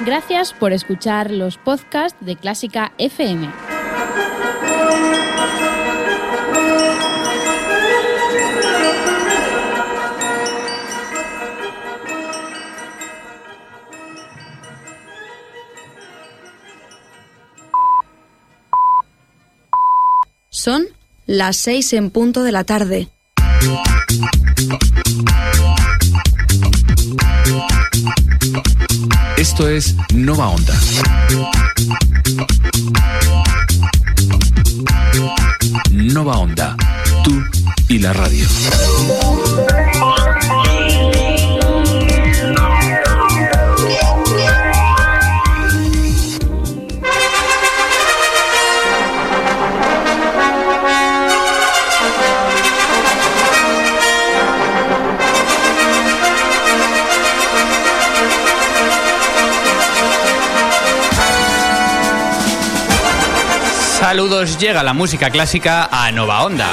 Gracias 0.00 0.52
por 0.52 0.72
escuchar 0.72 1.30
los 1.30 1.56
podcasts 1.56 2.18
de 2.20 2.36
Clásica 2.36 2.92
FM. 2.98 3.50
Son 20.50 20.86
las 21.26 21.56
seis 21.56 21.92
en 21.92 22.10
punto 22.10 22.42
de 22.42 22.52
la 22.52 22.64
tarde. 22.64 23.08
Esto 29.54 29.68
es 29.68 29.94
Nova 30.12 30.48
Onda. 30.48 30.74
Nova 35.92 36.38
Onda, 36.38 36.76
tú 37.22 37.40
y 37.88 38.00
la 38.00 38.12
radio. 38.14 38.48
Saludos, 64.14 64.58
llega 64.58 64.84
la 64.84 64.92
música 64.92 65.28
clásica 65.28 65.88
a 65.90 66.12
Nova 66.12 66.44
Onda. 66.44 66.68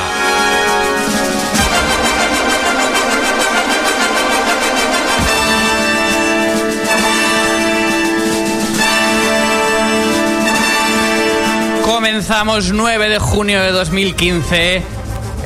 Comenzamos 11.84 12.74
9 12.74 13.10
de 13.10 13.18
junio 13.18 13.60
de 13.60 13.72
2015. 13.72 14.84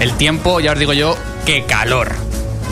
El 0.02 0.18
tiempo, 0.18 0.60
ya 0.60 0.74
os 0.74 0.80
digo 0.80 0.92
yo, 0.92 1.18
qué 1.46 1.64
calor. 1.64 2.14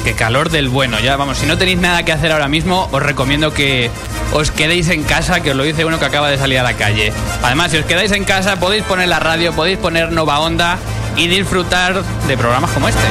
Qué 0.03 0.15
calor 0.15 0.49
del 0.49 0.67
bueno. 0.67 0.99
Ya 0.99 1.15
vamos, 1.15 1.37
si 1.37 1.45
no 1.45 1.57
tenéis 1.57 1.79
nada 1.79 2.03
que 2.03 2.11
hacer 2.11 2.33
ahora 2.33 2.49
mismo, 2.49 2.89
os 2.91 3.01
recomiendo 3.01 3.53
que 3.53 3.89
os 4.33 4.51
quedéis 4.51 4.89
en 4.89 5.03
casa, 5.03 5.39
que 5.39 5.51
os 5.51 5.55
lo 5.55 5.63
dice 5.63 5.85
uno 5.85 5.97
que 5.97 6.05
acaba 6.05 6.29
de 6.29 6.37
salir 6.37 6.59
a 6.59 6.63
la 6.63 6.73
calle. 6.73 7.13
Además, 7.43 7.71
si 7.71 7.77
os 7.77 7.85
quedáis 7.85 8.11
en 8.13 8.23
casa, 8.23 8.55
podéis 8.55 8.83
poner 8.83 9.09
la 9.09 9.19
radio, 9.19 9.53
podéis 9.53 9.77
poner 9.77 10.11
Nova 10.11 10.39
Onda 10.39 10.77
y 11.17 11.27
disfrutar 11.27 12.01
de 12.01 12.37
programas 12.37 12.71
como 12.71 12.87
este. 12.87 13.01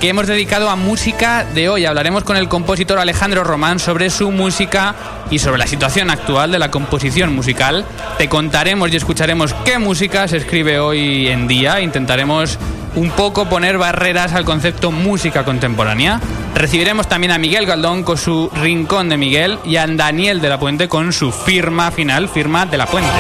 que 0.01 0.09
hemos 0.09 0.27
dedicado 0.27 0.71
a 0.71 0.77
música 0.77 1.45
de 1.45 1.69
hoy. 1.69 1.85
Hablaremos 1.85 2.25
con 2.25 2.39
el 2.39 2.49
compositor 2.49 2.99
Alejandro 2.99 3.45
Román 3.45 3.79
sobre 3.79 4.09
su 4.09 4.31
música 4.31 4.95
y 5.31 5.39
sobre 5.39 5.59
la 5.59 5.67
situación 5.67 6.09
actual 6.09 6.51
de 6.51 6.59
la 6.59 6.71
composición 6.71 7.35
musical. 7.35 7.85
Te 8.17 8.29
contaremos 8.29 8.91
y 8.91 8.97
escucharemos 8.97 9.53
qué 9.65 9.79
música 9.79 10.27
se 10.27 10.39
escribe 10.39 10.81
hoy 10.81 11.29
en 11.29 11.47
día. 11.47 11.83
Intentaremos 11.83 12.59
un 12.97 13.11
poco 13.11 13.47
poner 13.49 13.77
barreras 13.77 14.33
al 14.33 14.47
concepto 14.47 14.91
música 14.91 15.45
contemporánea. 15.45 16.19
Recibiremos 16.55 17.07
también 17.07 17.33
a 17.33 17.39
Miguel 17.39 17.67
Galdón 17.67 18.03
con 18.03 18.17
su 18.17 18.51
Rincón 18.55 19.11
de 19.11 19.19
Miguel 19.19 19.59
y 19.67 19.77
a 19.77 19.87
Daniel 19.87 20.41
de 20.41 20.49
la 20.49 20.59
Puente 20.59 20.89
con 20.89 21.13
su 21.13 21.31
firma 21.31 21.91
final, 21.91 22.31
firma 22.31 22.65
de 22.65 22.79
la 22.79 22.87
Puente. 22.87 23.11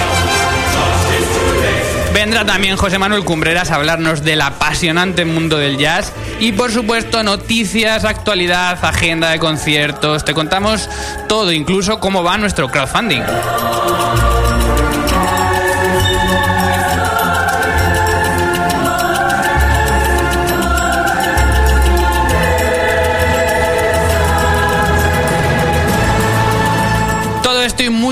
Vendrá 2.20 2.44
también 2.44 2.76
José 2.76 2.98
Manuel 2.98 3.24
Cumbreras 3.24 3.70
a 3.70 3.76
hablarnos 3.76 4.22
del 4.22 4.42
apasionante 4.42 5.24
mundo 5.24 5.56
del 5.56 5.78
jazz 5.78 6.12
y 6.38 6.52
por 6.52 6.70
supuesto 6.70 7.22
noticias, 7.22 8.04
actualidad, 8.04 8.78
agenda 8.84 9.30
de 9.30 9.38
conciertos. 9.38 10.22
Te 10.26 10.34
contamos 10.34 10.90
todo, 11.28 11.50
incluso 11.50 11.98
cómo 11.98 12.22
va 12.22 12.36
nuestro 12.36 12.68
crowdfunding. 12.68 13.22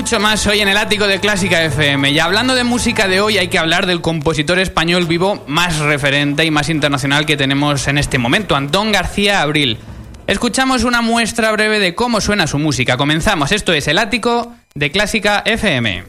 Mucho 0.09 0.19
más 0.19 0.47
hoy 0.47 0.59
en 0.59 0.67
el 0.67 0.77
ático 0.77 1.05
de 1.05 1.19
Clásica 1.19 1.63
FM. 1.63 2.09
Y 2.09 2.17
hablando 2.17 2.55
de 2.55 2.63
música 2.63 3.07
de 3.07 3.21
hoy, 3.21 3.37
hay 3.37 3.47
que 3.47 3.59
hablar 3.59 3.85
del 3.85 4.01
compositor 4.01 4.57
español 4.57 5.05
vivo 5.05 5.43
más 5.45 5.77
referente 5.77 6.43
y 6.43 6.49
más 6.49 6.69
internacional 6.69 7.27
que 7.27 7.37
tenemos 7.37 7.87
en 7.87 7.99
este 7.99 8.17
momento, 8.17 8.55
Antón 8.55 8.91
García 8.91 9.43
Abril. 9.43 9.77
Escuchamos 10.25 10.83
una 10.83 11.01
muestra 11.01 11.51
breve 11.51 11.77
de 11.77 11.93
cómo 11.93 12.21
suena 12.21 12.47
su 12.47 12.57
música. 12.57 12.97
Comenzamos. 12.97 13.51
Esto 13.51 13.71
es 13.71 13.87
el 13.87 13.99
ático 13.99 14.51
de 14.73 14.89
Clásica 14.89 15.43
FM. 15.45 16.05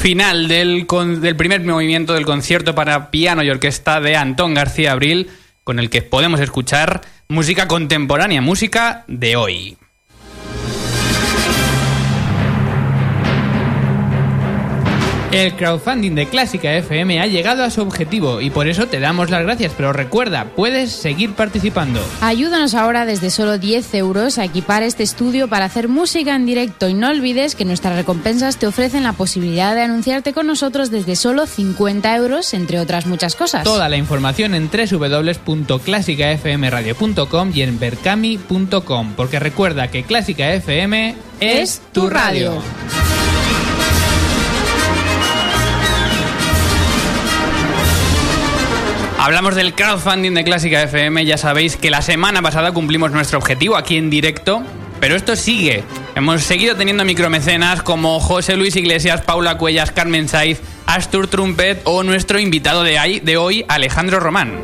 Final 0.00 0.48
del, 0.48 0.86
con- 0.86 1.20
del 1.20 1.36
primer 1.36 1.62
movimiento 1.64 2.14
del 2.14 2.24
concierto 2.24 2.74
para 2.74 3.10
piano 3.10 3.42
y 3.42 3.50
orquesta 3.50 4.00
de 4.00 4.16
Antón 4.16 4.54
García 4.54 4.92
Abril, 4.92 5.28
con 5.64 5.78
el 5.78 5.90
que 5.90 6.02
podemos 6.02 6.40
escuchar 6.40 7.02
música 7.28 7.68
contemporánea, 7.68 8.40
música 8.40 9.04
de 9.08 9.36
hoy. 9.36 9.76
El 15.30 15.54
crowdfunding 15.56 16.14
de 16.14 16.26
Clásica 16.26 16.72
FM 16.72 17.20
ha 17.20 17.26
llegado 17.26 17.62
a 17.62 17.68
su 17.68 17.82
objetivo 17.82 18.40
y 18.40 18.48
por 18.48 18.66
eso 18.66 18.86
te 18.86 18.98
damos 18.98 19.28
las 19.28 19.42
gracias, 19.42 19.74
pero 19.76 19.92
recuerda, 19.92 20.46
puedes 20.56 20.90
seguir 20.90 21.34
participando. 21.34 22.00
Ayúdanos 22.22 22.72
ahora 22.74 23.04
desde 23.04 23.28
solo 23.30 23.58
10 23.58 23.92
euros 23.94 24.38
a 24.38 24.46
equipar 24.46 24.82
este 24.82 25.02
estudio 25.02 25.48
para 25.48 25.66
hacer 25.66 25.88
música 25.88 26.34
en 26.34 26.46
directo 26.46 26.88
y 26.88 26.94
no 26.94 27.10
olvides 27.10 27.54
que 27.54 27.66
nuestras 27.66 27.96
recompensas 27.96 28.56
te 28.56 28.66
ofrecen 28.66 29.02
la 29.02 29.12
posibilidad 29.12 29.74
de 29.74 29.82
anunciarte 29.82 30.32
con 30.32 30.46
nosotros 30.46 30.90
desde 30.90 31.14
solo 31.14 31.44
50 31.46 32.16
euros, 32.16 32.54
entre 32.54 32.80
otras 32.80 33.04
muchas 33.04 33.36
cosas. 33.36 33.64
Toda 33.64 33.90
la 33.90 33.98
información 33.98 34.54
en 34.54 34.70
www.clásicafmradio.com 34.70 37.52
y 37.54 37.62
en 37.62 37.78
berkami.com, 37.78 39.12
porque 39.14 39.38
recuerda 39.38 39.88
que 39.88 40.04
Clásica 40.04 40.54
FM 40.54 41.16
es 41.40 41.82
tu 41.92 42.08
radio. 42.08 42.62
Hablamos 49.28 49.56
del 49.56 49.74
crowdfunding 49.74 50.32
de 50.32 50.42
Clásica 50.42 50.82
FM, 50.84 51.26
ya 51.26 51.36
sabéis 51.36 51.76
que 51.76 51.90
la 51.90 52.00
semana 52.00 52.40
pasada 52.40 52.72
cumplimos 52.72 53.10
nuestro 53.10 53.38
objetivo 53.38 53.76
aquí 53.76 53.98
en 53.98 54.08
directo, 54.08 54.62
pero 55.00 55.16
esto 55.16 55.36
sigue. 55.36 55.84
Hemos 56.14 56.44
seguido 56.44 56.76
teniendo 56.76 57.04
micromecenas 57.04 57.82
como 57.82 58.20
José 58.20 58.56
Luis 58.56 58.74
Iglesias, 58.74 59.20
Paula 59.20 59.58
Cuellas, 59.58 59.90
Carmen 59.90 60.30
Saiz, 60.30 60.62
Astur 60.86 61.28
Trumpet 61.28 61.82
o 61.84 62.04
nuestro 62.04 62.38
invitado 62.38 62.82
de, 62.82 63.36
hoy, 63.36 63.66
Alejandro 63.68 64.18
Román. 64.18 64.62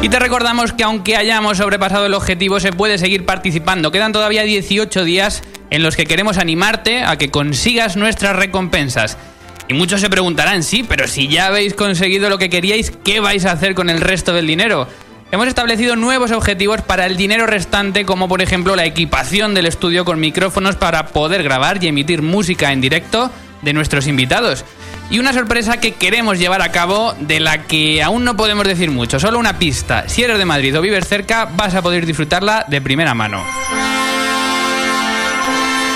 Y 0.00 0.08
te 0.08 0.20
recordamos 0.20 0.72
que 0.72 0.84
aunque 0.84 1.16
hayamos 1.16 1.58
sobrepasado 1.58 2.06
el 2.06 2.14
objetivo, 2.14 2.60
se 2.60 2.72
puede 2.72 2.98
seguir 2.98 3.26
participando. 3.26 3.90
Quedan 3.90 4.12
todavía 4.12 4.44
18 4.44 5.02
días 5.02 5.42
en 5.70 5.82
los 5.82 5.96
que 5.96 6.06
queremos 6.06 6.38
animarte 6.38 7.02
a 7.02 7.18
que 7.18 7.32
consigas 7.32 7.96
nuestras 7.96 8.36
recompensas. 8.36 9.18
Y 9.68 9.74
muchos 9.74 10.00
se 10.00 10.10
preguntarán, 10.10 10.62
sí, 10.62 10.84
pero 10.88 11.08
si 11.08 11.28
ya 11.28 11.46
habéis 11.46 11.74
conseguido 11.74 12.28
lo 12.30 12.38
que 12.38 12.48
queríais, 12.48 12.92
¿qué 13.04 13.20
vais 13.20 13.44
a 13.44 13.52
hacer 13.52 13.74
con 13.74 13.90
el 13.90 14.00
resto 14.00 14.32
del 14.32 14.46
dinero? 14.46 14.88
Hemos 15.32 15.48
establecido 15.48 15.96
nuevos 15.96 16.30
objetivos 16.30 16.82
para 16.82 17.04
el 17.06 17.16
dinero 17.16 17.46
restante, 17.46 18.04
como 18.04 18.28
por 18.28 18.42
ejemplo 18.42 18.76
la 18.76 18.84
equipación 18.84 19.54
del 19.54 19.66
estudio 19.66 20.04
con 20.04 20.20
micrófonos 20.20 20.76
para 20.76 21.08
poder 21.08 21.42
grabar 21.42 21.82
y 21.82 21.88
emitir 21.88 22.22
música 22.22 22.72
en 22.72 22.80
directo 22.80 23.30
de 23.62 23.72
nuestros 23.72 24.06
invitados. 24.06 24.64
Y 25.10 25.18
una 25.18 25.32
sorpresa 25.32 25.80
que 25.80 25.94
queremos 25.94 26.38
llevar 26.38 26.62
a 26.62 26.70
cabo 26.70 27.14
de 27.18 27.40
la 27.40 27.64
que 27.64 28.04
aún 28.04 28.24
no 28.24 28.36
podemos 28.36 28.66
decir 28.68 28.92
mucho, 28.92 29.18
solo 29.18 29.40
una 29.40 29.58
pista. 29.58 30.08
Si 30.08 30.22
eres 30.22 30.38
de 30.38 30.44
Madrid 30.44 30.78
o 30.78 30.80
vives 30.80 31.08
cerca, 31.08 31.48
vas 31.56 31.74
a 31.74 31.82
poder 31.82 32.06
disfrutarla 32.06 32.64
de 32.68 32.80
primera 32.80 33.12
mano. 33.14 33.42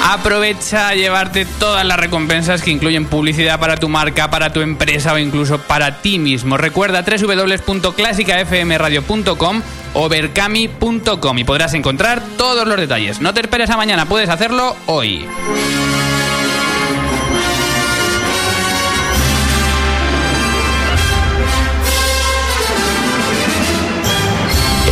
Aprovecha 0.03 0.89
a 0.89 0.95
llevarte 0.95 1.45
todas 1.45 1.85
las 1.85 1.99
recompensas 1.99 2.63
que 2.63 2.71
incluyen 2.71 3.05
publicidad 3.07 3.61
para 3.61 3.77
tu 3.77 3.89
marca, 3.89 4.31
para 4.31 4.53
tu 4.53 4.61
empresa 4.61 5.13
o 5.13 5.19
incluso 5.19 5.59
para 5.59 6.01
ti 6.03 6.19
mismo. 6.19 6.57
Recuerda 6.57 7.03
www.clásicafmradio.com 7.03 9.63
o 9.95 10.09
berkami.com 10.09 11.39
y 11.39 11.45
podrás 11.45 11.75
encontrar 11.75 12.21
todos 12.37 12.67
los 12.67 12.77
detalles. 12.77 13.21
No 13.21 13.33
te 13.35 13.43
esperes 13.43 13.71
a 13.71 13.77
mañana, 13.77 14.07
puedes 14.07 14.31
hacerlo 14.31 14.75
hoy. 14.87 15.25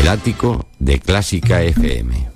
El 0.00 0.08
ático 0.08 0.69
de 0.78 1.00
Clásica 1.00 1.62
FM. 1.62 2.28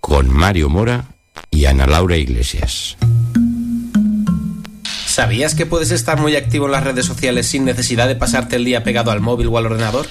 Con 0.00 0.30
Mario 0.30 0.68
Mora 0.68 1.06
y 1.50 1.64
Ana 1.66 1.86
Laura 1.86 2.16
Iglesias. 2.16 2.96
¿Sabías 5.06 5.54
que 5.54 5.66
puedes 5.66 5.90
estar 5.90 6.20
muy 6.20 6.36
activo 6.36 6.66
en 6.66 6.72
las 6.72 6.84
redes 6.84 7.04
sociales 7.04 7.46
sin 7.46 7.64
necesidad 7.64 8.08
de 8.08 8.16
pasarte 8.16 8.56
el 8.56 8.64
día 8.64 8.84
pegado 8.84 9.10
al 9.10 9.20
móvil 9.20 9.48
o 9.48 9.58
al 9.58 9.66
ordenador? 9.66 10.06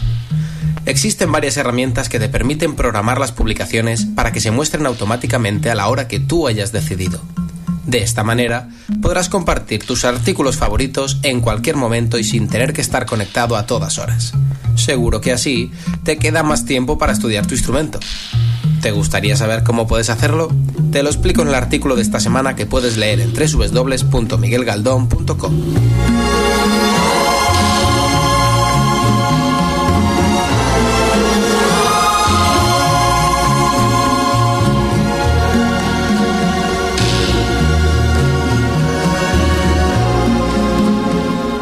Existen 0.85 1.31
varias 1.31 1.57
herramientas 1.57 2.09
que 2.09 2.19
te 2.19 2.29
permiten 2.29 2.75
programar 2.75 3.19
las 3.19 3.31
publicaciones 3.31 4.05
para 4.05 4.31
que 4.31 4.41
se 4.41 4.51
muestren 4.51 4.85
automáticamente 4.85 5.69
a 5.69 5.75
la 5.75 5.87
hora 5.87 6.07
que 6.07 6.19
tú 6.19 6.47
hayas 6.47 6.71
decidido. 6.71 7.21
De 7.85 8.03
esta 8.03 8.23
manera, 8.23 8.69
podrás 9.01 9.29
compartir 9.29 9.83
tus 9.83 10.05
artículos 10.05 10.57
favoritos 10.57 11.19
en 11.23 11.41
cualquier 11.41 11.75
momento 11.75 12.19
y 12.19 12.23
sin 12.23 12.47
tener 12.47 12.73
que 12.73 12.81
estar 12.81 13.05
conectado 13.05 13.55
a 13.55 13.65
todas 13.65 13.97
horas. 13.97 14.33
Seguro 14.75 15.21
que 15.21 15.31
así 15.31 15.71
te 16.03 16.17
queda 16.17 16.43
más 16.43 16.65
tiempo 16.65 16.97
para 16.97 17.13
estudiar 17.13 17.47
tu 17.47 17.55
instrumento. 17.55 17.99
¿Te 18.81 18.91
gustaría 18.91 19.35
saber 19.35 19.63
cómo 19.63 19.87
puedes 19.87 20.09
hacerlo? 20.09 20.49
Te 20.91 21.03
lo 21.03 21.09
explico 21.09 21.43
en 21.43 21.49
el 21.49 21.55
artículo 21.55 21.95
de 21.95 22.01
esta 22.01 22.19
semana 22.19 22.55
que 22.55 22.65
puedes 22.65 22.97
leer 22.97 23.19
en 23.19 23.31
www.miguelgaldón.com. 23.33 25.53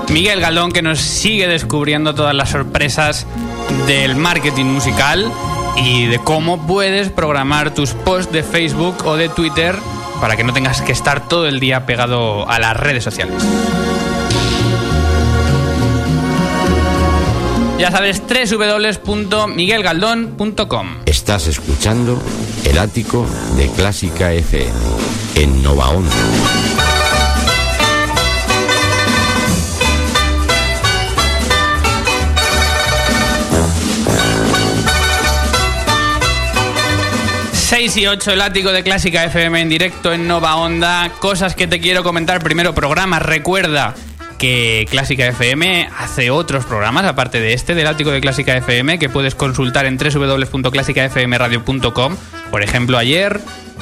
Miguel 0.10 0.40
Galdón 0.40 0.72
que 0.72 0.82
nos 0.82 1.00
sigue 1.00 1.48
descubriendo 1.48 2.16
todas 2.16 2.34
las 2.34 2.50
sorpresas 2.50 3.28
del 3.86 4.16
marketing 4.16 4.66
musical 4.66 5.32
y 5.78 6.08
de 6.08 6.20
cómo 6.20 6.66
puedes 6.66 7.10
programar 7.10 7.74
tus 7.74 7.92
posts 7.92 8.32
de 8.32 8.44
Facebook 8.44 9.06
o 9.06 9.16
de 9.16 9.30
Twitter 9.30 9.76
para 10.20 10.36
que 10.36 10.44
no 10.44 10.54
tengas 10.54 10.82
que 10.82 10.92
estar 10.92 11.28
todo 11.28 11.48
el 11.48 11.60
día 11.60 11.86
pegado 11.86 12.50
a 12.50 12.60
las 12.60 12.76
redes 12.76 13.04
sociales. 13.04 13.44
Ya 17.78 17.92
sabes, 17.92 18.22
www.miguelgaldón.com. 18.22 20.88
Estás 21.06 21.46
escuchando 21.48 22.20
El 22.66 22.80
ático 22.80 23.28
de 23.56 23.70
Clásica 23.70 24.34
FM. 24.34 24.74
En 25.36 25.62
Nova 25.62 25.90
Onda. 25.90 26.16
Seis 37.88 38.04
y 38.04 38.08
8, 38.08 38.34
el 38.34 38.42
ático 38.42 38.74
de 38.74 38.84
Clásica 38.84 39.24
FM 39.24 39.62
en 39.62 39.70
directo 39.70 40.12
en 40.12 40.28
Nova 40.28 40.58
Onda. 40.58 41.10
Cosas 41.20 41.56
que 41.56 41.68
te 41.68 41.80
quiero 41.80 42.04
comentar. 42.04 42.44
Primero, 42.44 42.76
programas. 42.76 43.22
Recuerda 43.22 43.96
que 44.38 44.86
Clásica 44.90 45.26
FM 45.26 45.88
hace 45.98 46.30
otros 46.30 46.66
programas, 46.66 47.06
aparte 47.06 47.40
de 47.40 47.54
este, 47.54 47.76
del 47.76 47.88
ático 47.88 48.12
de 48.12 48.20
Clásica 48.20 48.58
FM, 48.58 49.00
que 49.00 49.08
puedes 49.08 49.36
consultar 49.36 49.86
en 49.86 49.98
www.clásicafmradio.com. 49.98 52.18
Por 52.52 52.62
ejemplo, 52.62 52.98
ayer, 52.98 53.40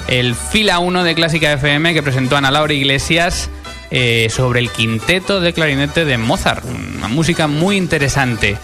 el 0.07 0.35
fila 0.35 0.77
1 0.77 1.03
de 1.03 1.15
Clásica 1.15 1.51
FM 1.53 1.95
que 1.95 2.03
presentó 2.03 2.37
Ana 2.37 2.51
Laura 2.51 2.73
Iglesias 2.73 3.49
eh, 3.89 4.27
sobre 4.29 4.59
el 4.59 4.69
quinteto 4.69 5.39
de 5.39 5.51
clarinete 5.51 6.05
de 6.05 6.19
Mozart. 6.19 6.63
Una 6.95 7.07
música 7.07 7.47
muy 7.47 7.75
interesante. 7.75 8.55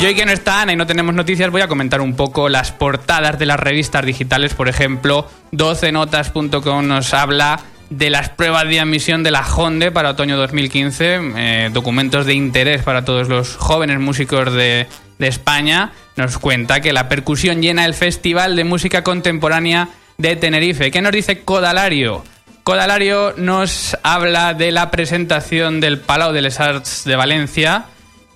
Y 0.00 0.06
hoy 0.06 0.14
que 0.14 0.24
no 0.24 0.30
está 0.30 0.62
Ana 0.62 0.74
y 0.74 0.76
no 0.76 0.86
tenemos 0.86 1.12
noticias, 1.12 1.50
voy 1.50 1.60
a 1.60 1.66
comentar 1.66 2.00
un 2.00 2.14
poco 2.14 2.48
las 2.48 2.70
portadas 2.70 3.36
de 3.36 3.46
las 3.46 3.58
revistas 3.58 4.06
digitales. 4.06 4.54
Por 4.54 4.68
ejemplo, 4.68 5.28
12notas.com 5.52 6.86
nos 6.86 7.14
habla 7.14 7.58
de 7.90 8.10
las 8.10 8.28
pruebas 8.28 8.68
de 8.68 8.78
admisión 8.78 9.24
de 9.24 9.32
la 9.32 9.40
Honde 9.40 9.90
para 9.90 10.10
otoño 10.10 10.36
2015, 10.36 11.20
eh, 11.36 11.70
documentos 11.72 12.26
de 12.26 12.34
interés 12.34 12.82
para 12.82 13.04
todos 13.04 13.28
los 13.28 13.56
jóvenes 13.56 13.98
músicos 13.98 14.52
de 14.52 14.86
España. 15.18 15.90
Nos 16.18 16.36
cuenta 16.36 16.80
que 16.80 16.92
la 16.92 17.08
percusión 17.08 17.62
llena 17.62 17.84
el 17.84 17.94
Festival 17.94 18.56
de 18.56 18.64
Música 18.64 19.04
Contemporánea 19.04 19.90
de 20.16 20.34
Tenerife. 20.34 20.90
¿Qué 20.90 21.00
nos 21.00 21.12
dice 21.12 21.42
Codalario? 21.44 22.24
Codalario 22.64 23.34
nos 23.36 23.96
habla 24.02 24.52
de 24.52 24.72
la 24.72 24.90
presentación 24.90 25.80
del 25.80 26.00
Palau 26.00 26.32
de 26.32 26.42
les 26.42 26.58
Arts 26.58 27.04
de 27.04 27.14
Valencia 27.14 27.84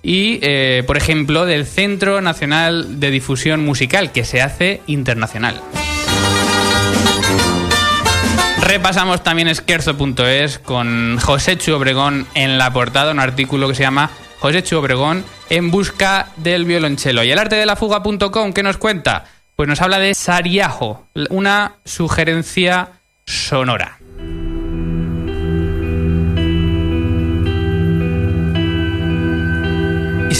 y, 0.01 0.39
eh, 0.43 0.83
por 0.87 0.95
ejemplo, 0.95 1.45
del 1.45 1.65
Centro 1.65 2.21
Nacional 2.21 3.01
de 3.01 3.11
Difusión 3.11 3.65
Musical, 3.65 4.13
que 4.13 4.23
se 4.23 4.41
hace 4.41 4.79
internacional. 4.87 5.59
Repasamos 8.61 9.23
también 9.23 9.49
esquerzo.es 9.49 10.57
con 10.57 11.19
José 11.19 11.57
Chu 11.57 11.73
Obregón 11.73 12.27
en 12.33 12.57
la 12.57 12.71
portada, 12.71 13.11
un 13.11 13.19
artículo 13.19 13.67
que 13.67 13.75
se 13.75 13.83
llama 13.83 14.09
José 14.43 14.61
Chu 14.61 14.77
Obregón 14.77 15.23
en 15.49 15.71
busca 15.71 16.27
del 16.35 16.65
violonchelo. 16.65 17.23
Y 17.23 17.31
el 17.31 17.39
arte 17.39 17.55
de 17.55 17.65
la 17.65 17.77
fuga.com, 17.77 18.51
¿qué 18.51 18.61
nos 18.61 18.75
cuenta? 18.75 19.23
Pues 19.55 19.69
nos 19.69 19.79
habla 19.79 19.99
de 19.99 20.13
Sariajo, 20.13 21.07
una 21.29 21.75
sugerencia 21.85 22.89
sonora. 23.25 23.99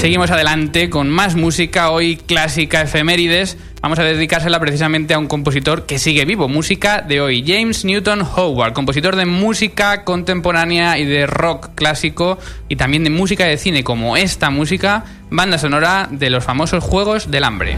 seguimos 0.03 0.31
adelante 0.31 0.89
con 0.89 1.09
más 1.09 1.35
música, 1.35 1.89
hoy 1.89 2.17
clásica 2.17 2.81
efemérides. 2.81 3.57
Vamos 3.83 3.99
a 3.99 4.03
dedicársela 4.03 4.61
precisamente 4.61 5.13
a 5.13 5.19
un 5.19 5.27
compositor 5.27 5.85
que 5.85 5.99
sigue 5.99 6.23
vivo, 6.23 6.47
música 6.47 7.01
de 7.01 7.19
hoy, 7.19 7.43
James 7.45 7.83
Newton 7.83 8.21
Howard, 8.21 8.71
compositor 8.71 9.17
de 9.17 9.25
música 9.25 10.05
contemporánea 10.05 10.97
y 10.97 11.03
de 11.05 11.27
rock 11.27 11.71
clásico 11.75 12.37
y 12.69 12.77
también 12.77 13.03
de 13.03 13.09
música 13.09 13.43
de 13.43 13.57
cine 13.57 13.83
como 13.83 14.15
esta 14.15 14.49
música, 14.51 15.03
banda 15.29 15.57
sonora 15.57 16.07
de 16.09 16.29
los 16.29 16.45
famosos 16.45 16.81
Juegos 16.81 17.29
del 17.29 17.43
Hambre. 17.43 17.75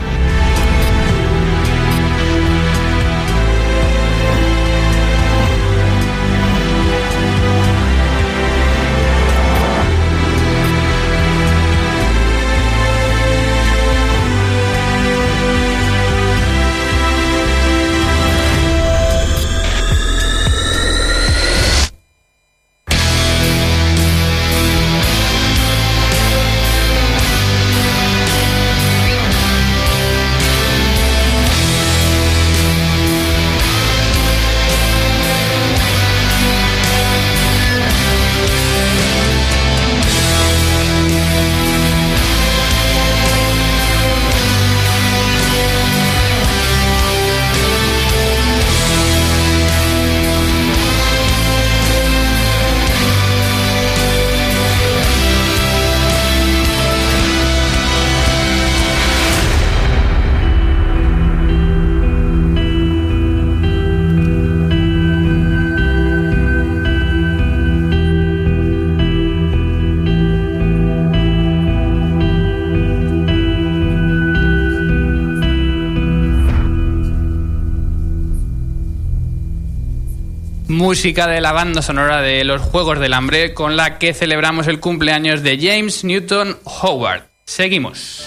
Música 80.96 81.28
de 81.28 81.42
la 81.42 81.52
banda 81.52 81.82
sonora 81.82 82.22
de 82.22 82.46
los 82.46 82.62
Juegos 82.62 83.02
del 83.02 83.12
Hambre 83.12 83.54
con 83.54 83.75
la 83.75 83.98
que 84.00 84.14
celebramos 84.14 84.66
el 84.68 84.80
cumpleaños 84.80 85.44
de 85.44 85.60
James 85.62 86.06
Newton 86.06 86.58
Howard. 86.64 87.24
Seguimos. 87.44 88.25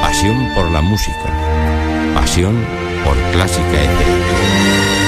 Pasión 0.00 0.52
por 0.56 0.72
la 0.72 0.80
música. 0.80 2.12
Pasión 2.16 2.66
por 3.04 3.16
Clásica 3.30 3.84
FM. 3.84 5.05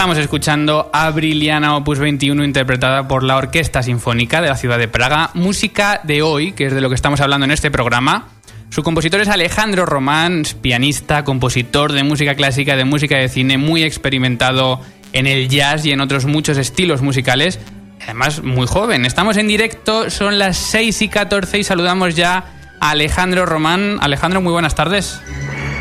Estamos 0.00 0.16
escuchando 0.16 0.88
a 0.94 1.10
Briliana 1.10 1.76
Opus 1.76 1.98
21 1.98 2.42
interpretada 2.42 3.06
por 3.06 3.22
la 3.22 3.36
Orquesta 3.36 3.82
Sinfónica 3.82 4.40
de 4.40 4.48
la 4.48 4.56
ciudad 4.56 4.78
de 4.78 4.88
Praga, 4.88 5.28
música 5.34 6.00
de 6.04 6.22
hoy, 6.22 6.52
que 6.52 6.64
es 6.64 6.72
de 6.72 6.80
lo 6.80 6.88
que 6.88 6.94
estamos 6.94 7.20
hablando 7.20 7.44
en 7.44 7.50
este 7.50 7.70
programa. 7.70 8.28
Su 8.70 8.82
compositor 8.82 9.20
es 9.20 9.28
Alejandro 9.28 9.84
Román, 9.84 10.44
pianista, 10.62 11.22
compositor 11.22 11.92
de 11.92 12.02
música 12.02 12.34
clásica, 12.34 12.76
de 12.76 12.86
música 12.86 13.18
de 13.18 13.28
cine, 13.28 13.58
muy 13.58 13.82
experimentado 13.82 14.80
en 15.12 15.26
el 15.26 15.50
jazz 15.50 15.84
y 15.84 15.92
en 15.92 16.00
otros 16.00 16.24
muchos 16.24 16.56
estilos 16.56 17.02
musicales. 17.02 17.58
Además, 18.02 18.42
muy 18.42 18.66
joven. 18.66 19.04
Estamos 19.04 19.36
en 19.36 19.48
directo, 19.48 20.08
son 20.08 20.38
las 20.38 20.56
6 20.56 21.02
y 21.02 21.08
14 21.08 21.58
y 21.58 21.64
saludamos 21.64 22.16
ya 22.16 22.46
a 22.80 22.88
Alejandro 22.88 23.44
Román. 23.44 23.98
Alejandro, 24.00 24.40
muy 24.40 24.52
buenas 24.52 24.74
tardes. 24.74 25.20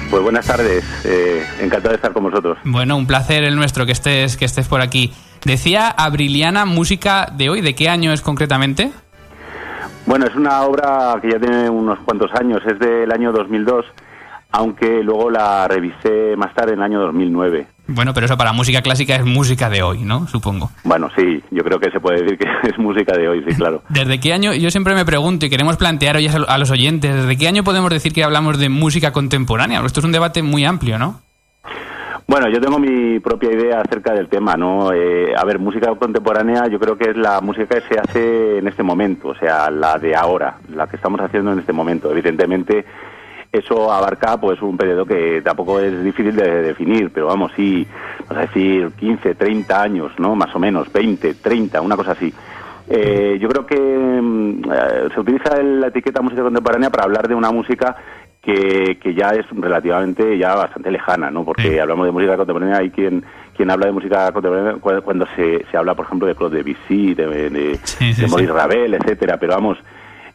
Pues 0.10 0.24
buenas 0.24 0.48
tardes, 0.48 0.84
eh, 1.06 1.46
encantado 1.60 1.90
de 1.90 1.96
estar 1.98 2.14
con 2.14 2.24
vosotros. 2.24 2.58
Bueno, 2.64 2.98
un 2.98 3.06
placer 3.06 3.44
el 3.44 3.56
nuestro 3.56 3.86
que 3.86 3.92
estés, 3.92 4.38
que 4.38 4.46
estés 4.46 4.68
por 4.68 4.82
aquí. 4.82 5.14
Decía 5.46 5.88
Abriliana, 5.90 6.66
música 6.66 7.32
de 7.32 7.50
hoy, 7.52 7.62
¿de 7.62 7.76
qué 7.76 7.90
año 7.90 8.12
es 8.12 8.22
concretamente? 8.22 8.92
Bueno, 10.08 10.26
es 10.26 10.36
una 10.36 10.64
obra 10.64 11.16
que 11.22 11.30
ya 11.30 11.40
tiene 11.40 11.70
unos 11.70 12.00
cuantos 12.00 12.32
años, 12.34 12.60
es 12.66 12.80
del 12.80 13.12
año 13.12 13.32
2002, 13.32 13.86
aunque 14.52 15.04
luego 15.04 15.30
la 15.30 15.68
revisé 15.68 16.36
más 16.36 16.56
tarde 16.56 16.74
en 16.74 16.80
el 16.80 16.86
año 16.86 17.02
2009. 17.02 17.68
Bueno, 17.92 18.14
pero 18.14 18.28
eso 18.28 18.38
para 18.38 18.54
música 18.54 18.82
clásica 18.82 19.16
es 19.16 19.26
música 19.26 19.70
de 19.70 19.82
hoy, 19.82 20.04
¿no? 20.04 20.28
Supongo. 20.28 20.70
Bueno, 20.84 21.10
sí, 21.16 21.44
yo 21.50 21.64
creo 21.64 21.80
que 21.80 21.90
se 21.90 22.00
puede 22.00 22.22
decir 22.22 22.38
que 22.38 22.48
es 22.70 22.78
música 22.78 23.18
de 23.18 23.28
hoy, 23.28 23.44
sí, 23.48 23.56
claro. 23.56 23.82
¿Desde 23.90 24.20
qué 24.20 24.32
año? 24.32 24.54
Yo 24.54 24.70
siempre 24.70 24.94
me 24.94 25.06
pregunto 25.06 25.48
y 25.48 25.50
queremos 25.50 25.78
plantear 25.78 26.18
hoy 26.18 26.28
a 26.28 26.58
los 26.58 26.72
oyentes, 26.72 27.16
¿desde 27.16 27.38
qué 27.38 27.48
año 27.48 27.64
podemos 27.64 27.90
decir 27.90 28.14
que 28.14 28.24
hablamos 28.24 28.60
de 28.60 28.70
música 28.70 29.12
contemporánea? 29.12 29.82
Esto 29.84 30.02
es 30.02 30.06
un 30.06 30.12
debate 30.12 30.44
muy 30.44 30.66
amplio, 30.66 31.00
¿no? 31.00 31.22
Bueno, 32.28 32.48
yo 32.48 32.62
tengo 32.62 32.78
mi 32.78 33.20
propia 33.20 33.52
idea 33.52 33.82
acerca 33.82 34.14
del 34.14 34.30
tema, 34.30 34.54
¿no? 34.56 34.94
Eh, 34.94 35.34
a 35.36 35.44
ver, 35.46 35.58
música 35.58 35.96
contemporánea 35.96 36.68
yo 36.68 36.80
creo 36.80 36.96
que 36.96 37.10
es 37.10 37.18
la 37.18 37.42
música 37.42 37.66
que 37.66 37.82
se 37.92 38.00
hace 38.00 38.60
en 38.60 38.68
este 38.68 38.84
momento, 38.84 39.30
o 39.30 39.36
sea, 39.36 39.72
la 39.72 39.98
de 39.98 40.16
ahora, 40.16 40.58
la 40.72 40.86
que 40.86 40.98
estamos 40.98 41.20
haciendo 41.22 41.52
en 41.54 41.60
este 41.60 41.74
momento. 41.74 42.12
Evidentemente, 42.12 42.86
eso 43.52 43.92
abarca 43.92 44.40
pues 44.40 44.62
un 44.62 44.78
periodo 44.78 45.06
que 45.06 45.42
tampoco 45.42 45.80
es 45.80 46.04
difícil 46.04 46.36
de 46.36 46.64
definir, 46.64 47.12
pero 47.12 47.28
vamos, 47.28 47.52
sí, 47.56 47.88
vamos 48.28 48.38
a 48.38 48.48
decir, 48.48 48.92
15, 48.92 49.36
30 49.36 49.82
años, 49.82 50.12
¿no? 50.20 50.36
Más 50.36 50.54
o 50.56 50.60
menos, 50.60 50.92
20, 50.92 51.36
30, 51.36 51.82
una 51.82 51.96
cosa 51.96 52.12
así. 52.12 52.34
Eh, 52.88 53.38
yo 53.40 53.50
creo 53.50 53.66
que 53.66 53.80
mm, 53.80 54.62
eh, 54.72 55.10
se 55.14 55.20
utiliza 55.20 55.62
la 55.62 55.88
etiqueta 55.88 56.22
música 56.22 56.44
contemporánea 56.44 56.90
para 56.90 57.04
hablar 57.06 57.28
de 57.28 57.36
una 57.36 57.52
música 57.52 57.96
que, 58.42 58.98
que 59.02 59.14
ya 59.14 59.30
es 59.30 59.46
relativamente 59.52 60.38
ya 60.38 60.56
bastante 60.56 60.92
lejana, 60.92 61.30
¿no? 61.30 61.44
Porque 61.44 61.80
hablamos 61.82 62.06
de 62.06 62.12
música 62.12 62.38
contemporánea, 62.38 62.78
hay 62.78 62.90
quien 62.90 63.24
quien 63.56 63.72
habla 63.72 63.88
de 63.88 63.92
música 63.92 64.32
contemporánea 64.32 65.02
cuando 65.02 65.28
se, 65.36 65.66
se 65.70 65.78
habla, 65.78 65.94
por 65.94 66.06
ejemplo, 66.06 66.26
de 66.28 66.34
Claude 66.34 66.64
Debussy, 66.64 67.14
de, 67.14 67.50
de, 67.50 67.80
de 68.00 68.28
Maurice 68.30 68.54
Ravel, 68.54 68.94
etcétera, 68.94 69.38
pero 69.38 69.56
vamos, 69.56 69.78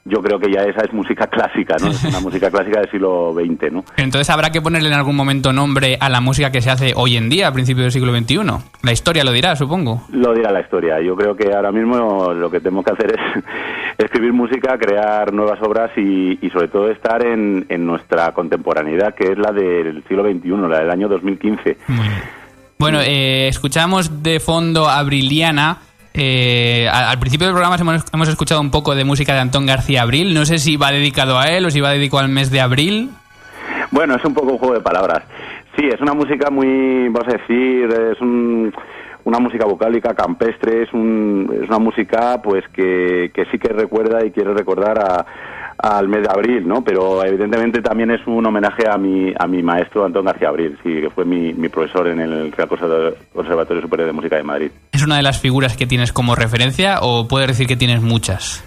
yo 0.05 0.21
creo 0.21 0.39
que 0.39 0.53
ya 0.53 0.63
esa 0.63 0.85
es 0.85 0.93
música 0.93 1.27
clásica, 1.27 1.77
¿no? 1.81 1.89
Es 1.95 2.05
una 2.05 2.21
música 2.21 2.51
clásica 2.51 2.81
del 2.81 2.91
siglo 2.91 3.33
XX, 3.35 3.73
¿no? 3.73 3.85
Entonces 3.97 4.29
habrá 4.31 4.51
que 4.51 4.61
ponerle 4.61 4.89
en 4.89 4.95
algún 4.95 5.17
momento 5.17 5.53
nombre 5.53 5.97
a 5.99 6.09
la 6.09 6.21
música 6.21 6.51
que 6.51 6.61
se 6.61 6.71
hace 6.71 6.93
hoy 6.95 7.17
en 7.17 7.31
día, 7.31 7.49
a 7.49 7.53
principios 7.53 7.85
del 7.85 7.93
siglo 7.93 8.17
XXI. 8.17 8.37
La 8.83 8.93
historia 8.93 9.25
lo 9.25 9.33
dirá, 9.33 9.57
supongo. 9.57 10.03
Lo 10.11 10.35
dirá 10.35 10.53
la 10.53 10.61
historia. 10.61 11.01
Yo 11.01 11.17
creo 11.17 11.35
que 11.35 11.55
ahora 11.55 11.73
mismo 11.73 12.33
lo 12.35 12.51
que 12.51 12.61
tenemos 12.61 12.85
que 12.85 12.93
hacer 12.93 13.13
es 13.13 13.45
escribir 13.99 14.33
música, 14.33 14.77
crear 14.79 15.33
nuevas 15.33 15.61
obras 15.63 15.91
y, 15.97 16.39
y 16.45 16.51
sobre 16.51 16.69
todo 16.69 16.91
estar 16.91 17.25
en, 17.25 17.65
en, 17.69 17.87
nuestra 17.87 18.33
contemporaneidad, 18.33 19.15
que 19.15 19.33
es 19.33 19.39
la 19.39 19.53
del 19.53 20.05
siglo 20.07 20.25
XXI, 20.25 20.51
la 20.69 20.81
del 20.81 20.91
año 20.91 21.09
2015. 21.09 21.79
Bueno, 22.79 23.01
eh, 23.01 23.49
escuchamos 23.49 24.23
de 24.23 24.41
fondo 24.41 24.89
a 24.89 25.03
Briliana 25.03 25.79
eh, 26.17 26.89
al, 26.89 27.19
principio 27.19 27.49
del 27.49 27.55
programa 27.55 27.77
hemos, 28.13 28.29
escuchado 28.29 28.61
un 28.61 28.71
poco 28.71 28.95
de 28.95 29.05
música 29.05 29.35
de 29.35 29.41
Antón 29.41 29.67
García 29.67 30.03
Abril. 30.03 30.33
No 30.33 30.45
sé 30.45 30.59
si 30.59 30.77
va 30.77 30.93
dedicado 30.93 31.39
a 31.39 31.49
él 31.49 31.67
o 31.67 31.71
si 31.71 31.81
va 31.81 31.91
dedicado 31.91 32.23
al 32.23 32.29
mes 32.29 32.53
de 32.53 32.61
abril. 32.61 33.11
Bueno, 33.91 34.15
es 34.15 34.25
un 34.25 34.33
poco 34.33 34.53
un 34.53 34.59
juego 34.59 34.75
de 34.75 34.81
palabras. 34.81 35.25
Sí, 35.77 35.87
es 35.93 36.01
una 36.01 36.15
música 36.15 36.51
muy, 36.51 37.09
vamos 37.09 37.29
a 37.29 37.39
decir, 37.39 37.89
es 38.13 38.21
una 38.21 39.39
música 39.41 39.67
vocálica 39.67 40.15
campestre, 40.15 40.85
es, 40.85 40.93
una 40.93 41.79
música 41.81 42.41
pues 42.41 42.63
que, 42.69 43.33
que 43.35 43.47
sí 43.47 43.59
que 43.59 43.73
recuerda 43.73 44.25
y 44.25 44.31
quiere 44.31 44.55
recordar 44.55 44.99
a, 45.01 45.27
al 45.85 46.09
mes 46.09 46.23
de 46.23 46.29
abril, 46.31 46.67
¿no? 46.67 46.83
Pero 46.83 47.23
evidentemente 47.23 47.83
también 47.83 48.11
es 48.11 48.27
un 48.27 48.45
homenaje 48.47 48.89
a 48.89 48.97
mi, 48.97 49.35
a 49.39 49.47
mi 49.47 49.63
maestro 49.63 50.07
Antón 50.07 50.25
García 50.25 50.49
Abril, 50.49 50.79
sí, 50.83 51.01
que 51.01 51.11
fue 51.11 51.27
mi, 51.27 51.53
mi 51.53 51.69
profesor 51.69 52.09
en 52.09 52.21
el 52.21 52.53
Real 52.53 52.69
Conservatorio 52.69 53.83
Superior 53.83 54.07
de 54.07 54.13
Música 54.13 54.37
de 54.37 54.43
Madrid. 54.43 54.71
¿Es 54.93 55.05
una 55.05 55.17
de 55.17 55.23
las 55.23 55.39
figuras 55.39 55.77
que 55.77 55.87
tienes 55.87 56.11
como 56.13 56.35
referencia 56.35 57.01
o 57.03 57.29
puedes 57.29 57.49
decir 57.49 57.67
que 57.67 57.77
tienes 57.77 58.01
muchas? 58.01 58.65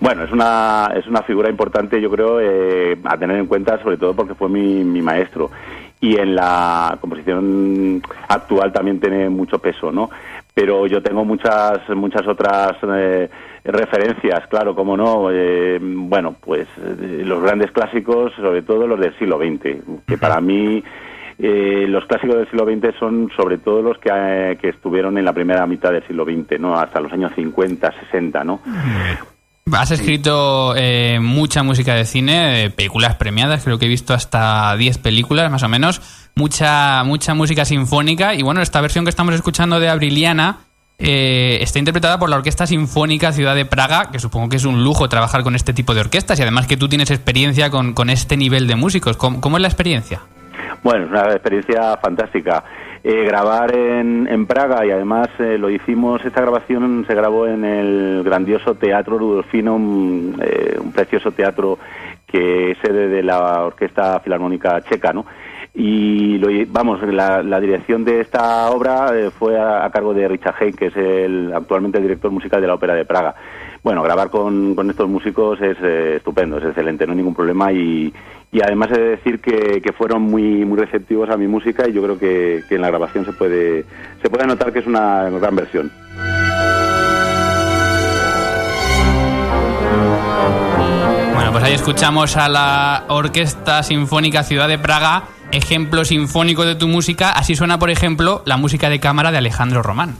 Bueno, 0.00 0.24
es 0.24 0.32
una, 0.32 0.90
es 0.96 1.06
una 1.06 1.22
figura 1.22 1.48
importante, 1.48 2.00
yo 2.00 2.10
creo, 2.10 2.40
eh, 2.40 2.98
a 3.04 3.16
tener 3.16 3.36
en 3.36 3.46
cuenta, 3.46 3.80
sobre 3.80 3.96
todo 3.96 4.14
porque 4.14 4.34
fue 4.34 4.48
mi, 4.48 4.82
mi 4.82 5.00
maestro. 5.00 5.50
Y 6.00 6.16
en 6.16 6.34
la 6.34 6.96
composición 7.00 8.02
actual 8.28 8.72
también 8.72 9.00
tiene 9.00 9.28
mucho 9.28 9.58
peso, 9.58 9.90
¿no? 9.92 10.10
Pero 10.60 10.88
yo 10.88 11.00
tengo 11.00 11.24
muchas, 11.24 11.88
muchas 11.90 12.26
otras 12.26 12.72
eh, 12.82 13.30
referencias, 13.62 14.44
claro, 14.48 14.74
como 14.74 14.96
no. 14.96 15.30
Eh, 15.30 15.78
bueno, 15.80 16.34
pues 16.40 16.66
eh, 16.78 17.22
los 17.24 17.40
grandes 17.40 17.70
clásicos, 17.70 18.32
sobre 18.34 18.62
todo 18.62 18.84
los 18.88 18.98
del 18.98 19.16
siglo 19.20 19.38
XX, 19.38 19.84
que 20.04 20.18
para 20.18 20.40
mí 20.40 20.82
eh, 21.38 21.86
los 21.86 22.04
clásicos 22.06 22.38
del 22.38 22.50
siglo 22.50 22.64
XX 22.64 22.98
son 22.98 23.30
sobre 23.36 23.58
todo 23.58 23.82
los 23.82 23.98
que, 23.98 24.10
eh, 24.12 24.58
que, 24.60 24.70
estuvieron 24.70 25.16
en 25.16 25.24
la 25.24 25.32
primera 25.32 25.64
mitad 25.68 25.92
del 25.92 26.04
siglo 26.08 26.24
XX, 26.24 26.58
¿no? 26.58 26.76
Hasta 26.76 26.98
los 26.98 27.12
años 27.12 27.30
50, 27.36 27.94
60, 28.10 28.42
¿no? 28.42 28.60
Has 29.72 29.90
escrito 29.90 30.74
eh, 30.76 31.20
mucha 31.20 31.62
música 31.62 31.94
de 31.94 32.06
cine, 32.06 32.72
películas 32.74 33.14
premiadas, 33.16 33.62
creo 33.62 33.78
que 33.78 33.84
he 33.84 33.88
visto 33.88 34.14
hasta 34.14 34.74
10 34.76 34.98
películas 34.98 35.50
más 35.52 35.62
o 35.62 35.68
menos, 35.68 36.27
mucha 36.38 37.02
mucha 37.04 37.34
música 37.34 37.64
sinfónica 37.64 38.32
y 38.32 38.42
bueno, 38.42 38.62
esta 38.62 38.80
versión 38.80 39.04
que 39.04 39.10
estamos 39.10 39.34
escuchando 39.34 39.80
de 39.80 39.88
Abriliana 39.88 40.60
eh, 40.96 41.58
está 41.60 41.80
interpretada 41.80 42.16
por 42.18 42.30
la 42.30 42.36
Orquesta 42.36 42.64
Sinfónica 42.66 43.32
Ciudad 43.32 43.56
de 43.56 43.64
Praga, 43.64 44.10
que 44.12 44.20
supongo 44.20 44.48
que 44.48 44.56
es 44.56 44.64
un 44.64 44.84
lujo 44.84 45.08
trabajar 45.08 45.42
con 45.42 45.56
este 45.56 45.72
tipo 45.72 45.94
de 45.94 46.00
orquestas 46.00 46.38
y 46.38 46.42
además 46.42 46.68
que 46.68 46.76
tú 46.76 46.88
tienes 46.88 47.10
experiencia 47.10 47.70
con, 47.70 47.92
con 47.92 48.08
este 48.08 48.36
nivel 48.36 48.68
de 48.68 48.76
músicos. 48.76 49.16
¿Cómo, 49.16 49.56
es 49.56 49.62
la 49.62 49.68
experiencia? 49.68 50.20
Bueno, 50.84 51.06
es 51.06 51.10
una 51.10 51.32
experiencia 51.32 51.96
fantástica. 51.96 52.62
Eh, 53.02 53.24
grabar 53.24 53.74
en, 53.76 54.28
en, 54.28 54.46
Praga 54.46 54.84
y 54.86 54.90
además 54.90 55.28
eh, 55.38 55.56
lo 55.58 55.70
hicimos, 55.70 56.24
esta 56.24 56.40
grabación 56.40 57.04
se 57.06 57.14
grabó 57.14 57.46
en 57.46 57.64
el 57.64 58.22
grandioso 58.24 58.74
Teatro 58.74 59.18
Rudolfino, 59.18 59.74
un, 59.76 60.36
eh, 60.40 60.76
un 60.80 60.92
precioso 60.92 61.30
teatro 61.30 61.78
que 62.26 62.72
es 62.72 62.78
sede 62.78 63.08
de 63.08 63.22
la 63.22 63.64
Orquesta 63.64 64.20
Filarmónica 64.20 64.82
Checa, 64.82 65.12
¿no? 65.12 65.24
Y 65.78 66.38
lo, 66.38 66.48
vamos 66.72 67.00
la, 67.02 67.60
dirección 67.60 68.04
de 68.04 68.20
esta 68.20 68.68
obra 68.68 69.12
eh, 69.14 69.30
fue 69.30 69.56
a, 69.60 69.88
cargo 69.92 70.12
de 70.12 70.26
Richard 70.26 70.56
Hay, 70.58 70.72
que 70.72 70.86
es 70.86 70.96
el 70.96 71.52
actualmente 71.54 71.98
el 71.98 72.02
director 72.02 72.32
musical 72.32 72.60
de 72.60 72.66
la 72.66 72.74
Ópera 72.74 72.94
de 72.94 73.04
Praga. 73.04 73.36
Bueno, 73.84 74.02
grabar 74.02 74.28
con, 74.28 74.74
con 74.74 74.90
estos 74.90 75.08
músicos 75.08 75.60
es 75.60 75.76
eh, 75.80 76.16
estupendo, 76.16 76.58
es 76.58 76.64
excelente, 76.64 77.06
no 77.06 77.12
hay 77.12 77.18
ningún 77.18 77.36
problema 77.36 77.70
y, 77.72 78.12
y 78.50 78.60
además 78.60 78.88
he 78.90 78.98
de 79.00 79.08
decir 79.10 79.40
que, 79.40 79.80
que, 79.80 79.92
fueron 79.92 80.22
muy 80.22 80.64
muy 80.64 80.80
receptivos 80.80 81.30
a 81.30 81.36
mi 81.36 81.46
música 81.46 81.88
y 81.88 81.92
yo 81.92 82.02
creo 82.02 82.18
que, 82.18 82.64
que 82.68 82.74
en 82.74 82.80
la 82.80 82.88
grabación 82.88 83.24
se 83.24 83.32
puede 83.32 83.84
se 84.20 84.28
puede 84.28 84.48
notar 84.48 84.72
que 84.72 84.80
es 84.80 84.86
una 84.88 85.30
gran 85.30 85.54
versión. 85.54 85.92
Bueno, 91.34 91.52
pues 91.52 91.62
ahí 91.62 91.74
escuchamos 91.74 92.36
a 92.36 92.48
la 92.48 93.04
Orquesta 93.06 93.84
Sinfónica 93.84 94.42
Ciudad 94.42 94.66
de 94.66 94.78
Praga 94.78 95.37
ejemplo 95.52 96.04
sinfónico 96.04 96.64
de 96.64 96.74
tu 96.74 96.88
música. 96.88 97.30
Así 97.30 97.56
suena, 97.56 97.78
por 97.78 97.90
ejemplo, 97.90 98.42
la 98.44 98.56
música 98.56 98.88
de 98.88 99.00
cámara 99.00 99.30
de 99.30 99.38
Alejandro 99.38 99.82
Román. 99.82 100.16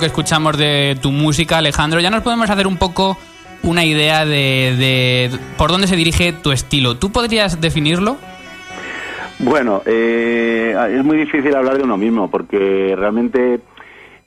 Que 0.00 0.06
escuchamos 0.06 0.56
de 0.56 0.96
tu 1.00 1.12
música, 1.12 1.58
Alejandro, 1.58 2.00
ya 2.00 2.10
nos 2.10 2.22
podemos 2.22 2.48
hacer 2.48 2.66
un 2.66 2.78
poco 2.78 3.18
una 3.62 3.84
idea 3.84 4.24
de, 4.24 5.30
por 5.58 5.70
dónde 5.70 5.86
se 5.86 5.94
dirige 5.94 6.32
tu 6.32 6.52
estilo. 6.52 6.96
¿Tú 6.96 7.12
podrías 7.12 7.60
definirlo? 7.60 8.16
Bueno, 9.38 9.82
eh, 9.84 10.74
es 10.90 11.04
muy 11.04 11.18
difícil 11.18 11.54
hablar 11.54 11.76
de 11.76 11.84
uno 11.84 11.98
mismo 11.98 12.30
porque 12.30 12.94
realmente, 12.96 13.60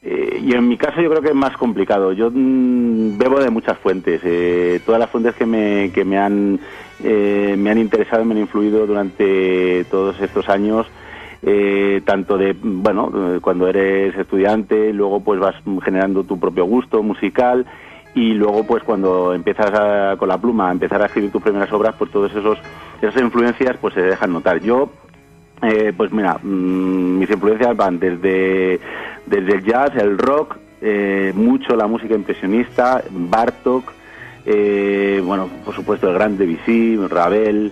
eh, 0.04 0.42
y 0.44 0.54
en 0.54 0.68
mi 0.68 0.78
caso 0.78 1.02
yo 1.02 1.10
creo 1.10 1.24
que 1.24 1.30
es 1.30 1.36
más 1.36 1.58
complicado. 1.58 2.14
Yo 2.14 2.30
mm, 2.32 3.18
bebo 3.18 3.40
de 3.40 3.50
muchas 3.50 3.78
fuentes. 3.80 4.22
Eh, 4.24 4.80
todas 4.86 5.00
las 5.00 5.10
fuentes 5.10 5.34
que 5.36 5.48
me, 5.48 5.92
que 5.92 6.06
me 6.06 6.20
han, 6.20 6.60
me 7.04 7.70
han 7.70 7.78
interesado 7.80 8.22
y 8.22 8.26
me 8.26 8.36
han 8.36 8.42
influido 8.42 8.86
durante 8.86 9.86
todos 9.86 10.22
estos 10.22 10.48
años 10.50 10.86
eh, 11.44 12.02
tanto 12.06 12.38
de, 12.38 12.56
bueno, 12.62 13.12
cuando 13.42 13.68
eres 13.68 14.16
estudiante, 14.18 14.94
luego 14.94 15.22
pues 15.22 15.40
vas 15.40 15.56
generando 15.84 16.24
tu 16.24 16.40
propio 16.40 16.66
gusto 16.66 17.04
musical 17.04 17.66
y 18.16 18.34
luego 18.34 18.64
pues 18.64 18.84
cuando 18.84 19.34
empiezas 19.34 20.18
con 20.18 20.30
la 20.30 20.38
pluma 20.38 20.70
a 20.70 20.72
empezar 20.72 21.02
a 21.02 21.08
escribir 21.08 21.32
tus 21.32 21.42
primeras 21.42 21.72
obras, 21.74 21.96
pues 21.98 22.12
todos 22.12 22.32
esos 22.32 22.58
esas 23.02 23.22
influencias 23.22 23.76
pues 23.82 23.94
se 23.94 24.02
dejan 24.02 24.32
notar. 24.32 24.62
Yo 24.62 24.90
eh, 25.64 25.94
pues 25.96 26.12
mira, 26.12 26.38
mm, 26.42 27.20
mis 27.20 27.30
influencias 27.30 27.76
van 27.76 27.98
desde, 27.98 28.80
desde 29.26 29.54
el 29.54 29.64
jazz, 29.64 29.96
el 29.96 30.18
rock, 30.18 30.58
eh, 30.82 31.32
mucho 31.36 31.76
la 31.76 31.88
música 31.88 32.16
impresionista, 32.16 33.02
Bartok, 33.10 33.92
eh, 34.46 35.22
bueno, 35.24 35.50
por 35.64 35.74
supuesto 35.74 36.10
el 36.10 36.16
gran 36.16 36.38
Debussy, 36.38 36.98
Ravel, 37.08 37.72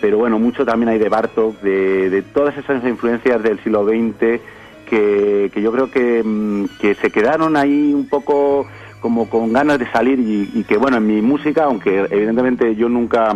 pero 0.00 0.18
bueno, 0.18 0.38
mucho 0.38 0.64
también 0.64 0.90
hay 0.90 0.98
de 0.98 1.08
Bartok, 1.08 1.60
de, 1.60 2.22
todas 2.34 2.56
esas 2.56 2.84
influencias 2.84 3.42
del 3.42 3.58
siglo 3.60 3.84
XX 3.84 4.40
que, 4.88 5.50
yo 5.54 5.72
creo 5.72 5.90
que, 5.90 6.22
mm, 6.22 6.64
que, 6.80 6.94
se 6.96 7.10
quedaron 7.10 7.56
ahí 7.56 7.94
un 7.94 8.08
poco 8.08 8.66
como 9.00 9.28
con 9.28 9.52
ganas 9.52 9.78
de 9.78 9.90
salir 9.90 10.20
y, 10.20 10.50
y 10.54 10.64
que 10.64 10.76
bueno, 10.76 10.98
en 10.98 11.06
mi 11.06 11.22
música, 11.22 11.64
aunque 11.64 12.06
evidentemente 12.10 12.76
yo 12.76 12.88
nunca 12.88 13.34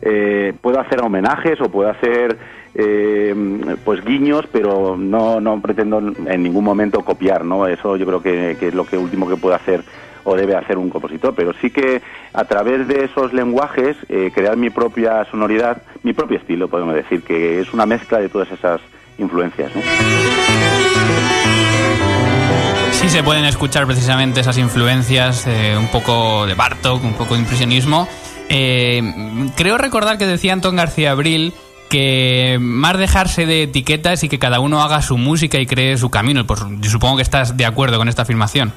eh, 0.00 0.52
puedo 0.60 0.78
hacer 0.80 1.02
homenajes 1.02 1.60
o 1.60 1.70
puedo 1.70 1.90
hacer 1.90 2.38
eh, 2.74 3.34
pues 3.84 4.04
guiños, 4.04 4.46
pero 4.52 4.96
no, 4.96 5.40
no 5.40 5.60
pretendo 5.60 5.98
en 5.98 6.42
ningún 6.42 6.64
momento 6.64 7.04
copiar, 7.04 7.44
¿no? 7.44 7.66
Eso 7.66 7.96
yo 7.96 8.06
creo 8.06 8.22
que, 8.22 8.56
que 8.60 8.68
es 8.68 8.74
lo 8.74 8.86
que 8.86 8.96
último 8.96 9.28
que 9.28 9.36
puedo 9.36 9.54
hacer 9.54 9.82
o 10.28 10.36
debe 10.36 10.54
hacer 10.54 10.76
un 10.76 10.90
compositor, 10.90 11.34
pero 11.34 11.54
sí 11.54 11.70
que 11.70 12.02
a 12.34 12.44
través 12.44 12.86
de 12.86 13.04
esos 13.04 13.32
lenguajes 13.32 13.96
eh, 14.10 14.30
crear 14.34 14.58
mi 14.58 14.68
propia 14.68 15.24
sonoridad, 15.30 15.82
mi 16.02 16.12
propio 16.12 16.36
estilo, 16.36 16.68
podemos 16.68 16.94
decir, 16.94 17.22
que 17.22 17.60
es 17.60 17.72
una 17.72 17.86
mezcla 17.86 18.18
de 18.18 18.28
todas 18.28 18.50
esas 18.52 18.80
influencias. 19.16 19.74
¿no? 19.74 19.80
Sí 22.92 23.08
se 23.08 23.22
pueden 23.22 23.46
escuchar 23.46 23.86
precisamente 23.86 24.40
esas 24.40 24.58
influencias, 24.58 25.46
eh, 25.46 25.74
un 25.78 25.88
poco 25.88 26.44
de 26.46 26.52
Bartok, 26.52 27.02
un 27.02 27.14
poco 27.14 27.32
de 27.32 27.40
impresionismo. 27.40 28.06
Eh, 28.50 29.02
creo 29.56 29.78
recordar 29.78 30.18
que 30.18 30.26
decía 30.26 30.52
Antón 30.52 30.76
García 30.76 31.12
Abril 31.12 31.54
que 31.88 32.58
más 32.60 32.98
dejarse 32.98 33.46
de 33.46 33.62
etiquetas 33.62 34.24
y 34.24 34.28
que 34.28 34.38
cada 34.38 34.60
uno 34.60 34.82
haga 34.82 35.00
su 35.00 35.16
música 35.16 35.58
y 35.58 35.64
cree 35.64 35.96
su 35.96 36.10
camino. 36.10 36.46
Pues 36.46 36.60
supongo 36.82 37.16
que 37.16 37.22
estás 37.22 37.56
de 37.56 37.64
acuerdo 37.64 37.96
con 37.96 38.08
esta 38.08 38.22
afirmación. 38.22 38.74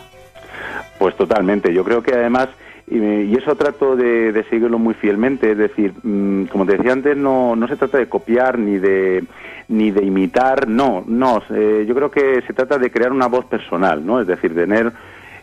Pues 1.02 1.16
totalmente. 1.16 1.74
Yo 1.74 1.84
creo 1.84 2.04
que 2.04 2.14
además, 2.14 2.50
y, 2.88 3.36
eso 3.36 3.56
trato 3.56 3.96
de, 3.96 4.46
seguirlo 4.52 4.78
muy 4.78 4.94
fielmente, 4.94 5.54
es 5.54 5.58
decir, 5.58 5.94
mm, 6.04 6.44
como 6.44 6.64
te 6.68 6.78
decía 6.78 6.94
antes, 6.94 7.18
no, 7.18 7.56
no 7.56 7.68
se 7.68 7.76
trata 7.76 7.98
de 7.98 8.08
copiar 8.08 8.60
ni 8.60 8.78
de 8.78 9.24
ni 9.68 9.90
de 9.90 10.06
imitar, 10.06 10.68
no, 10.68 11.04
no. 11.08 11.42
Eh, 11.50 11.86
yo 11.88 11.96
creo 11.96 12.12
que 12.12 12.44
se 12.46 12.54
trata 12.54 12.78
de 12.78 12.92
crear 12.92 13.12
una 13.12 13.26
voz 13.26 13.46
personal, 13.46 14.06
¿no? 14.06 14.22
Es 14.22 14.28
decir, 14.28 14.54
tener 14.54 14.92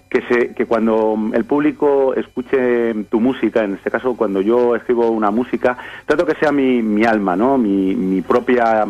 que, 0.09 0.23
se, 0.29 0.55
que 0.55 0.67
cuando 0.67 1.19
el 1.35 1.45
público 1.45 2.15
escuche 2.15 2.95
tu 3.11 3.19
música, 3.19 3.65
en 3.65 3.75
este 3.75 3.91
caso 3.91 4.17
cuando 4.17 4.41
yo 4.41 4.77
escribo 4.77 5.11
una 5.11 5.33
música, 5.33 5.77
trato 6.07 6.25
que 6.25 6.37
sea 6.37 6.53
mi, 6.53 6.83
mi 6.83 7.05
alma, 7.05 7.35
¿no? 7.35 7.59
Mi, 7.59 7.97
mi 7.97 8.23
propia 8.23 8.87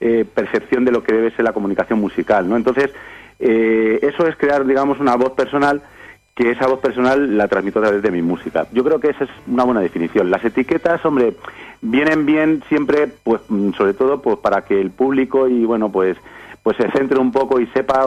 eh, 0.00 0.24
percepción 0.34 0.84
de 0.84 0.90
lo 0.90 1.04
que 1.04 1.14
debe 1.14 1.30
ser 1.30 1.44
la 1.44 1.52
comunicación 1.52 2.00
musical, 2.00 2.48
¿no? 2.48 2.56
Entonces, 2.56 2.90
eh, 3.38 4.00
eso 4.02 4.26
es 4.26 4.34
crear, 4.34 4.66
digamos, 4.66 4.98
una 4.98 5.14
voz 5.14 5.30
personal 5.34 5.80
que 6.38 6.52
esa 6.52 6.68
voz 6.68 6.78
personal 6.78 7.36
la 7.36 7.48
transmito 7.48 7.80
a 7.80 7.82
través 7.82 8.00
de 8.00 8.12
mi 8.12 8.22
música. 8.22 8.68
Yo 8.72 8.84
creo 8.84 9.00
que 9.00 9.08
esa 9.08 9.24
es 9.24 9.30
una 9.48 9.64
buena 9.64 9.80
definición. 9.80 10.30
Las 10.30 10.44
etiquetas, 10.44 11.04
hombre, 11.04 11.34
vienen 11.82 12.26
bien 12.26 12.62
siempre, 12.68 13.08
pues, 13.24 13.40
mm, 13.48 13.72
sobre 13.72 13.92
todo, 13.92 14.22
pues, 14.22 14.38
para 14.38 14.62
que 14.62 14.80
el 14.80 14.92
público 14.92 15.48
y, 15.48 15.64
bueno, 15.64 15.90
pues, 15.90 16.16
pues 16.62 16.76
se 16.76 16.88
centre 16.92 17.18
un 17.18 17.32
poco 17.32 17.58
y 17.58 17.66
sepa 17.68 18.06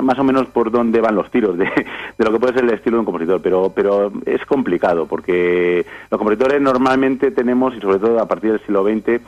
más 0.00 0.18
o 0.18 0.24
menos 0.24 0.46
por 0.46 0.70
dónde 0.70 1.02
van 1.02 1.16
los 1.16 1.30
tiros 1.30 1.58
de, 1.58 1.64
de, 1.66 2.24
lo 2.24 2.32
que 2.32 2.38
puede 2.38 2.54
ser 2.54 2.64
el 2.64 2.70
estilo 2.70 2.96
de 2.96 3.00
un 3.00 3.04
compositor, 3.04 3.42
pero, 3.42 3.70
pero 3.74 4.10
es 4.24 4.46
complicado 4.46 5.06
porque 5.06 5.84
los 6.10 6.16
compositores 6.16 6.62
normalmente 6.62 7.30
tenemos, 7.30 7.76
y 7.76 7.80
sobre 7.80 7.98
todo 7.98 8.20
a 8.20 8.26
partir 8.26 8.52
del 8.52 8.60
siglo 8.60 8.84
XX, 8.84 9.20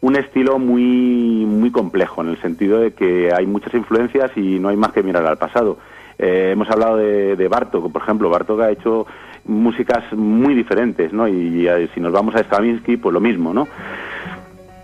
un 0.00 0.16
estilo 0.16 0.58
muy, 0.58 1.44
muy 1.46 1.70
complejo, 1.70 2.22
en 2.22 2.28
el 2.28 2.40
sentido 2.40 2.78
de 2.78 2.94
que 2.94 3.30
hay 3.30 3.44
muchas 3.44 3.74
influencias 3.74 4.30
y 4.36 4.58
no 4.58 4.70
hay 4.70 4.76
más 4.78 4.92
que 4.92 5.02
mirar 5.02 5.26
al 5.26 5.36
pasado. 5.36 5.76
Eh, 6.22 6.50
hemos 6.52 6.68
hablado 6.68 6.98
de, 6.98 7.34
de 7.34 7.48
Bartok, 7.48 7.90
por 7.90 8.02
ejemplo, 8.02 8.28
Bartok 8.28 8.60
ha 8.60 8.70
hecho 8.70 9.06
músicas 9.46 10.12
muy 10.12 10.54
diferentes, 10.54 11.14
¿no? 11.14 11.26
Y, 11.26 11.66
y 11.66 11.88
si 11.94 12.00
nos 12.00 12.12
vamos 12.12 12.34
a 12.34 12.40
Stravinsky, 12.40 12.98
pues 12.98 13.14
lo 13.14 13.20
mismo, 13.20 13.54
¿no? 13.54 13.66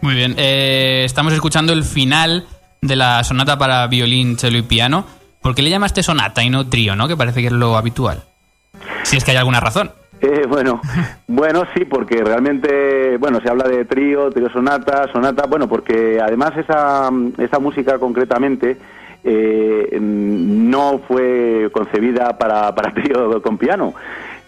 Muy 0.01 0.15
bien, 0.15 0.35
eh, 0.39 1.03
estamos 1.05 1.35
escuchando 1.35 1.75
el 1.75 1.85
final 1.85 2.47
de 2.81 2.97
la 2.97 3.23
sonata 3.23 3.59
para 3.59 3.87
violín, 3.87 4.39
cello 4.39 4.57
y 4.59 4.63
piano. 4.63 5.05
¿Por 5.43 5.55
qué 5.55 5.61
le 5.61 5.69
llamaste 5.69 6.03
sonata 6.03 6.43
y 6.43 6.49
no 6.49 6.69
trío, 6.71 6.97
no? 6.97 7.07
Que 7.07 7.19
parece 7.19 7.43
que 7.43 7.49
es 7.49 7.53
lo 7.53 7.77
habitual. 7.77 8.23
Si 9.03 9.19
es 9.19 9.25
que 9.25 9.33
hay 9.33 9.37
alguna 9.37 9.61
razón. 9.61 9.91
Eh, 10.23 10.47
bueno, 10.49 10.81
bueno, 11.27 11.65
sí, 11.75 11.85
porque 11.85 12.25
realmente, 12.25 13.19
bueno, 13.19 13.41
se 13.43 13.51
habla 13.51 13.69
de 13.69 13.85
trío, 13.85 14.31
trío 14.31 14.49
sonata, 14.49 15.07
sonata, 15.13 15.45
bueno, 15.47 15.69
porque 15.69 16.19
además 16.19 16.57
esa, 16.57 17.11
esa 17.37 17.59
música 17.59 17.99
concretamente 17.99 18.79
eh, 19.29 19.99
no 20.01 21.01
fue 21.01 21.69
concebida 21.73 22.39
para, 22.39 22.73
para 22.75 22.95
trío 22.95 23.43
con 23.43 23.59
piano. 23.59 23.93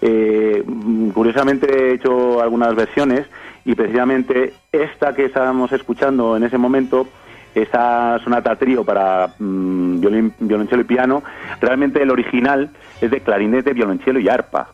Eh, 0.01 0.65
curiosamente 1.13 1.67
he 1.67 1.95
hecho 1.95 2.41
algunas 2.41 2.77
versiones 2.77 3.27
y 3.65 3.75
precisamente 3.75 4.55
esta 4.71 5.15
que 5.15 5.25
estábamos 5.25 5.73
escuchando 5.73 6.37
en 6.37 6.45
ese 6.45 6.59
momento 6.59 7.09
esa 7.55 8.21
sonata 8.23 8.55
trío 8.55 8.85
para 8.85 9.35
mm, 9.37 10.01
violín, 10.01 10.33
violonchelo 10.39 10.83
y 10.83 10.85
piano, 10.85 11.25
realmente 11.61 12.01
el 12.01 12.11
original 12.13 12.71
es 13.01 13.11
de 13.11 13.21
clarinete, 13.21 13.73
violonchelo 13.73 14.21
y 14.21 14.29
arpa. 14.29 14.69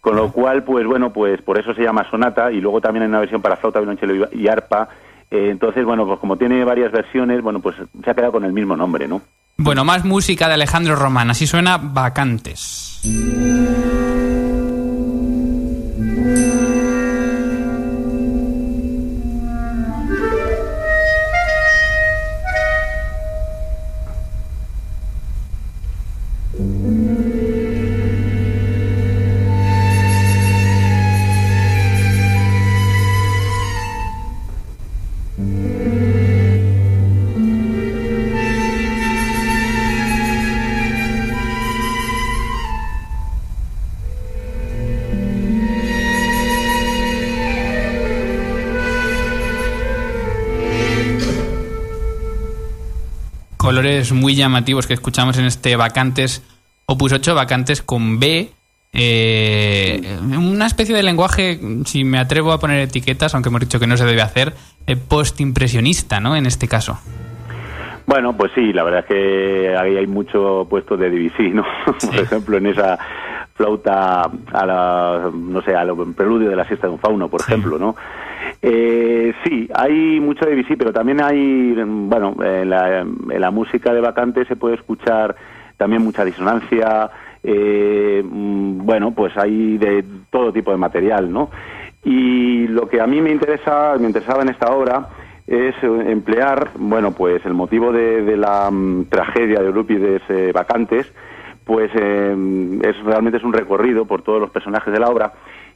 Con 0.00 0.16
lo 0.16 0.32
cual, 0.32 0.64
pues 0.64 0.86
bueno, 0.86 1.12
pues 1.12 1.42
por 1.42 1.58
eso 1.58 1.74
se 1.74 1.82
llama 1.82 2.08
sonata 2.10 2.50
y 2.50 2.62
luego 2.62 2.80
también 2.80 3.02
hay 3.02 3.08
una 3.10 3.20
versión 3.20 3.42
para 3.42 3.56
flauta, 3.56 3.80
violonchelo 3.80 4.28
y 4.32 4.48
arpa. 4.48 4.88
Eh, 5.30 5.48
entonces, 5.50 5.84
bueno, 5.84 6.06
pues 6.06 6.18
como 6.18 6.36
tiene 6.36 6.64
varias 6.64 6.90
versiones, 6.90 7.42
bueno, 7.42 7.60
pues 7.60 7.76
se 7.76 8.10
ha 8.10 8.14
quedado 8.14 8.32
con 8.32 8.44
el 8.44 8.52
mismo 8.52 8.76
nombre, 8.76 9.06
¿no? 9.06 9.22
Bueno, 9.56 9.84
más 9.84 10.04
música 10.04 10.48
de 10.48 10.54
Alejandro 10.54 10.96
Román, 10.96 11.30
así 11.30 11.46
suena 11.46 11.78
Vacantes. 11.78 13.00
Muy 54.12 54.34
llamativos 54.34 54.86
que 54.86 54.94
escuchamos 54.94 55.38
en 55.38 55.44
este 55.44 55.76
Vacantes 55.76 56.42
Opus 56.86 57.12
8, 57.12 57.34
Vacantes 57.34 57.82
con 57.82 58.18
B. 58.18 58.50
Eh, 58.92 60.18
una 60.20 60.66
especie 60.66 60.94
de 60.94 61.04
lenguaje, 61.04 61.60
si 61.84 62.02
me 62.02 62.18
atrevo 62.18 62.52
a 62.52 62.58
poner 62.58 62.80
etiquetas, 62.80 63.32
aunque 63.34 63.48
hemos 63.48 63.60
dicho 63.60 63.78
que 63.78 63.86
no 63.86 63.96
se 63.96 64.04
debe 64.04 64.22
hacer, 64.22 64.54
eh, 64.86 64.96
post-impresionista, 64.96 66.18
¿no? 66.18 66.34
En 66.34 66.46
este 66.46 66.66
caso. 66.66 66.98
Bueno, 68.06 68.36
pues 68.36 68.50
sí, 68.56 68.72
la 68.72 68.82
verdad 68.82 69.00
es 69.00 69.06
que 69.06 69.76
ahí 69.76 69.96
hay 69.96 70.06
mucho 70.08 70.66
puesto 70.68 70.96
de 70.96 71.10
Debussy, 71.10 71.50
¿no? 71.50 71.64
Por 72.10 72.18
ejemplo, 72.18 72.56
en 72.56 72.66
esa 72.66 72.98
flauta 73.54 74.22
a 74.52 74.66
la, 74.66 75.30
no 75.32 75.62
sé, 75.62 75.76
al 75.76 75.94
preludio 76.16 76.50
de 76.50 76.56
la 76.56 76.64
siesta 76.64 76.88
de 76.88 76.94
un 76.94 76.98
fauno, 76.98 77.28
por 77.28 77.42
ejemplo, 77.42 77.78
¿no? 77.78 77.94
Eh, 78.62 79.32
sí, 79.42 79.68
hay 79.74 80.20
mucho 80.20 80.44
de 80.44 80.54
Debussy, 80.54 80.76
pero 80.76 80.92
también 80.92 81.22
hay, 81.22 81.72
bueno, 81.74 82.34
en 82.42 82.68
la, 82.68 83.50
música 83.50 83.92
de 83.92 84.00
Vacante 84.00 84.44
se 84.44 84.56
puede 84.56 84.74
escuchar 84.74 85.34
también 85.76 86.02
mucha 86.02 86.24
disonancia, 86.24 87.10
eh, 87.42 88.22
mm, 88.22 88.84
bueno, 88.84 89.12
pues 89.12 89.36
hay 89.38 89.78
de 89.78 90.04
todo 90.30 90.52
tipo 90.52 90.70
de 90.72 90.76
material, 90.76 91.32
¿no? 91.32 91.50
Y 92.04 92.66
lo 92.68 92.88
que 92.88 93.00
a 93.00 93.06
mí 93.06 93.20
me 93.22 93.30
interesa, 93.30 93.96
me 93.98 94.06
interesaba 94.06 94.42
en 94.42 94.50
esta 94.50 94.72
obra 94.72 95.08
es 95.46 95.74
emplear, 95.82 96.70
bueno, 96.76 97.12
pues 97.12 97.44
el 97.46 97.54
motivo 97.54 97.92
de, 97.92 98.36
la 98.36 98.70
mm, 98.70 99.06
tragedia 99.06 99.60
de 99.60 99.66
Eurípides 99.66 100.22
eh, 100.28 100.52
Vacantes, 100.54 101.10
pues 101.64 101.90
es 101.94 103.04
realmente 103.04 103.38
es 103.38 103.44
un 103.44 103.52
recorrido 103.52 104.04
por 104.04 104.22
todos 104.22 104.40
los 104.40 104.50
personajes 104.50 104.92
de 104.92 104.98
la 104.98 105.08
obra 105.08 105.32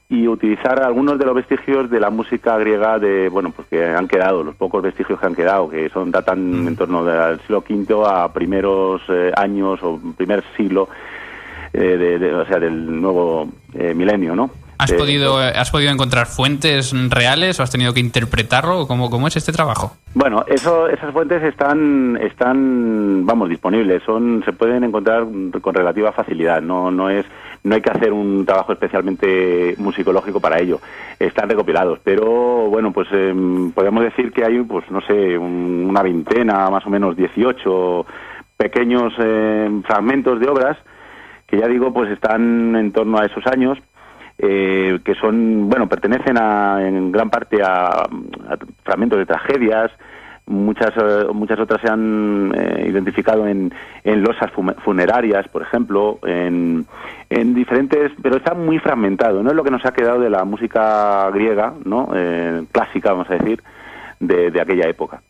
y 0.09 0.29
utilizar 0.29 0.83
algunos 0.83 1.19
de 1.19 1.25
los 1.25 1.35
vestigios 1.35 1.91
de 1.91 1.99
la 1.99 2.11
música 2.11 2.59
griega 2.59 2.99
de 2.99 3.29
bueno 3.31 3.51
pues 3.51 3.67
que 3.69 3.85
han 3.85 4.07
quedado 4.07 4.45
los 4.45 4.55
pocos 4.55 4.83
vestigios 4.83 5.19
que 5.19 5.27
han 5.27 5.35
quedado 5.35 5.69
que 5.71 5.89
son 5.89 6.11
datan 6.11 6.65
mm. 6.65 6.69
en 6.69 6.77
torno 6.77 7.05
del 7.05 7.41
siglo 7.41 7.65
V 7.69 8.05
a 8.07 8.33
primeros 8.33 9.01
eh, 9.09 9.33
años 9.35 9.81
o 9.83 9.99
primer 10.17 10.45
siglo 10.57 10.89
eh, 11.73 12.19
de, 12.21 12.35
o 12.35 12.45
sea 12.47 12.59
del 12.59 13.01
nuevo 13.01 13.49
eh, 13.73 13.95
milenio 13.95 14.37
no 14.37 14.51
¿Has, 14.79 14.93
podido, 14.93 15.39
¿Has 15.39 15.71
podido 15.71 15.93
encontrar 15.93 16.27
fuentes 16.27 16.93
reales 17.11 17.59
o 17.61 17.63
has 17.63 17.71
tenido 17.71 17.93
que 17.93 18.01
interpretarlo? 18.01 18.87
¿Cómo, 18.87 19.11
cómo 19.11 19.29
es 19.29 19.37
este 19.37 19.53
trabajo? 19.53 19.97
Bueno, 20.15 20.45
eso, 20.47 20.89
esas 20.89 21.13
fuentes 21.13 21.43
están, 21.43 22.19
están, 22.21 23.25
vamos, 23.27 23.49
disponibles. 23.49 24.03
Son, 24.05 24.43
se 24.45 24.53
pueden 24.53 24.85
encontrar 24.85 25.27
con 25.61 25.75
relativa 25.75 26.13
facilidad. 26.13 26.61
No, 26.61 26.91
no 26.91 27.11
es, 27.11 27.25
no 27.63 27.75
hay 27.75 27.81
que 27.81 27.91
hacer 27.91 28.13
un 28.13 28.45
trabajo 28.45 28.73
especialmente 28.73 29.75
musicológico 29.79 30.41
para 30.41 30.61
ello. 30.61 30.81
Están 31.19 31.49
recopilados, 31.49 31.99
pero 32.03 32.69
bueno, 32.69 32.93
pues 32.93 33.09
em, 33.13 33.73
podemos 33.73 34.05
decir 34.05 34.33
que 34.33 34.45
hay, 34.45 34.61
pues 34.63 34.91
no 34.91 35.01
sé, 35.03 35.39
una 35.39 36.03
veintena, 36.03 36.71
más 36.71 36.87
o 36.87 36.91
menos 36.91 37.17
18 37.17 38.07
pequeños 38.57 39.13
em, 39.19 39.83
fragmentos 39.83 40.41
de 40.41 40.49
obras 40.49 40.77
que 41.47 41.59
ya 41.59 41.69
digo, 41.69 41.93
pues 41.93 42.11
están 42.11 42.75
en 42.77 42.93
torno 42.93 43.19
a 43.19 43.27
esos 43.27 43.47
años 43.47 43.79
eh, 44.39 44.99
que 45.05 45.15
son, 45.15 45.69
bueno, 45.69 45.89
pertenecen 45.89 46.37
a, 46.39 46.87
en 46.87 47.13
gran 47.13 47.31
parte 47.31 47.63
a, 47.63 48.09
fragmentos 48.83 49.19
de 49.19 49.27
tragedias, 49.27 49.91
muchas 50.47 50.93
eh, 50.97 51.27
muchas 51.33 51.59
otras 51.59 51.81
se 51.81 51.89
han 51.89 52.53
eh, 52.55 52.87
identificado 52.89 53.47
en, 53.47 53.73
en 54.03 54.23
losas 54.23 54.51
funerarias, 54.85 55.47
por 55.49 55.63
ejemplo, 55.63 56.19
en, 56.27 56.85
en 57.31 57.55
diferentes, 57.55 58.13
pero 58.23 58.37
está 58.37 58.55
muy 58.55 58.79
fragmentado, 58.79 59.43
no 59.43 59.51
es 59.51 59.57
lo 59.57 59.65
que 59.65 59.71
nos 59.71 59.87
ha 59.87 59.93
quedado 59.93 60.21
de 60.21 60.31
la 60.31 60.45
música 60.45 61.31
griega, 61.31 61.73
¿no? 61.85 62.09
clásica, 62.73 63.13
vamos 63.13 63.31
a 63.31 63.35
decir, 63.35 63.63
de, 64.21 64.51
de 64.51 64.61
aquella 64.61 64.89
época. 64.89 65.23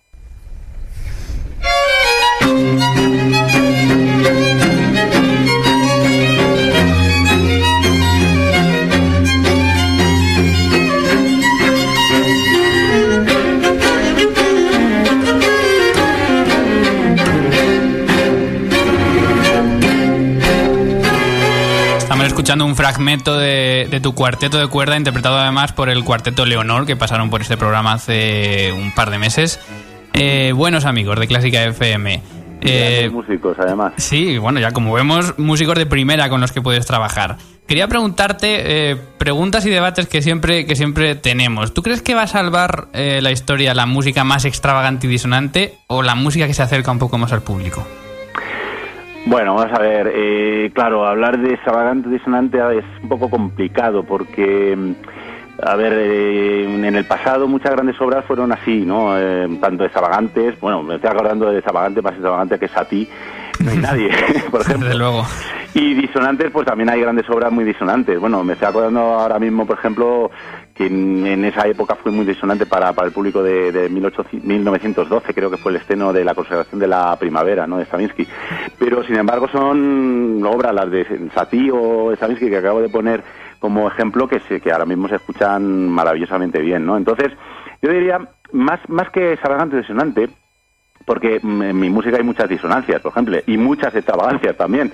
Escuchando 22.34 22.66
un 22.66 22.74
fragmento 22.74 23.38
de, 23.38 23.86
de, 23.88 24.00
tu 24.00 24.12
cuarteto 24.12 24.58
de 24.58 24.66
cuerda, 24.66 24.96
interpretado 24.96 25.38
además 25.38 25.72
por 25.72 25.88
el 25.88 26.02
cuarteto 26.02 26.44
Leonor, 26.44 26.84
que 26.84 26.96
pasaron 26.96 27.30
por 27.30 27.42
este 27.42 27.56
programa 27.56 27.92
hace 27.92 28.72
un 28.72 28.92
par 28.92 29.10
de 29.10 29.18
meses. 29.18 29.60
Eh, 30.14 30.50
buenos 30.52 30.84
amigos 30.84 31.16
de 31.20 31.28
Clásica 31.28 31.62
FM. 31.62 32.20
Eh, 32.62 33.08
músicos, 33.12 33.56
además. 33.60 33.92
Sí, 33.98 34.36
bueno, 34.38 34.58
ya 34.58 34.72
como 34.72 34.92
vemos, 34.92 35.38
músicos 35.38 35.78
de 35.78 35.86
primera 35.86 36.28
con 36.28 36.40
los 36.40 36.50
que 36.50 36.60
puedes 36.60 36.84
trabajar. 36.86 37.36
Quería 37.68 37.86
preguntarte 37.86 38.90
eh, 38.90 38.96
preguntas 39.16 39.64
y 39.64 39.70
debates 39.70 40.08
que 40.08 40.20
siempre, 40.20 40.66
que 40.66 40.74
siempre 40.74 41.14
tenemos. 41.14 41.72
¿Tú 41.72 41.84
crees 41.84 42.02
que 42.02 42.16
va 42.16 42.22
a 42.22 42.26
salvar 42.26 42.88
eh, 42.94 43.20
la 43.22 43.30
historia 43.30 43.74
la 43.74 43.86
música 43.86 44.24
más 44.24 44.44
extravagante 44.44 45.06
y 45.06 45.10
disonante 45.10 45.74
o 45.86 46.02
la 46.02 46.16
música 46.16 46.48
que 46.48 46.54
se 46.54 46.64
acerca 46.64 46.90
un 46.90 46.98
poco 46.98 47.16
más 47.16 47.32
al 47.32 47.42
público? 47.42 47.86
Bueno, 49.26 49.54
vamos 49.54 49.72
a 49.72 49.80
ver. 49.80 50.12
Eh, 50.14 50.70
claro, 50.74 51.06
hablar 51.06 51.38
de 51.38 51.54
extravagante 51.54 52.08
y 52.08 52.12
disonante 52.12 52.58
es 52.78 52.84
un 53.02 53.08
poco 53.08 53.30
complicado 53.30 54.04
porque, 54.04 54.76
mm, 54.76 54.92
a 55.62 55.76
ver, 55.76 55.92
en 55.92 56.84
el 56.84 57.04
pasado 57.04 57.48
muchas 57.48 57.72
grandes 57.72 58.00
obras 58.00 58.24
fueron 58.24 58.52
así, 58.52 58.84
¿no? 58.84 59.14
tanto 59.60 59.84
extravagantes, 59.84 60.58
bueno, 60.60 60.82
me 60.82 60.96
estoy 60.96 61.10
acordando 61.10 61.50
de 61.50 61.58
extravagante 61.58 62.02
más 62.02 62.12
extravagante 62.12 62.58
que 62.58 62.68
Satie 62.68 63.08
no 63.60 63.70
hay 63.70 63.78
nadie, 63.78 64.10
por 64.50 64.60
ejemplo. 64.60 64.88
Desde 64.88 64.98
luego. 64.98 65.26
Y 65.74 65.94
disonantes, 65.94 66.50
pues 66.52 66.66
también 66.66 66.88
hay 66.90 67.00
grandes 67.00 67.28
obras 67.28 67.50
muy 67.50 67.64
disonantes. 67.64 68.18
Bueno, 68.18 68.44
me 68.44 68.52
estoy 68.52 68.68
acordando 68.68 69.00
ahora 69.00 69.38
mismo, 69.38 69.66
por 69.66 69.78
ejemplo, 69.78 70.30
que 70.74 70.86
en, 70.86 71.44
esa 71.44 71.66
época 71.68 71.94
fue 71.94 72.10
muy 72.10 72.26
disonante 72.26 72.66
para, 72.66 72.92
para 72.92 73.06
el 73.06 73.12
público 73.14 73.42
de, 73.42 73.70
de 73.70 73.88
1912, 73.88 75.32
creo 75.32 75.50
que 75.50 75.56
fue 75.56 75.70
el 75.70 75.76
estreno 75.76 76.12
de 76.12 76.24
la 76.24 76.34
conservación 76.34 76.80
de 76.80 76.88
la 76.88 77.16
primavera, 77.16 77.66
¿no? 77.66 77.78
De 77.78 77.84
Stravinsky. 77.84 78.26
Pero, 78.78 79.04
sin 79.04 79.16
embargo, 79.16 79.46
son 79.48 80.42
obras, 80.44 80.74
las 80.74 80.90
de 80.90 81.30
Satie 81.32 81.70
o 81.72 82.12
Stravinsky, 82.12 82.50
que 82.50 82.56
acabo 82.56 82.80
de 82.80 82.88
poner 82.88 83.22
como 83.60 83.88
ejemplo, 83.88 84.28
que, 84.28 84.40
se, 84.40 84.60
que 84.60 84.72
ahora 84.72 84.84
mismo 84.84 85.08
se 85.08 85.16
escuchan 85.16 85.88
maravillosamente 85.88 86.60
bien, 86.60 86.84
¿no? 86.84 86.96
Entonces, 86.96 87.32
yo 87.80 87.90
diría, 87.90 88.18
más, 88.52 88.80
más 88.88 89.10
que 89.10 89.32
extravagante 89.32 89.76
disonante, 89.76 90.28
porque 91.06 91.40
en 91.42 91.78
mi 91.78 91.90
música 91.90 92.16
hay 92.16 92.22
muchas 92.24 92.48
disonancias, 92.48 93.00
por 93.00 93.12
ejemplo, 93.12 93.38
y 93.46 93.56
muchas 93.56 93.94
extravagancias 93.94 94.56
también. 94.56 94.92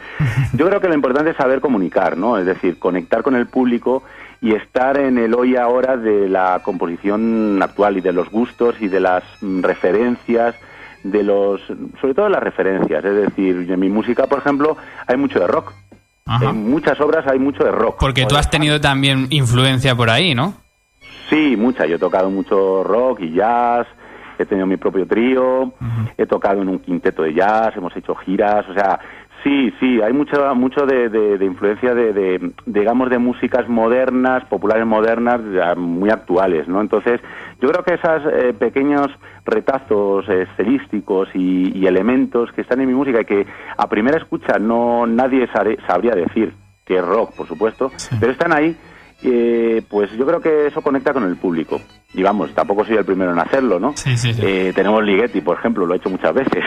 Yo 0.52 0.66
creo 0.66 0.80
que 0.80 0.88
lo 0.88 0.94
importante 0.94 1.30
es 1.30 1.36
saber 1.36 1.60
comunicar, 1.60 2.16
¿no? 2.16 2.38
Es 2.38 2.46
decir, 2.46 2.78
conectar 2.78 3.22
con 3.22 3.34
el 3.34 3.46
público 3.46 4.02
y 4.40 4.54
estar 4.54 4.98
en 4.98 5.18
el 5.18 5.34
hoy 5.34 5.56
ahora 5.56 5.96
de 5.96 6.28
la 6.28 6.60
composición 6.62 7.62
actual 7.62 7.98
y 7.98 8.00
de 8.00 8.12
los 8.12 8.30
gustos 8.30 8.76
y 8.80 8.88
de 8.88 9.00
las 9.00 9.22
referencias 9.40 10.54
de 11.02 11.22
los 11.22 11.60
sobre 12.00 12.14
todo 12.14 12.28
las 12.28 12.42
referencias, 12.42 13.04
es 13.04 13.14
decir, 13.14 13.70
en 13.70 13.80
mi 13.80 13.88
música, 13.88 14.26
por 14.26 14.38
ejemplo, 14.38 14.76
hay 15.06 15.16
mucho 15.16 15.40
de 15.40 15.46
rock. 15.46 15.72
En 16.40 16.70
muchas 16.70 17.00
obras 17.00 17.26
hay 17.26 17.40
mucho 17.40 17.64
de 17.64 17.72
rock. 17.72 17.96
Porque 17.98 18.24
tú 18.24 18.36
has 18.36 18.48
tenido 18.48 18.80
también 18.80 19.26
influencia 19.30 19.96
por 19.96 20.10
ahí, 20.10 20.32
¿no? 20.32 20.54
Sí, 21.28 21.56
mucha. 21.56 21.86
Yo 21.86 21.96
he 21.96 21.98
tocado 21.98 22.30
mucho 22.30 22.84
rock 22.84 23.20
y 23.22 23.32
jazz, 23.32 23.88
he 24.38 24.46
tenido 24.46 24.66
mi 24.66 24.76
propio 24.76 25.06
trío, 25.06 25.72
he 26.16 26.26
tocado 26.26 26.62
en 26.62 26.68
un 26.68 26.78
quinteto 26.78 27.22
de 27.22 27.34
jazz, 27.34 27.76
hemos 27.76 27.96
hecho 27.96 28.14
giras, 28.14 28.64
o 28.68 28.74
sea, 28.74 29.00
sí, 29.42 29.72
sí, 29.80 30.00
hay 30.02 30.12
mucho, 30.12 30.54
mucho 30.54 30.86
de, 30.86 31.38
influencia 31.44 31.94
de, 31.94 32.52
digamos, 32.66 33.10
de 33.10 33.18
músicas 33.18 33.68
modernas, 33.68 34.44
populares 34.46 34.86
modernas, 34.86 35.40
muy 35.76 36.10
actuales, 36.10 36.68
¿no? 36.68 36.80
Entonces, 36.80 37.20
yo 37.60 37.68
creo 37.68 37.84
que 37.84 37.94
esos 37.94 38.22
eh, 38.32 38.52
pequeños 38.52 39.08
retazos 39.44 40.28
estilísticos 40.28 41.28
y, 41.34 41.86
elementos 41.86 42.52
que 42.52 42.60
están 42.60 42.80
en 42.80 42.86
mi 42.86 42.94
música 42.94 43.22
y 43.22 43.24
que 43.24 43.46
a 43.76 43.88
primera 43.88 44.18
escucha 44.18 44.58
no 44.60 45.06
nadie 45.06 45.48
sabría 45.86 46.12
decir 46.12 46.52
que 46.84 46.98
es 46.98 47.04
rock, 47.04 47.34
por 47.34 47.48
supuesto, 47.48 47.90
pero 48.20 48.30
están 48.30 48.52
ahí 48.52 48.76
eh, 49.22 49.82
pues 49.88 50.10
yo 50.12 50.26
creo 50.26 50.40
que 50.40 50.66
eso 50.66 50.80
conecta 50.82 51.12
con 51.12 51.24
el 51.24 51.36
público. 51.36 51.80
Y 52.12 52.22
vamos, 52.22 52.52
tampoco 52.54 52.84
soy 52.84 52.96
el 52.96 53.04
primero 53.04 53.32
en 53.32 53.38
hacerlo, 53.38 53.78
¿no? 53.78 53.94
Eh, 54.42 54.72
tenemos 54.74 55.04
Ligeti, 55.04 55.40
por 55.40 55.58
ejemplo, 55.58 55.86
lo 55.86 55.94
ha 55.94 55.96
hecho 55.96 56.10
muchas 56.10 56.34
veces, 56.34 56.64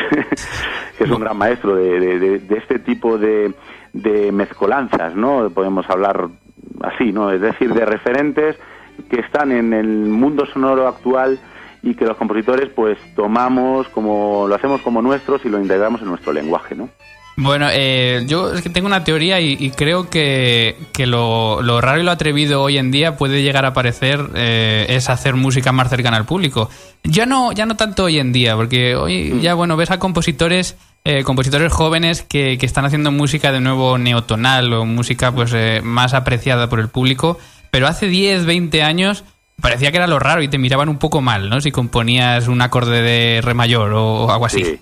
que 0.98 1.04
es 1.04 1.10
un 1.10 1.20
gran 1.20 1.38
maestro 1.38 1.76
de, 1.76 2.42
este 2.50 2.80
tipo 2.80 3.18
de, 3.18 3.54
de 3.92 4.32
mezcolanzas, 4.32 5.16
¿no? 5.16 5.50
Podemos 5.50 5.90
hablar 5.90 6.30
así, 6.82 7.12
¿no? 7.12 7.32
Es 7.32 7.42
decir, 7.42 7.74
de 7.74 7.86
referentes 7.86 8.58
que 9.10 9.20
están 9.20 9.52
en 9.52 9.74
el 9.74 9.88
mundo 9.88 10.46
sonoro 10.46 10.88
actual 10.88 11.40
y 11.82 11.96
que 11.96 12.06
los 12.06 12.16
compositores 12.16 12.70
pues 12.70 12.98
tomamos 13.16 13.90
como 13.90 14.48
lo 14.48 14.56
hacemos 14.56 14.82
como 14.82 15.02
nuestros 15.02 15.44
y 15.46 15.50
lo 15.50 15.60
integramos 15.60 16.02
en 16.02 16.08
nuestro 16.08 16.32
lenguaje, 16.32 16.76
¿no? 16.76 16.90
Bueno, 17.36 17.68
eh, 17.72 18.24
yo 18.28 18.54
es 18.54 18.62
que 18.62 18.70
tengo 18.70 18.86
una 18.86 19.04
teoría 19.04 19.40
y, 19.42 19.72
creo 19.72 20.10
que, 20.10 20.76
lo, 21.00 21.82
raro 21.82 22.00
y 22.00 22.04
lo 22.04 22.12
atrevido 22.12 22.62
hoy 22.62 22.78
en 22.78 22.92
día 22.92 23.18
puede 23.18 23.42
llegar 23.42 23.66
a 23.66 23.74
parecer 23.74 24.30
eh, 24.36 24.86
es 24.90 25.10
hacer 25.10 25.36
música 25.36 25.72
más 25.72 25.90
cercana 25.90 26.18
al 26.18 26.26
público. 26.26 26.70
Ya 27.04 27.26
no, 27.26 27.52
ya 27.52 27.66
no 27.66 27.76
tanto 27.76 28.04
hoy 28.04 28.20
en 28.20 28.32
día, 28.32 28.56
porque 28.56 28.96
hoy 28.96 29.34
mm. 29.34 29.40
ya 29.42 29.56
bueno 29.56 29.76
ves 29.76 29.90
a 29.90 30.00
compositores 30.00 30.76
eh, 31.06 31.24
compositores 31.24 31.74
jóvenes 31.74 32.22
que, 32.22 32.58
que, 32.58 32.66
están 32.66 32.86
haciendo 32.86 33.12
música 33.12 33.52
de 33.52 33.60
nuevo 33.60 33.98
neotonal 33.98 34.72
o 34.72 34.86
música 34.86 35.34
pues 35.34 35.54
más 35.84 36.14
apreciada 36.14 36.70
por 36.70 36.80
el 36.80 36.88
público, 36.88 37.40
pero 37.72 37.88
hace 37.88 38.08
10, 38.08 38.46
20 38.46 38.84
años 38.84 39.24
parecía 39.60 39.92
que 39.92 39.98
era 39.98 40.08
lo 40.08 40.20
raro 40.20 40.44
y 40.44 40.48
te 40.48 40.58
miraban 40.58 40.88
un 40.88 41.00
poco 41.00 41.22
mal, 41.22 41.50
¿no? 41.50 41.60
Si 41.62 41.72
componías 41.72 42.48
un 42.48 42.62
acorde 42.62 43.02
de 43.02 43.42
re 43.42 43.54
mayor 43.54 43.94
o 43.94 44.32
algo 44.32 44.46
así. 44.46 44.80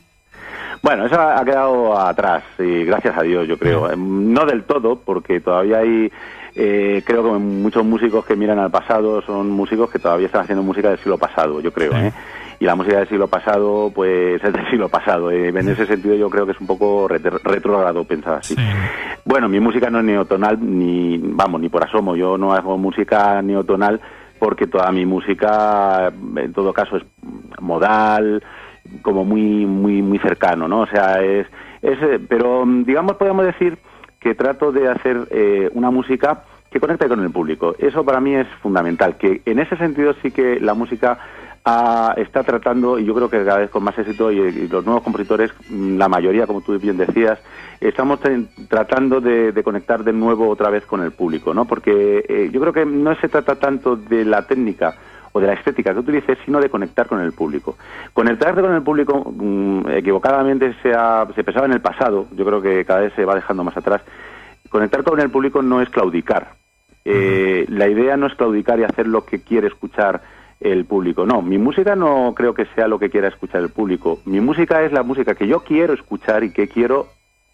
Bueno, 0.82 1.06
eso 1.06 1.20
ha 1.20 1.44
quedado 1.46 1.98
atrás 2.00 2.44
y 2.58 2.86
gracias 2.86 3.16
a 3.16 3.22
Dios, 3.22 3.48
yo 3.48 3.58
creo. 3.58 3.96
No 3.96 4.46
del 4.46 4.64
todo, 4.64 4.96
porque 4.96 5.40
todavía 5.40 5.80
hay, 5.80 6.12
eh, 6.56 7.04
creo 7.06 7.24
que 7.24 7.30
muchos 7.38 7.86
músicos 7.86 8.26
que 8.26 8.36
miran 8.36 8.58
al 8.58 8.72
pasado 8.72 9.22
son 9.22 9.52
músicos 9.52 9.92
que 9.92 10.00
todavía 10.00 10.26
están 10.26 10.42
haciendo 10.42 10.64
música 10.64 10.90
del 10.90 10.98
siglo 10.98 11.20
pasado, 11.20 11.62
yo 11.62 11.72
creo. 11.72 11.94
¿eh? 11.96 12.12
Y 12.60 12.66
la 12.66 12.76
música 12.76 12.98
del 12.98 13.08
siglo 13.08 13.28
pasado, 13.28 13.92
pues 13.94 14.44
es 14.44 14.54
del 14.54 14.70
siglo 14.72 14.90
pasado. 14.90 15.30
Eh. 15.30 15.50
En 15.50 15.70
ese 15.70 15.86
sentido 15.86 16.16
yo 16.16 16.32
creo 16.32 16.48
que 16.48 16.54
es 16.54 16.60
un 16.60 16.68
poco 16.68 17.08
retrógrado 17.08 18.04
pensar 18.04 18.40
así. 18.40 18.56
Bueno, 19.24 19.48
mi 19.48 19.60
música 19.60 19.92
no 19.92 20.00
es 20.00 20.06
neotonal, 20.06 20.58
ni, 20.60 21.20
vamos, 21.20 21.62
ni 21.62 21.70
por 21.70 21.84
asomo. 21.84 22.16
Yo 22.16 22.40
no 22.40 22.54
hago 22.54 22.76
música 22.80 23.40
neotonal 23.44 24.02
porque 24.40 24.66
toda 24.66 24.92
mi 24.92 25.06
música, 25.06 26.12
en 26.36 26.52
todo 26.54 26.74
caso, 26.74 26.98
es 26.98 27.04
modal, 27.60 28.44
como 29.02 29.24
muy 29.24 29.66
muy 29.66 30.02
muy 30.02 30.20
cercano, 30.20 30.68
¿no? 30.68 30.82
O 30.82 30.88
sea, 30.88 31.22
es, 31.22 31.48
es 31.82 32.02
eh, 32.02 32.20
pero 32.28 32.64
digamos 32.66 33.16
podemos 33.18 33.46
decir 33.46 33.78
que 34.20 34.36
trato 34.36 34.72
de 34.72 34.88
hacer 34.88 35.28
eh, 35.32 35.70
una 35.74 35.90
música 35.90 36.44
que 36.72 36.80
conecte 36.80 37.10
con 37.10 37.20
el 37.20 37.32
público. 37.32 37.76
Eso 37.78 38.06
para 38.06 38.22
mí 38.22 38.34
es 38.36 38.48
fundamental, 38.62 39.18
que 39.18 39.42
en 39.46 39.60
ese 39.60 39.76
sentido 39.76 40.14
sí 40.22 40.32
que 40.32 40.60
la 40.60 40.74
música 40.74 41.20
ah, 41.66 42.14
está 42.16 42.44
tratando, 42.44 42.98
y 42.98 43.06
yo 43.06 43.14
creo 43.14 43.30
que 43.30 43.44
cada 43.44 43.60
vez 43.60 43.70
con 43.70 43.84
más 43.84 43.98
éxito, 43.98 44.32
y, 44.32 44.68
los 44.70 44.86
nuevos 44.86 45.04
compositores, 45.04 45.52
mm, 45.70 45.98
la 45.98 46.08
mayoría, 46.08 46.48
como 46.48 46.62
tú 46.62 46.80
bien 46.80 46.98
decías, 46.98 47.40
estamos 47.82 48.20
tratando 48.70 49.20
de, 49.20 49.60
conectar 49.64 50.04
de 50.04 50.14
nuevo 50.14 50.48
otra 50.48 50.70
vez 50.70 50.86
con 50.86 51.02
el 51.02 51.12
público, 51.12 51.54
¿no? 51.54 51.66
Porque 51.66 52.24
eh, 52.28 52.50
yo 52.54 52.62
creo 52.62 52.74
que 52.74 52.86
no 52.86 53.14
se 53.16 53.28
trata 53.28 53.56
tanto 53.56 53.98
de 53.98 54.24
la 54.24 54.48
técnica, 54.48 54.96
o 55.34 55.40
de 55.40 55.48
la 55.48 55.54
estética 55.54 55.94
que 55.94 56.00
utilices, 56.00 56.38
sino 56.46 56.60
de 56.60 56.70
conectar 56.70 57.08
con 57.08 57.20
el 57.22 57.32
público. 57.34 57.78
Conectarte 58.14 58.62
con 58.62 58.74
el 58.74 58.82
público 58.82 59.32
mm, 59.32 59.90
equivocadamente 59.90 60.74
se, 60.82 60.94
se 61.36 61.44
pensaba 61.44 61.66
en 61.66 61.74
el 61.74 61.82
pasado, 61.82 62.28
yo 62.36 62.46
creo 62.46 62.62
que 62.62 62.86
cada 62.86 63.02
vez 63.02 63.14
se 63.16 63.26
va 63.26 63.36
dejando 63.36 63.64
más 63.64 63.78
atrás. 63.78 64.02
Conectar 64.70 65.04
con 65.04 65.20
el 65.20 65.30
público 65.30 65.62
no 65.62 65.82
es 65.82 65.90
claudicar. 65.90 66.54
Eh, 67.04 67.66
la 67.70 67.88
idea 67.88 68.16
no 68.16 68.28
es 68.28 68.36
claudicar 68.36 68.80
y 68.80 68.84
hacer 68.84 69.08
lo 69.08 69.26
que 69.26 69.42
quiere 69.42 69.68
escuchar 69.68 70.22
el 70.60 70.86
público. 70.86 71.26
No, 71.26 71.42
mi 71.42 71.58
música 71.58 71.96
no 71.96 72.34
creo 72.36 72.54
que 72.54 72.68
sea 72.76 72.88
lo 72.88 73.00
que 73.00 73.10
quiera 73.10 73.28
escuchar 73.28 73.62
el 73.62 73.70
público. 73.70 74.20
Mi 74.26 74.40
música 74.40 74.84
es 74.84 74.92
la 74.92 75.04
música 75.04 75.36
que 75.36 75.48
yo 75.48 75.62
quiero 75.62 75.94
escuchar 75.94 76.44
y 76.44 76.52
que 76.52 76.68
quiero 76.68 77.08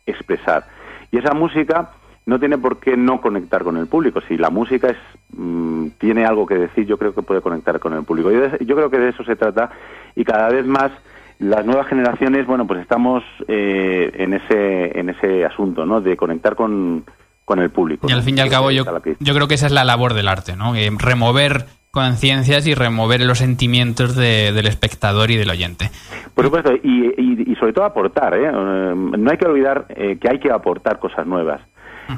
expresar. 0.06 0.66
Y 1.12 1.18
esa 1.18 1.34
música 1.34 1.92
no 2.28 2.40
tiene 2.40 2.58
por 2.58 2.80
qué 2.80 2.98
no 2.98 3.22
conectar 3.22 3.63
con 3.63 3.78
el 3.78 3.88
público. 3.88 4.20
Si 4.28 4.38
la 4.38 4.50
música 4.50 4.90
es, 4.90 4.98
mm, 5.32 5.88
tiene 5.98 6.26
algo 6.26 6.46
que 6.46 6.56
decir, 6.56 6.86
yo 6.86 6.98
creo 6.98 7.16
que 7.16 7.22
puede 7.22 7.40
conectar 7.40 7.80
con 7.80 7.94
el 7.94 8.04
público. 8.04 8.30
Yo, 8.30 8.58
yo, 8.60 8.76
creo 8.76 8.90
que 8.90 9.00
de 9.00 9.10
eso 9.10 9.24
se 9.24 9.38
trata 9.38 9.72
y 10.13 10.26
cada 10.26 10.50
vez 10.50 10.66
más 10.68 10.92
las 11.40 11.66
nuevas 11.66 11.88
generaciones, 11.88 12.46
bueno, 12.46 12.68
pues 12.68 12.82
estamos 12.82 13.24
eh, 13.48 14.12
en 14.16 14.34
ese 14.34 15.00
en 15.00 15.10
ese 15.10 15.46
asunto, 15.46 15.86
¿no? 15.86 16.02
De 16.02 16.18
conectar 16.18 16.56
con, 16.56 17.06
con 17.46 17.60
el 17.60 17.70
público. 17.70 18.08
Y 18.10 18.12
al 18.12 18.24
fin 18.24 18.38
y 18.38 18.42
al 18.42 18.50
cabo, 18.50 18.72
yo, 18.72 18.84
yo 19.20 19.34
creo 19.34 19.48
que 19.48 19.54
esa 19.54 19.68
es 19.68 19.72
la 19.72 19.86
labor 19.86 20.13
del 20.13 20.28
arte, 20.28 20.58
¿no? 20.58 20.76
Eh, 20.76 20.92
remover 20.98 21.66
conciencias 21.92 22.68
y 22.68 22.76
remover 22.76 23.22
los 23.22 23.38
sentimientos 23.38 24.18
del 24.18 24.68
espectador 24.68 25.32
y 25.32 25.38
del 25.38 25.50
oyente. 25.50 25.90
Por 26.36 26.44
supuesto, 26.44 26.74
y, 26.84 27.50
y, 27.50 27.56
sobre 27.56 27.72
todo 27.72 27.86
aportar, 27.86 28.36
¿eh? 28.36 28.50
eh 28.52 28.94
no 28.94 29.32
hay 29.32 29.38
que 29.38 29.46
olvidar 29.48 29.88
que 29.88 30.30
hay 30.30 30.40
que 30.40 30.52
aportar 30.52 31.00
cosas 31.00 31.26
nuevas. 31.26 31.62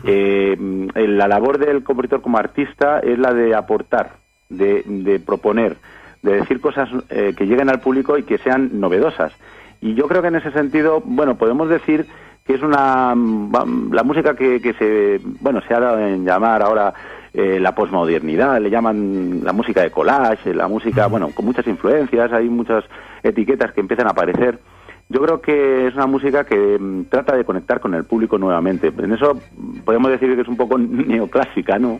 Eh, 0.03 0.55
la 0.95 1.27
labor 1.27 1.57
del 1.57 1.83
compositor 1.83 2.21
como 2.21 2.37
artista 2.37 2.99
es 2.99 3.17
la 3.17 3.33
de 3.33 3.55
aportar, 3.55 4.11
de, 4.49 5.21
proponer, 5.25 5.77
de 6.21 6.33
decir 6.33 6.61
cosas 6.61 6.89
eh, 7.09 7.33
que 7.37 7.45
lleguen 7.45 7.69
al 7.69 7.81
público 7.81 8.17
y 8.17 8.23
que 8.23 8.37
sean 8.37 8.79
novedosas. 8.79 9.33
Y 9.81 9.93
yo 9.93 10.07
creo 10.07 10.21
que 10.21 10.27
en 10.27 10.35
ese 10.35 10.51
sentido, 10.51 11.01
bueno, 11.03 11.37
podemos 11.37 11.69
decir 11.69 12.05
que 12.45 12.55
es 12.55 12.61
una 12.61 13.13
mm, 13.15 13.93
la 13.93 14.03
música 14.03 14.35
que, 14.35 14.61
que 14.61 14.73
se 14.73 15.21
bueno 15.39 15.61
se 15.61 15.73
ha 15.73 15.79
dado 15.79 15.99
en 15.99 16.25
llamar 16.25 16.61
ahora 16.61 16.93
eh, 17.31 17.59
la 17.59 17.75
posmodernidad, 17.75 18.59
le 18.59 18.71
llaman 18.71 19.41
la 19.43 19.53
música 19.53 19.83
de 19.83 19.91
collage, 19.91 20.51
la 20.51 20.67
música, 20.67 21.05
bueno, 21.05 21.29
con 21.29 21.45
muchas 21.45 21.67
influencias, 21.67 22.33
hay 22.33 22.49
muchas 22.49 22.83
etiquetas 23.21 23.71
que 23.71 23.81
empiezan 23.81 24.07
a 24.07 24.11
aparecer. 24.11 24.59
Yo 25.11 25.21
creo 25.21 25.41
que 25.41 25.87
es 25.87 25.95
una 25.95 26.05
música 26.05 26.43
que 26.43 26.77
mm, 26.79 27.05
trata 27.05 27.35
de 27.35 27.43
conectar 27.43 27.79
con 27.79 27.95
el 27.95 28.05
público 28.05 28.37
nuevamente. 28.37 28.93
En 28.95 29.11
eso 29.11 29.39
podemos 29.83 30.11
decir 30.11 30.35
que 30.35 30.41
es 30.41 30.47
un 30.47 30.57
poco 30.57 30.77
neoclásica, 30.77 31.79
¿no? 31.79 31.99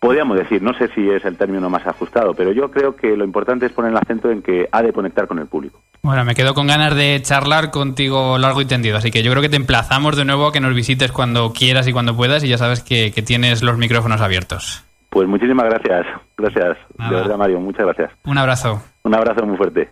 Podríamos 0.00 0.38
decir, 0.38 0.62
no 0.62 0.72
sé 0.74 0.88
si 0.88 1.08
es 1.10 1.24
el 1.24 1.36
término 1.36 1.68
más 1.68 1.86
ajustado, 1.86 2.34
pero 2.34 2.52
yo 2.52 2.70
creo 2.70 2.96
que 2.96 3.16
lo 3.16 3.24
importante 3.24 3.66
es 3.66 3.72
poner 3.72 3.92
el 3.92 3.96
acento 3.96 4.30
en 4.30 4.42
que 4.42 4.68
ha 4.70 4.82
de 4.82 4.92
conectar 4.92 5.26
con 5.26 5.38
el 5.38 5.46
público. 5.46 5.80
Bueno, 6.02 6.24
me 6.24 6.34
quedo 6.34 6.54
con 6.54 6.66
ganas 6.66 6.94
de 6.94 7.20
charlar 7.22 7.70
contigo 7.70 8.38
largo 8.38 8.60
y 8.60 8.66
tendido, 8.66 8.96
así 8.98 9.10
que 9.10 9.22
yo 9.22 9.30
creo 9.30 9.42
que 9.42 9.48
te 9.48 9.56
emplazamos 9.56 10.16
de 10.16 10.24
nuevo 10.24 10.46
a 10.46 10.52
que 10.52 10.60
nos 10.60 10.74
visites 10.74 11.12
cuando 11.12 11.52
quieras 11.52 11.88
y 11.88 11.92
cuando 11.92 12.16
puedas 12.16 12.44
y 12.44 12.48
ya 12.48 12.58
sabes 12.58 12.82
que, 12.82 13.10
tienes 13.26 13.62
los 13.62 13.78
micrófonos 13.78 14.20
abiertos. 14.20 14.84
Pues 15.10 15.26
muchísimas 15.26 15.64
gracias, 15.64 16.06
gracias, 16.36 16.76
de 16.98 17.16
verdad 17.16 17.36
Mario, 17.36 17.58
muchas 17.60 17.86
gracias. 17.86 18.12
Un 18.24 18.38
abrazo. 18.38 18.82
Un 19.02 19.14
abrazo 19.14 19.44
muy 19.46 19.56
fuerte. 19.56 19.88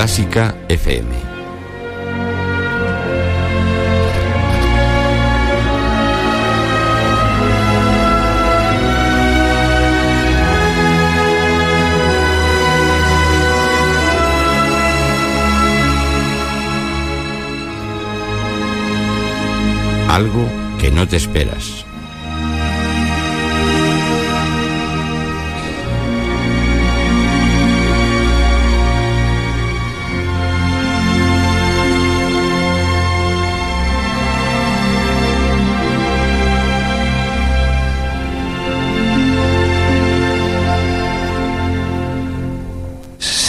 Clásica 0.00 0.56
FM. 0.70 1.14
Algo 20.08 20.48
que 20.78 20.90
no 20.90 21.06
te 21.06 21.16
esperas. 21.16 21.79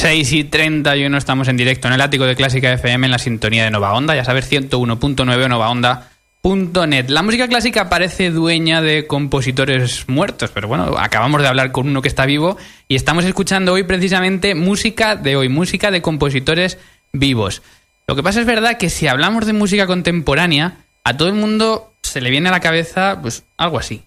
6 0.02 0.34
y 0.34 0.44
31 0.46 1.16
estamos 1.16 1.48
en 1.48 1.58
directo 1.58 1.88
en 1.88 1.94
el 1.94 2.02
ático 2.02 2.26
de 2.26 2.36
Clásica 2.36 2.74
FM 2.74 3.06
en 3.06 3.12
la 3.12 3.20
sintonía 3.20 3.66
de 3.66 3.70
Nova 3.70 3.94
Onda. 3.94 4.16
Ya 4.16 4.26
sabes, 4.26 4.52
101.9 4.52 5.48
novaonda.net. 5.48 7.10
La 7.10 7.22
música 7.22 7.48
clásica 7.48 7.88
parece 7.88 8.32
dueña 8.32 8.82
de 8.82 9.06
compositores 9.06 10.10
muertos, 10.10 10.50
pero 10.52 10.68
bueno, 10.68 10.98
acabamos 10.98 11.44
de 11.44 11.50
hablar 11.50 11.72
con 11.72 11.88
uno 11.88 12.02
que 12.02 12.08
está 12.08 12.26
vivo 12.26 12.58
y 12.88 12.96
estamos 12.96 13.26
escuchando 13.26 13.74
hoy 13.74 13.84
precisamente 13.84 14.56
música 14.56 15.16
de 15.16 15.36
hoy, 15.36 15.50
música 15.50 15.92
de 15.92 16.02
compositores 16.02 16.80
vivos. 17.14 17.62
Lo 18.08 18.16
que 18.16 18.24
pasa 18.24 18.40
es 18.40 18.48
verdad 18.48 18.80
que 18.80 18.90
si 18.90 19.06
hablamos 19.06 19.46
de 19.46 19.54
música 19.54 19.86
contemporánea, 19.86 20.78
a 21.04 21.16
todo 21.16 21.28
el 21.28 21.36
mundo 21.36 21.94
se 22.02 22.22
le 22.22 22.32
viene 22.32 22.50
a 22.50 22.54
la 22.54 22.60
cabeza 22.60 23.20
pues 23.22 23.44
algo 23.56 23.78
así. 23.78 24.02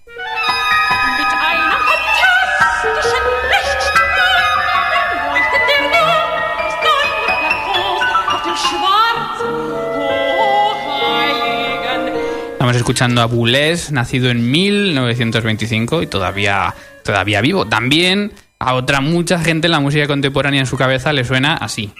Estamos 12.65 12.79
escuchando 12.79 13.21
a 13.21 13.27
Boulez, 13.27 13.91
nacido 13.91 14.31
en 14.31 14.51
1925 14.51 16.01
y 16.01 16.07
todavía, 16.07 16.75
todavía 17.05 17.43
vivo. 17.43 17.67
También 17.67 18.33
a 18.59 18.73
otra 18.73 19.03
mucha 19.03 19.39
gente 19.39 19.69
la 19.69 19.81
música 19.81 20.07
contemporánea 20.07 20.61
en 20.61 20.67
su 20.67 20.79
cabeza 20.79 21.13
le 21.13 21.25
suena 21.25 21.57
así. 21.57 21.93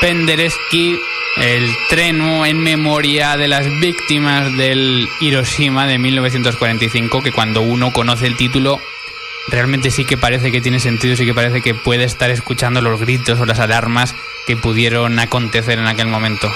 Penderecki, 0.00 0.98
el 1.36 1.70
treno 1.88 2.44
en 2.46 2.58
memoria 2.58 3.36
de 3.36 3.48
las 3.48 3.66
víctimas 3.80 4.56
del 4.56 5.08
Hiroshima 5.20 5.86
de 5.86 5.98
1945, 5.98 7.22
que 7.22 7.32
cuando 7.32 7.60
uno 7.60 7.92
conoce 7.92 8.26
el 8.26 8.36
título 8.36 8.80
realmente 9.48 9.90
sí 9.90 10.04
que 10.04 10.16
parece 10.16 10.52
que 10.52 10.60
tiene 10.60 10.80
sentido, 10.80 11.16
sí 11.16 11.24
que 11.24 11.34
parece 11.34 11.62
que 11.62 11.74
puede 11.74 12.04
estar 12.04 12.30
escuchando 12.30 12.80
los 12.80 13.00
gritos 13.00 13.40
o 13.40 13.46
las 13.46 13.58
alarmas 13.58 14.14
que 14.46 14.56
pudieron 14.56 15.18
acontecer 15.18 15.78
en 15.78 15.86
aquel 15.86 16.08
momento. 16.08 16.52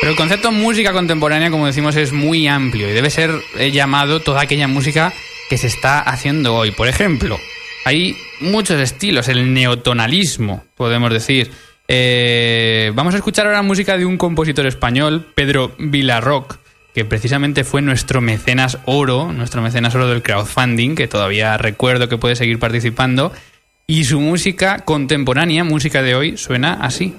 Pero 0.00 0.12
el 0.12 0.16
concepto 0.18 0.52
música 0.52 0.92
contemporánea, 0.92 1.50
como 1.50 1.66
decimos, 1.66 1.96
es 1.96 2.12
muy 2.12 2.46
amplio 2.46 2.90
y 2.90 2.92
debe 2.92 3.08
ser 3.08 3.42
eh, 3.56 3.70
llamado 3.70 4.20
toda 4.20 4.42
aquella 4.42 4.68
música 4.68 5.14
que 5.48 5.56
se 5.56 5.66
está 5.66 6.00
haciendo 6.00 6.54
hoy. 6.54 6.72
Por 6.72 6.88
ejemplo, 6.88 7.40
hay 7.84 8.16
muchos 8.40 8.80
estilos, 8.80 9.28
el 9.28 9.52
neotonalismo, 9.52 10.64
podemos 10.76 11.12
decir, 11.12 11.50
eh, 11.86 12.92
vamos 12.94 13.14
a 13.14 13.18
escuchar 13.18 13.46
ahora 13.46 13.62
música 13.62 13.98
de 13.98 14.06
un 14.06 14.16
compositor 14.16 14.66
español, 14.66 15.26
Pedro 15.34 15.72
Vilarroc, 15.78 16.58
que 16.94 17.04
precisamente 17.04 17.64
fue 17.64 17.82
nuestro 17.82 18.20
mecenas 18.20 18.78
oro, 18.86 19.32
nuestro 19.32 19.60
mecenas 19.60 19.94
oro 19.94 20.08
del 20.08 20.22
crowdfunding, 20.22 20.94
que 20.94 21.08
todavía 21.08 21.56
recuerdo 21.58 22.08
que 22.08 22.16
puede 22.16 22.36
seguir 22.36 22.58
participando. 22.58 23.32
Y 23.86 24.04
su 24.04 24.20
música 24.20 24.78
contemporánea, 24.78 25.62
música 25.64 26.02
de 26.02 26.14
hoy, 26.14 26.36
suena 26.38 26.74
así. 26.74 27.14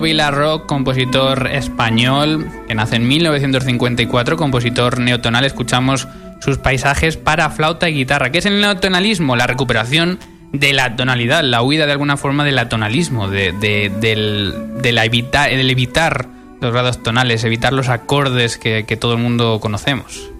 Pedro 0.00 0.66
compositor 0.66 1.48
español, 1.48 2.48
que 2.68 2.74
nace 2.74 2.96
en 2.96 3.08
1954, 3.08 4.36
compositor 4.36 5.00
neotonal. 5.00 5.44
Escuchamos 5.44 6.06
sus 6.40 6.58
paisajes 6.58 7.16
para 7.16 7.50
flauta 7.50 7.88
y 7.88 7.94
guitarra. 7.94 8.30
¿Qué 8.30 8.38
es 8.38 8.46
el 8.46 8.60
neotonalismo? 8.60 9.34
La 9.34 9.48
recuperación 9.48 10.20
de 10.52 10.72
la 10.72 10.94
tonalidad, 10.94 11.42
la 11.42 11.62
huida 11.62 11.86
de 11.86 11.92
alguna 11.92 12.16
forma 12.16 12.44
del 12.44 12.58
atonalismo, 12.58 13.28
de, 13.28 13.52
del, 13.52 14.94
la 14.94 15.04
evitar, 15.04 15.50
evitar 15.50 16.28
los 16.60 16.72
grados 16.72 17.02
tonales, 17.02 17.42
evitar 17.42 17.72
los 17.72 17.88
acordes 17.88 18.56
que, 18.56 18.84
que 18.86 18.96
todo 18.96 19.14
el 19.14 19.18
mundo 19.18 19.58
conocemos. 19.60 20.30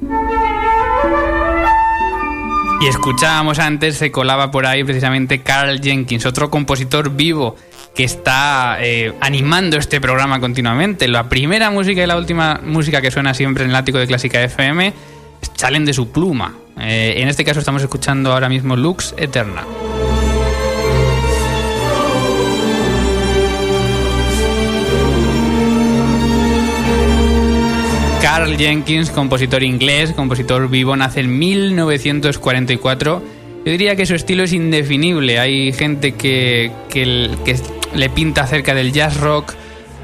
Y 2.80 2.86
escuchábamos 2.86 3.58
antes, 3.58 3.96
se 3.96 4.12
colaba 4.12 4.52
por 4.52 4.66
ahí 4.66 4.84
precisamente 4.84 5.42
Carl 5.42 5.80
Jenkins, 5.80 6.26
otro 6.26 6.48
compositor 6.48 7.10
vivo 7.10 7.56
que 7.94 8.04
está 8.04 8.78
eh, 8.80 9.12
animando 9.20 9.76
este 9.76 10.00
programa 10.00 10.40
continuamente. 10.40 11.08
La 11.08 11.28
primera 11.28 11.70
música 11.70 12.02
y 12.02 12.06
la 12.06 12.16
última 12.16 12.60
música 12.64 13.00
que 13.00 13.10
suena 13.10 13.34
siempre 13.34 13.64
en 13.64 13.70
el 13.70 13.76
ático 13.76 13.98
de 13.98 14.06
Clásica 14.06 14.42
FM 14.42 14.92
salen 15.54 15.84
de 15.84 15.92
su 15.92 16.10
pluma. 16.10 16.54
Eh, 16.80 17.14
en 17.18 17.28
este 17.28 17.44
caso 17.44 17.58
estamos 17.58 17.82
escuchando 17.82 18.32
ahora 18.32 18.48
mismo 18.48 18.76
Lux 18.76 19.14
Eterna. 19.16 19.64
Carl 28.22 28.56
Jenkins, 28.56 29.10
compositor 29.10 29.62
inglés, 29.62 30.12
compositor 30.12 30.68
vivo, 30.68 30.96
nace 30.96 31.20
en 31.20 31.38
1944. 31.38 33.22
Yo 33.64 33.72
diría 33.72 33.96
que 33.96 34.06
su 34.06 34.14
estilo 34.14 34.44
es 34.44 34.52
indefinible. 34.52 35.38
Hay 35.38 35.72
gente 35.72 36.12
que, 36.12 36.70
que, 36.88 37.30
que 37.44 37.56
le 37.94 38.10
pinta 38.10 38.46
cerca 38.46 38.74
del 38.74 38.92
jazz 38.92 39.18
rock, 39.18 39.54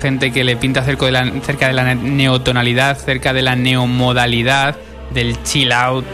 gente 0.01 0.33
que 0.33 0.45
le 0.45 0.57
pinta 0.57 0.85
cerca 0.85 1.07
de 1.07 1.13
la, 1.13 1.33
cerca 1.43 1.69
de 1.69 1.73
la 1.73 1.95
neotonalidad, 1.95 2.99
cerca 2.99 3.33
de 3.33 3.43
la 3.43 3.57
neomodalidad, 3.57 4.77
del 5.13 5.43
chill 5.43 5.73
out. 5.73 6.05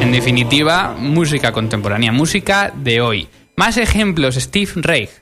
En 0.00 0.12
definitiva, 0.12 0.94
música 0.98 1.52
contemporánea, 1.52 2.12
música 2.12 2.72
de 2.74 3.00
hoy. 3.00 3.28
Más 3.56 3.76
ejemplos, 3.76 4.34
Steve 4.34 4.72
Reich. 4.76 5.21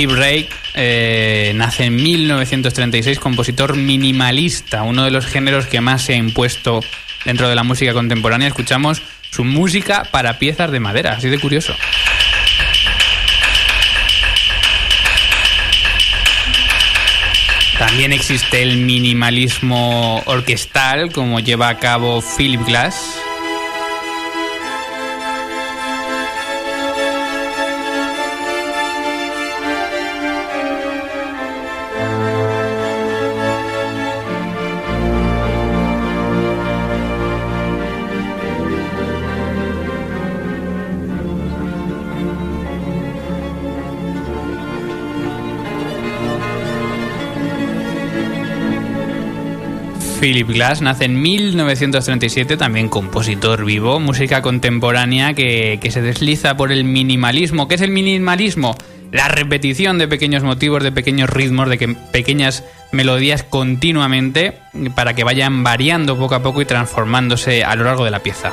Steve 0.00 0.14
Reich 0.14 0.48
eh, 0.72 1.52
nace 1.54 1.84
en 1.84 1.96
1936, 1.96 3.18
compositor 3.18 3.76
minimalista, 3.76 4.82
uno 4.82 5.04
de 5.04 5.10
los 5.10 5.26
géneros 5.26 5.66
que 5.66 5.82
más 5.82 6.00
se 6.00 6.14
ha 6.14 6.16
impuesto 6.16 6.80
dentro 7.26 7.50
de 7.50 7.54
la 7.54 7.64
música 7.64 7.92
contemporánea. 7.92 8.48
Escuchamos 8.48 9.02
su 9.30 9.44
música 9.44 10.08
para 10.10 10.38
piezas 10.38 10.70
de 10.70 10.80
madera, 10.80 11.12
así 11.12 11.28
de 11.28 11.38
curioso. 11.38 11.74
También 17.78 18.14
existe 18.14 18.62
el 18.62 18.78
minimalismo 18.78 20.22
orquestal, 20.24 21.12
como 21.12 21.40
lleva 21.40 21.68
a 21.68 21.78
cabo 21.78 22.22
Philip 22.22 22.64
Glass. 22.64 23.19
Philip 50.20 50.48
Glass 50.50 50.82
nace 50.82 51.06
en 51.06 51.22
1937, 51.22 52.58
también 52.58 52.90
compositor 52.90 53.64
vivo, 53.64 53.98
música 54.00 54.42
contemporánea 54.42 55.32
que, 55.32 55.78
que, 55.80 55.90
se 55.90 56.02
desliza 56.02 56.58
por 56.58 56.72
el 56.72 56.84
minimalismo. 56.84 57.68
¿Qué 57.68 57.76
es 57.76 57.80
el 57.80 57.90
minimalismo? 57.90 58.76
La 59.12 59.28
repetición 59.28 59.96
de 59.96 60.08
pequeños 60.08 60.42
motivos, 60.42 60.82
de 60.82 60.92
pequeños 60.92 61.30
ritmos, 61.30 61.70
de 61.70 61.78
que, 61.78 61.88
pequeñas 61.88 62.64
melodías 62.92 63.44
continuamente 63.44 64.58
para 64.94 65.14
que 65.14 65.24
vayan 65.24 65.64
variando 65.64 66.18
poco 66.18 66.34
a 66.34 66.42
poco 66.42 66.60
y 66.60 66.66
transformándose 66.66 67.64
a 67.64 67.74
lo 67.74 67.84
largo 67.84 68.04
de 68.04 68.10
la 68.10 68.18
pieza. 68.18 68.52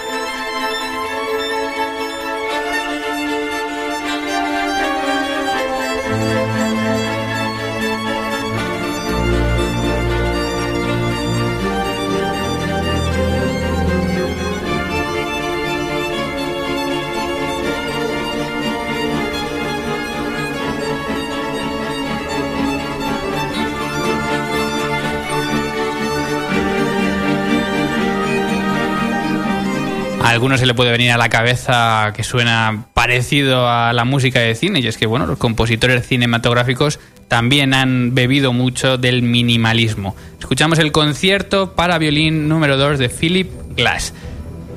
A 30.27 30.31
algunos 30.31 30.59
se 30.59 30.65
le 30.65 30.73
puede 30.73 30.91
venir 30.91 31.13
a 31.13 31.17
la 31.17 31.29
cabeza 31.29 32.11
que 32.13 32.21
suena 32.21 32.87
parecido 32.93 33.69
a 33.69 33.93
la 33.93 34.03
música 34.03 34.41
de 34.41 34.55
cine, 34.55 34.81
y 34.81 34.87
es 34.87 34.97
que 34.97 35.05
bueno, 35.05 35.25
los 35.25 35.37
compositores 35.37 36.05
cinematográficos 36.05 36.99
también 37.29 37.73
han 37.73 38.13
bebido 38.13 38.51
mucho 38.51 38.97
del 38.97 39.21
minimalismo. 39.21 40.17
Escuchamos 40.37 40.79
el 40.79 40.91
concierto 40.91 41.75
para 41.75 41.97
violín 41.97 42.49
número 42.49 42.75
2 42.75 42.99
de 42.99 43.07
Philip 43.07 43.49
Glass. 43.77 44.13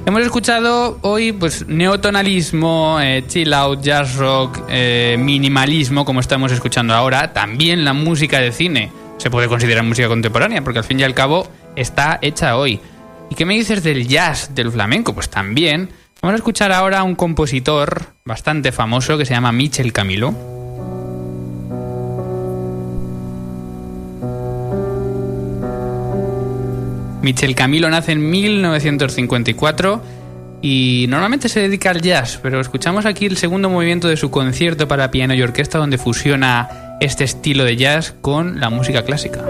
Hemos 0.07 0.23
escuchado 0.23 1.01
hoy 1.03 1.33
pues 1.33 1.67
neotonalismo, 1.67 2.99
eh, 3.03 3.25
chill 3.27 3.53
out, 3.53 3.83
jazz 3.83 4.15
rock, 4.15 4.61
eh, 4.69 5.17
minimalismo, 5.19 6.05
como 6.05 6.21
estamos 6.21 6.53
escuchando 6.53 6.95
ahora. 6.95 7.33
También 7.33 7.85
la 7.85 7.93
música 7.93 8.39
de 8.39 8.53
cine 8.53 8.93
se 9.19 9.31
puede 9.31 9.49
considerar 9.49 9.83
música 9.83 10.07
contemporánea, 10.07 10.63
porque 10.63 10.79
al 10.79 10.85
fin 10.85 11.01
y 11.01 11.03
al 11.03 11.15
cabo 11.15 11.51
está 11.75 12.21
hecha 12.23 12.57
hoy. 12.57 12.81
¿Y 13.31 13.37
qué 13.37 13.47
me 13.47 13.55
dices 13.55 13.83
del 13.83 14.07
jazz, 14.07 14.55
del 14.55 14.71
flamenco? 14.71 15.15
Pues 15.15 15.31
también. 15.31 15.89
Vamos 16.21 16.35
a 16.35 16.37
escuchar 16.37 16.73
ahora 16.73 16.99
a 16.99 17.03
un 17.05 17.15
compositor 17.15 18.07
bastante 18.25 18.73
famoso 18.73 19.17
que 19.17 19.25
se 19.25 19.33
llama 19.33 19.53
Michel 19.53 19.93
Camilo. 19.93 20.35
Michel 27.23 27.55
Camilo 27.55 27.89
nace 27.89 28.13
en 28.13 28.29
1954 28.29 30.03
y 30.63 31.07
normalmente 31.09 31.49
se 31.49 31.61
dedica 31.61 31.91
al 31.91 32.03
jazz, 32.03 32.39
pero 32.43 32.61
escuchamos 32.61 33.07
aquí 33.07 33.27
el 33.27 33.37
segundo 33.37 33.71
movimiento 33.71 34.09
de 34.09 34.17
su 34.17 34.31
concierto 34.31 34.89
para 34.89 35.11
piano 35.11 35.35
y 35.35 35.43
orquesta 35.43 35.79
donde 35.79 35.99
fusiona 35.99 36.97
este 37.01 37.25
estilo 37.25 37.65
de 37.65 37.77
jazz 37.77 38.15
con 38.21 38.61
la 38.61 38.71
música 38.71 39.05
clásica. 39.05 39.45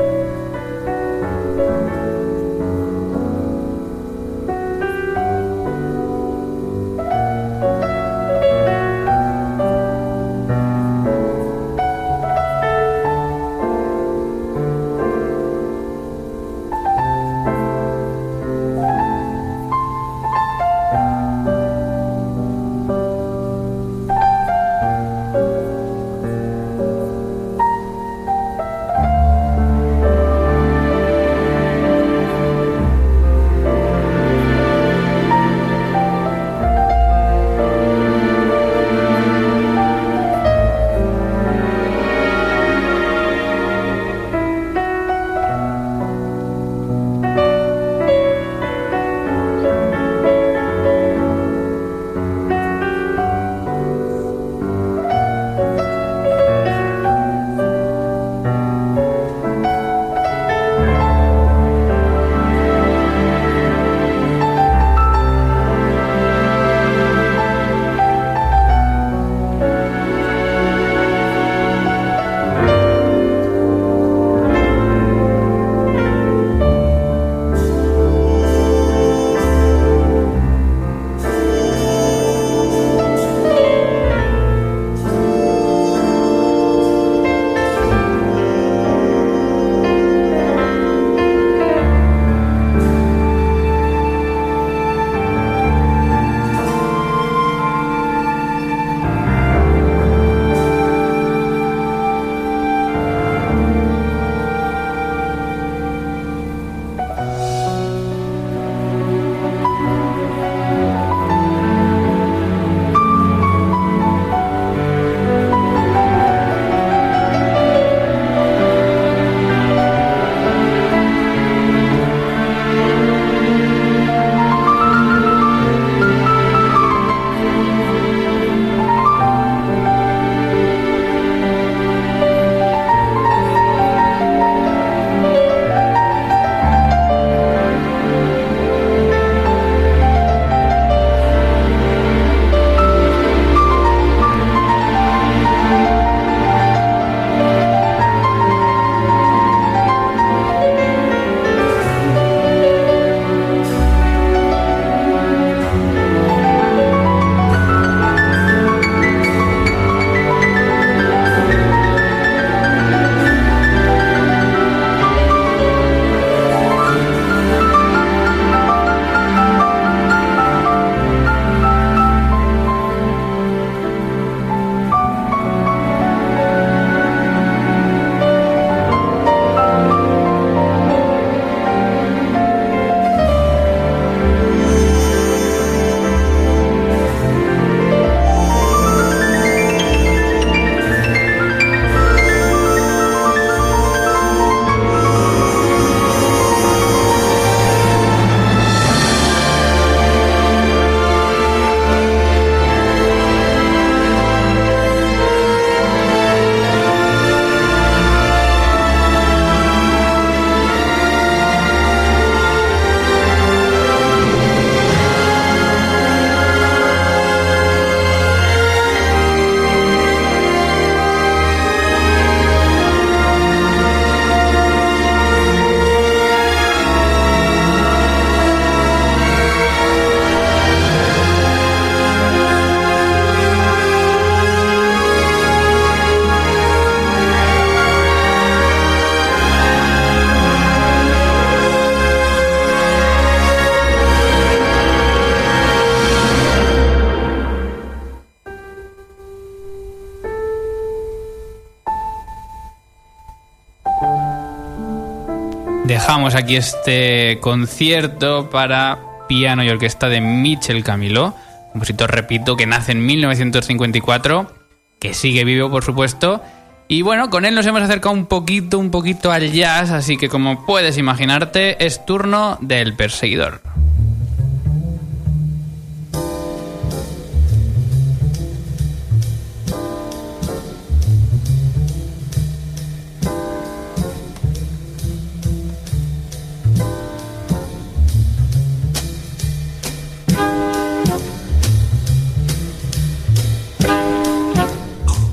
Dejamos 256.11 256.35
aquí 256.35 256.57
este 256.57 257.39
concierto 257.41 258.51
para 258.51 258.99
piano 259.29 259.63
y 259.63 259.69
orquesta 259.69 260.09
de 260.09 260.21
Michel 260.21 260.83
Camilo, 260.83 261.37
compositor, 261.71 262.11
repito, 262.11 262.57
que 262.57 262.67
nace 262.67 262.91
en 262.91 263.07
1954, 263.07 264.53
que 264.99 265.15
sigue 265.15 265.45
vivo, 265.45 265.71
por 265.71 265.85
supuesto. 265.85 266.43
Y 266.89 267.03
bueno, 267.03 267.31
con 267.31 267.45
él 267.45 267.55
nos 267.55 267.65
hemos 267.65 267.83
acercado 267.83 268.13
un 268.13 268.27
poquito, 268.27 268.81
un 268.81 268.91
poquito 268.91 269.31
al 269.31 269.53
jazz, 269.53 269.93
así 269.93 270.17
que 270.17 270.29
como 270.29 270.67
puedes 270.67 270.99
imaginarte, 270.99 271.87
es 271.87 272.05
turno 272.05 272.59
del 272.61 272.97
perseguidor. 272.97 273.61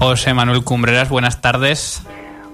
José 0.08 0.34
Manuel 0.34 0.64
Cumbreras, 0.64 1.10
buenas 1.10 1.42
tardes. 1.42 2.02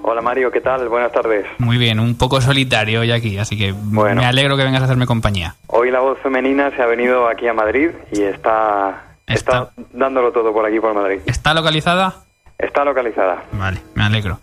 Hola 0.01 0.23
Mario, 0.23 0.49
¿qué 0.49 0.59
tal? 0.59 0.89
Buenas 0.89 1.11
tardes. 1.11 1.45
Muy 1.59 1.77
bien, 1.77 1.99
un 1.99 2.17
poco 2.17 2.41
solitario 2.41 3.01
hoy 3.01 3.11
aquí, 3.11 3.37
así 3.37 3.55
que 3.55 3.75
me 3.91 4.25
alegro 4.25 4.57
que 4.57 4.63
vengas 4.63 4.81
a 4.81 4.85
hacerme 4.85 5.05
compañía. 5.05 5.53
Hoy 5.67 5.91
la 5.91 5.99
voz 5.99 6.17
femenina 6.23 6.71
se 6.75 6.81
ha 6.81 6.87
venido 6.87 7.27
aquí 7.27 7.47
a 7.47 7.53
Madrid 7.53 7.91
y 8.11 8.23
está, 8.23 9.03
está, 9.27 9.69
dándolo 9.91 10.31
todo 10.31 10.51
por 10.51 10.65
aquí, 10.65 10.79
por 10.79 10.95
Madrid. 10.95 11.19
¿Está 11.27 11.53
localizada? 11.53 12.23
Está 12.57 12.83
localizada. 12.83 13.43
Vale, 13.51 13.81
me 13.93 14.03
alegro. 14.03 14.39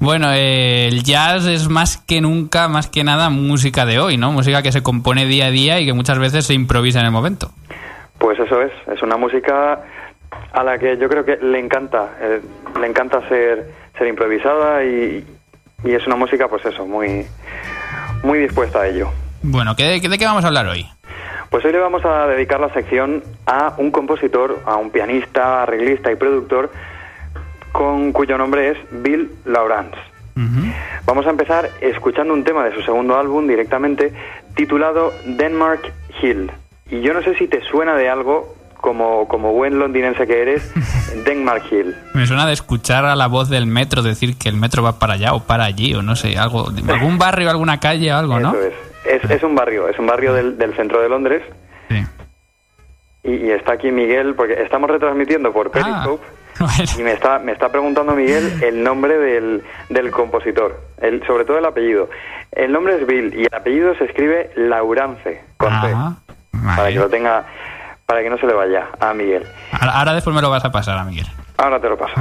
Bueno, 0.00 0.32
eh, 0.32 0.88
el 0.88 1.02
jazz 1.02 1.44
es 1.44 1.68
más 1.68 1.98
que 1.98 2.22
nunca, 2.22 2.68
más 2.68 2.88
que 2.88 3.04
nada, 3.04 3.28
música 3.28 3.84
de 3.84 3.98
hoy, 3.98 4.16
¿no? 4.16 4.32
Música 4.32 4.62
que 4.62 4.72
se 4.72 4.82
compone 4.82 5.26
día 5.26 5.48
a 5.48 5.50
día 5.50 5.80
y 5.80 5.84
que 5.84 5.92
muchas 5.92 6.18
veces 6.18 6.46
se 6.46 6.54
improvisa 6.54 7.00
en 7.00 7.04
el 7.04 7.12
momento. 7.12 7.50
Pues 8.18 8.38
eso 8.38 8.62
es, 8.62 8.72
es 8.90 9.02
una 9.02 9.18
música 9.18 9.84
a 10.52 10.62
la 10.62 10.78
que 10.78 10.96
yo 10.96 11.08
creo 11.08 11.24
que 11.24 11.36
le 11.36 11.58
encanta, 11.58 12.10
eh, 12.20 12.40
le 12.80 12.86
encanta 12.86 13.26
ser, 13.28 13.70
ser 13.98 14.06
improvisada 14.06 14.84
y, 14.84 15.24
es 15.84 16.06
una 16.06 16.16
música, 16.16 16.48
pues 16.48 16.64
eso, 16.64 16.86
muy, 16.86 17.26
muy 18.22 18.38
dispuesta 18.38 18.80
a 18.80 18.86
ello. 18.88 19.10
Bueno, 19.42 19.74
¿de 19.74 20.00
qué 20.00 20.24
vamos 20.24 20.44
a 20.44 20.48
hablar 20.48 20.66
hoy? 20.66 20.86
Pues 21.50 21.64
hoy 21.64 21.72
le 21.72 21.78
vamos 21.78 22.04
a 22.04 22.26
dedicar 22.26 22.58
la 22.58 22.72
sección 22.72 23.22
a 23.46 23.74
un 23.76 23.90
compositor, 23.90 24.62
a 24.64 24.76
un 24.76 24.90
pianista, 24.90 25.62
arreglista 25.62 26.10
y 26.10 26.16
productor 26.16 26.70
con 27.70 28.12
cuyo 28.12 28.38
nombre 28.38 28.70
es 28.70 28.78
Bill 28.90 29.30
Lawrence. 29.44 29.96
Vamos 31.06 31.26
a 31.26 31.30
empezar 31.30 31.70
escuchando 31.80 32.34
un 32.34 32.42
tema 32.42 32.64
de 32.64 32.74
su 32.74 32.82
segundo 32.82 33.16
álbum 33.16 33.46
directamente 33.46 34.12
titulado 34.56 35.12
Denmark 35.26 35.92
Hill. 36.20 36.50
Y 36.90 37.02
yo 37.02 37.14
no 37.14 37.22
sé 37.22 37.36
si 37.36 37.46
te 37.46 37.62
suena 37.62 37.94
de 37.94 38.08
algo, 38.08 38.54
como, 38.84 39.26
como 39.28 39.54
buen 39.54 39.78
londinense 39.78 40.26
que 40.26 40.42
eres, 40.42 40.70
Denmark 41.24 41.64
Hill. 41.70 41.96
Me 42.12 42.26
suena 42.26 42.46
de 42.46 42.52
escuchar 42.52 43.06
a 43.06 43.16
la 43.16 43.28
voz 43.28 43.48
del 43.48 43.66
metro 43.66 44.02
decir 44.02 44.36
que 44.36 44.50
el 44.50 44.56
metro 44.56 44.82
va 44.82 44.98
para 44.98 45.14
allá 45.14 45.32
o 45.32 45.40
para 45.40 45.64
allí, 45.64 45.94
o 45.94 46.02
no 46.02 46.16
sé, 46.16 46.36
algo, 46.36 46.68
algún 46.88 47.16
barrio, 47.16 47.48
alguna 47.48 47.80
calle 47.80 48.12
o 48.12 48.16
algo, 48.16 48.38
¿no? 48.38 48.54
Es. 48.54 48.74
Es, 49.30 49.42
un 49.42 49.54
barrio, 49.54 49.88
es 49.88 49.98
un 49.98 50.06
barrio 50.06 50.32
del, 50.32 50.58
del 50.58 50.74
centro 50.76 51.00
de 51.00 51.08
Londres. 51.08 51.42
Sí. 51.88 52.04
Y, 53.22 53.50
está 53.50 53.72
aquí 53.72 53.90
Miguel, 53.90 54.34
porque 54.34 54.54
estamos 54.62 54.90
retransmitiendo 54.90 55.52
por 55.52 55.68
ah, 55.68 55.70
Periscope. 55.72 56.24
Y 56.98 57.02
me 57.02 57.12
está, 57.12 57.38
me 57.38 57.52
está 57.52 57.70
preguntando 57.70 58.14
Miguel 58.14 58.62
el 58.62 58.82
nombre 58.82 59.18
del, 59.18 59.62
del 59.88 60.10
compositor, 60.10 60.80
el, 61.00 61.26
sobre 61.26 61.44
todo 61.44 61.58
el 61.58 61.64
apellido. 61.64 62.08
El 62.52 62.72
nombre 62.72 62.96
es 62.96 63.06
Bill 63.06 63.34
y 63.34 63.42
el 63.42 63.54
apellido 63.54 63.94
se 63.96 64.04
escribe 64.04 64.50
Laurance, 64.56 65.42
con 65.56 65.72
ah, 65.72 66.16
Para 66.76 66.88
que 66.88 66.98
lo 66.98 67.08
tenga 67.08 67.44
para 68.06 68.22
que 68.22 68.30
no 68.30 68.38
se 68.38 68.46
le 68.46 68.54
vaya 68.54 68.88
a 69.00 69.14
Miguel. 69.14 69.46
Ahora, 69.72 70.14
después 70.14 70.34
me 70.34 70.42
lo 70.42 70.50
vas 70.50 70.64
a 70.64 70.72
pasar 70.72 70.98
a 70.98 71.04
Miguel. 71.04 71.26
Ahora 71.56 71.80
te 71.80 71.88
lo 71.88 71.96
paso. 71.96 72.14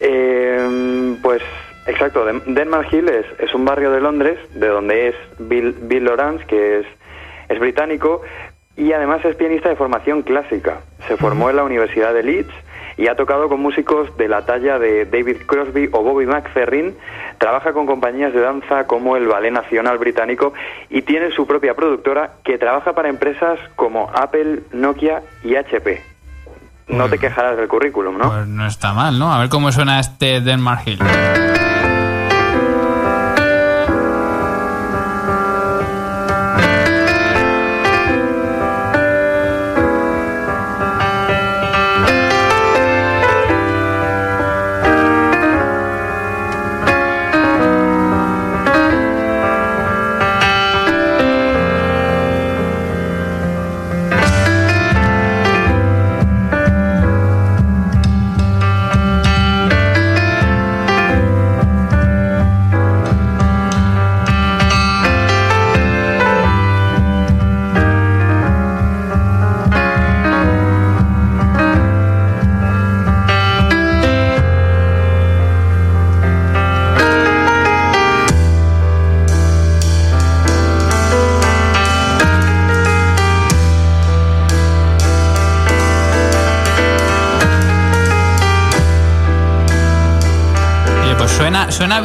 Eh, 0.00 1.16
pues 1.22 1.42
exacto, 1.86 2.24
Denmark 2.24 2.88
Hill 2.92 3.08
es, 3.08 3.26
es, 3.38 3.54
un 3.54 3.64
barrio 3.64 3.90
de 3.90 4.00
Londres, 4.00 4.38
de 4.54 4.68
donde 4.68 5.08
es 5.08 5.14
Bill, 5.38 5.76
Bill 5.82 6.04
Lawrence, 6.04 6.44
que 6.46 6.80
es, 6.80 6.86
es 7.48 7.58
británico, 7.58 8.22
y 8.76 8.92
además 8.92 9.24
es 9.24 9.36
pianista 9.36 9.68
de 9.68 9.76
formación 9.76 10.22
clásica. 10.22 10.80
Se 11.08 11.16
formó 11.16 11.48
en 11.50 11.56
la 11.56 11.64
Universidad 11.64 12.12
de 12.12 12.22
Leeds 12.22 12.52
y 12.96 13.08
ha 13.08 13.14
tocado 13.14 13.48
con 13.48 13.60
músicos 13.60 14.16
de 14.16 14.28
la 14.28 14.44
talla 14.44 14.78
de 14.78 15.04
David 15.04 15.38
Crosby 15.46 15.88
o 15.92 16.02
Bobby 16.02 16.26
McFerrin, 16.26 16.96
trabaja 17.38 17.72
con 17.72 17.86
compañías 17.86 18.32
de 18.32 18.40
danza 18.40 18.86
como 18.86 19.16
el 19.16 19.26
Ballet 19.26 19.52
Nacional 19.52 19.98
Británico 19.98 20.52
y 20.88 21.02
tiene 21.02 21.30
su 21.30 21.46
propia 21.46 21.74
productora 21.74 22.32
que 22.44 22.58
trabaja 22.58 22.94
para 22.94 23.08
empresas 23.08 23.58
como 23.76 24.10
Apple, 24.14 24.60
Nokia 24.72 25.22
y 25.44 25.56
HP. 25.56 26.02
No 26.88 27.08
te 27.08 27.18
quejarás 27.18 27.56
del 27.56 27.66
currículum, 27.66 28.16
¿no? 28.16 28.30
Pues 28.30 28.46
no 28.46 28.66
está 28.66 28.92
mal, 28.92 29.18
¿no? 29.18 29.32
A 29.32 29.40
ver 29.40 29.48
cómo 29.48 29.72
suena 29.72 29.98
este 29.98 30.40
Denmark 30.40 30.82
Hill. 30.86 31.00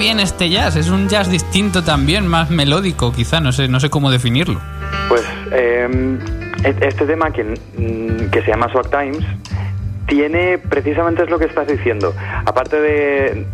Bien 0.01 0.19
este 0.19 0.49
jazz, 0.49 0.75
es 0.77 0.89
un 0.89 1.07
jazz 1.07 1.29
distinto 1.29 1.83
también, 1.83 2.25
más 2.25 2.49
melódico 2.49 3.13
quizá, 3.13 3.39
no 3.39 3.51
sé, 3.51 3.67
no 3.67 3.79
sé 3.79 3.91
cómo 3.91 4.09
definirlo. 4.09 4.59
Pues 5.07 5.23
em, 5.51 6.17
este 6.63 7.05
tema 7.05 7.29
que, 7.29 7.43
mm, 7.43 8.31
que 8.31 8.41
se 8.41 8.47
llama 8.47 8.67
Swag 8.71 8.89
Times 8.89 9.23
tiene 10.07 10.57
precisamente 10.57 11.21
es 11.21 11.29
lo 11.29 11.37
que 11.37 11.45
estás 11.45 11.67
diciendo. 11.67 12.15
Aparte 12.47 12.81
de, 12.81 13.45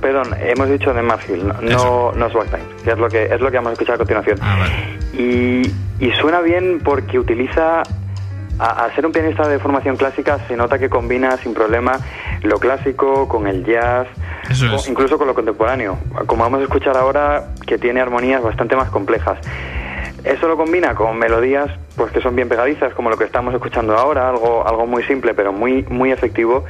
perdón, 0.00 0.34
hemos 0.40 0.68
dicho 0.70 0.92
de 0.92 1.02
Marfil, 1.02 1.46
no, 1.46 2.10
no, 2.10 2.30
Swag 2.30 2.48
Times, 2.48 2.82
que 2.82 2.90
es 2.90 2.98
lo 2.98 3.08
que 3.08 3.24
es 3.26 3.40
lo 3.40 3.48
que 3.52 3.58
vamos 3.58 3.70
a 3.70 3.72
escuchar 3.74 3.94
a 3.94 3.98
continuación. 3.98 4.38
Ah, 4.42 4.66
y, 5.12 5.62
y 6.00 6.10
suena 6.20 6.40
bien 6.40 6.80
porque 6.82 7.16
utiliza 7.16 7.84
al 8.58 8.92
ser 8.94 9.06
un 9.06 9.12
pianista 9.12 9.46
de 9.46 9.58
formación 9.58 9.96
clásica 9.96 10.38
se 10.46 10.56
nota 10.56 10.78
que 10.78 10.88
combina 10.88 11.36
sin 11.36 11.54
problema 11.54 11.98
lo 12.42 12.58
clásico 12.58 13.28
con 13.28 13.46
el 13.46 13.64
jazz, 13.64 14.06
incluso 14.88 15.18
con 15.18 15.26
lo 15.26 15.34
contemporáneo, 15.34 15.98
como 16.26 16.42
vamos 16.42 16.60
a 16.60 16.64
escuchar 16.64 16.96
ahora, 16.96 17.48
que 17.66 17.78
tiene 17.78 18.00
armonías 18.00 18.42
bastante 18.42 18.76
más 18.76 18.90
complejas. 18.90 19.38
Eso 20.24 20.46
lo 20.46 20.56
combina 20.56 20.94
con 20.94 21.18
melodías 21.18 21.68
pues 21.96 22.12
que 22.12 22.20
son 22.20 22.36
bien 22.36 22.48
pegadizas, 22.48 22.94
como 22.94 23.10
lo 23.10 23.16
que 23.16 23.24
estamos 23.24 23.52
escuchando 23.54 23.96
ahora, 23.96 24.28
algo, 24.28 24.66
algo 24.66 24.86
muy 24.86 25.02
simple 25.04 25.34
pero 25.34 25.52
muy, 25.52 25.82
muy 25.84 26.12
efectivo, 26.12 26.64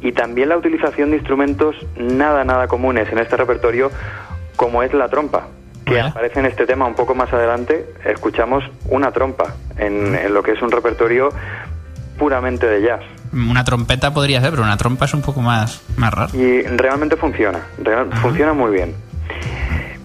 y 0.00 0.12
también 0.12 0.48
la 0.48 0.56
utilización 0.56 1.10
de 1.10 1.16
instrumentos 1.16 1.76
nada, 1.96 2.44
nada 2.44 2.66
comunes 2.66 3.10
en 3.12 3.18
este 3.18 3.36
repertorio, 3.36 3.90
como 4.56 4.82
es 4.82 4.92
la 4.92 5.08
trompa, 5.08 5.46
que 5.84 6.00
aparece 6.00 6.40
en 6.40 6.46
este 6.46 6.66
tema 6.66 6.86
un 6.86 6.94
poco 6.94 7.14
más 7.14 7.32
adelante, 7.32 7.86
escuchamos 8.04 8.64
una 8.88 9.12
trompa 9.12 9.54
en 9.78 10.34
lo 10.34 10.42
que 10.42 10.52
es 10.52 10.62
un 10.62 10.70
repertorio 10.70 11.30
puramente 12.18 12.66
de 12.66 12.82
jazz. 12.82 13.02
Una 13.32 13.64
trompeta 13.64 14.12
podría 14.12 14.40
ser, 14.40 14.50
pero 14.50 14.62
una 14.62 14.76
trompa 14.76 15.04
es 15.04 15.14
un 15.14 15.22
poco 15.22 15.40
más, 15.40 15.82
más 15.96 16.12
raro. 16.12 16.30
Y 16.36 16.62
realmente 16.62 17.16
funciona, 17.16 17.60
funciona 18.22 18.52
muy 18.52 18.72
bien. 18.72 18.94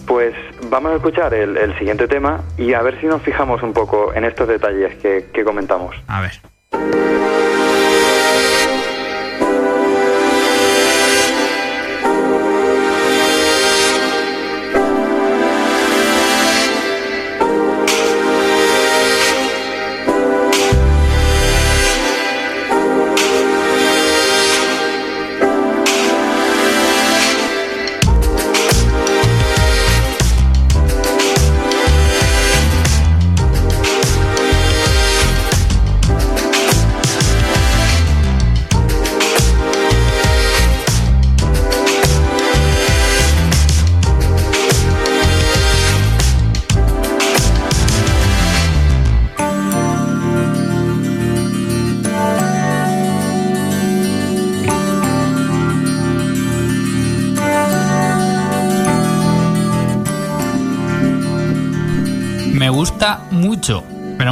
Pues 0.05 0.33
vamos 0.69 0.91
a 0.91 0.95
escuchar 0.95 1.33
el, 1.33 1.77
siguiente 1.77 2.07
tema 2.07 2.41
y 2.57 2.73
a 2.73 2.81
ver 2.81 2.99
si 2.99 3.07
nos 3.07 3.21
fijamos 3.21 3.63
un 3.63 3.73
poco 3.73 4.13
en 4.13 4.25
estos 4.25 4.47
detalles 4.47 4.95
que, 4.95 5.29
que 5.33 5.43
comentamos. 5.43 5.95
A 6.07 6.21
ver. 6.21 7.40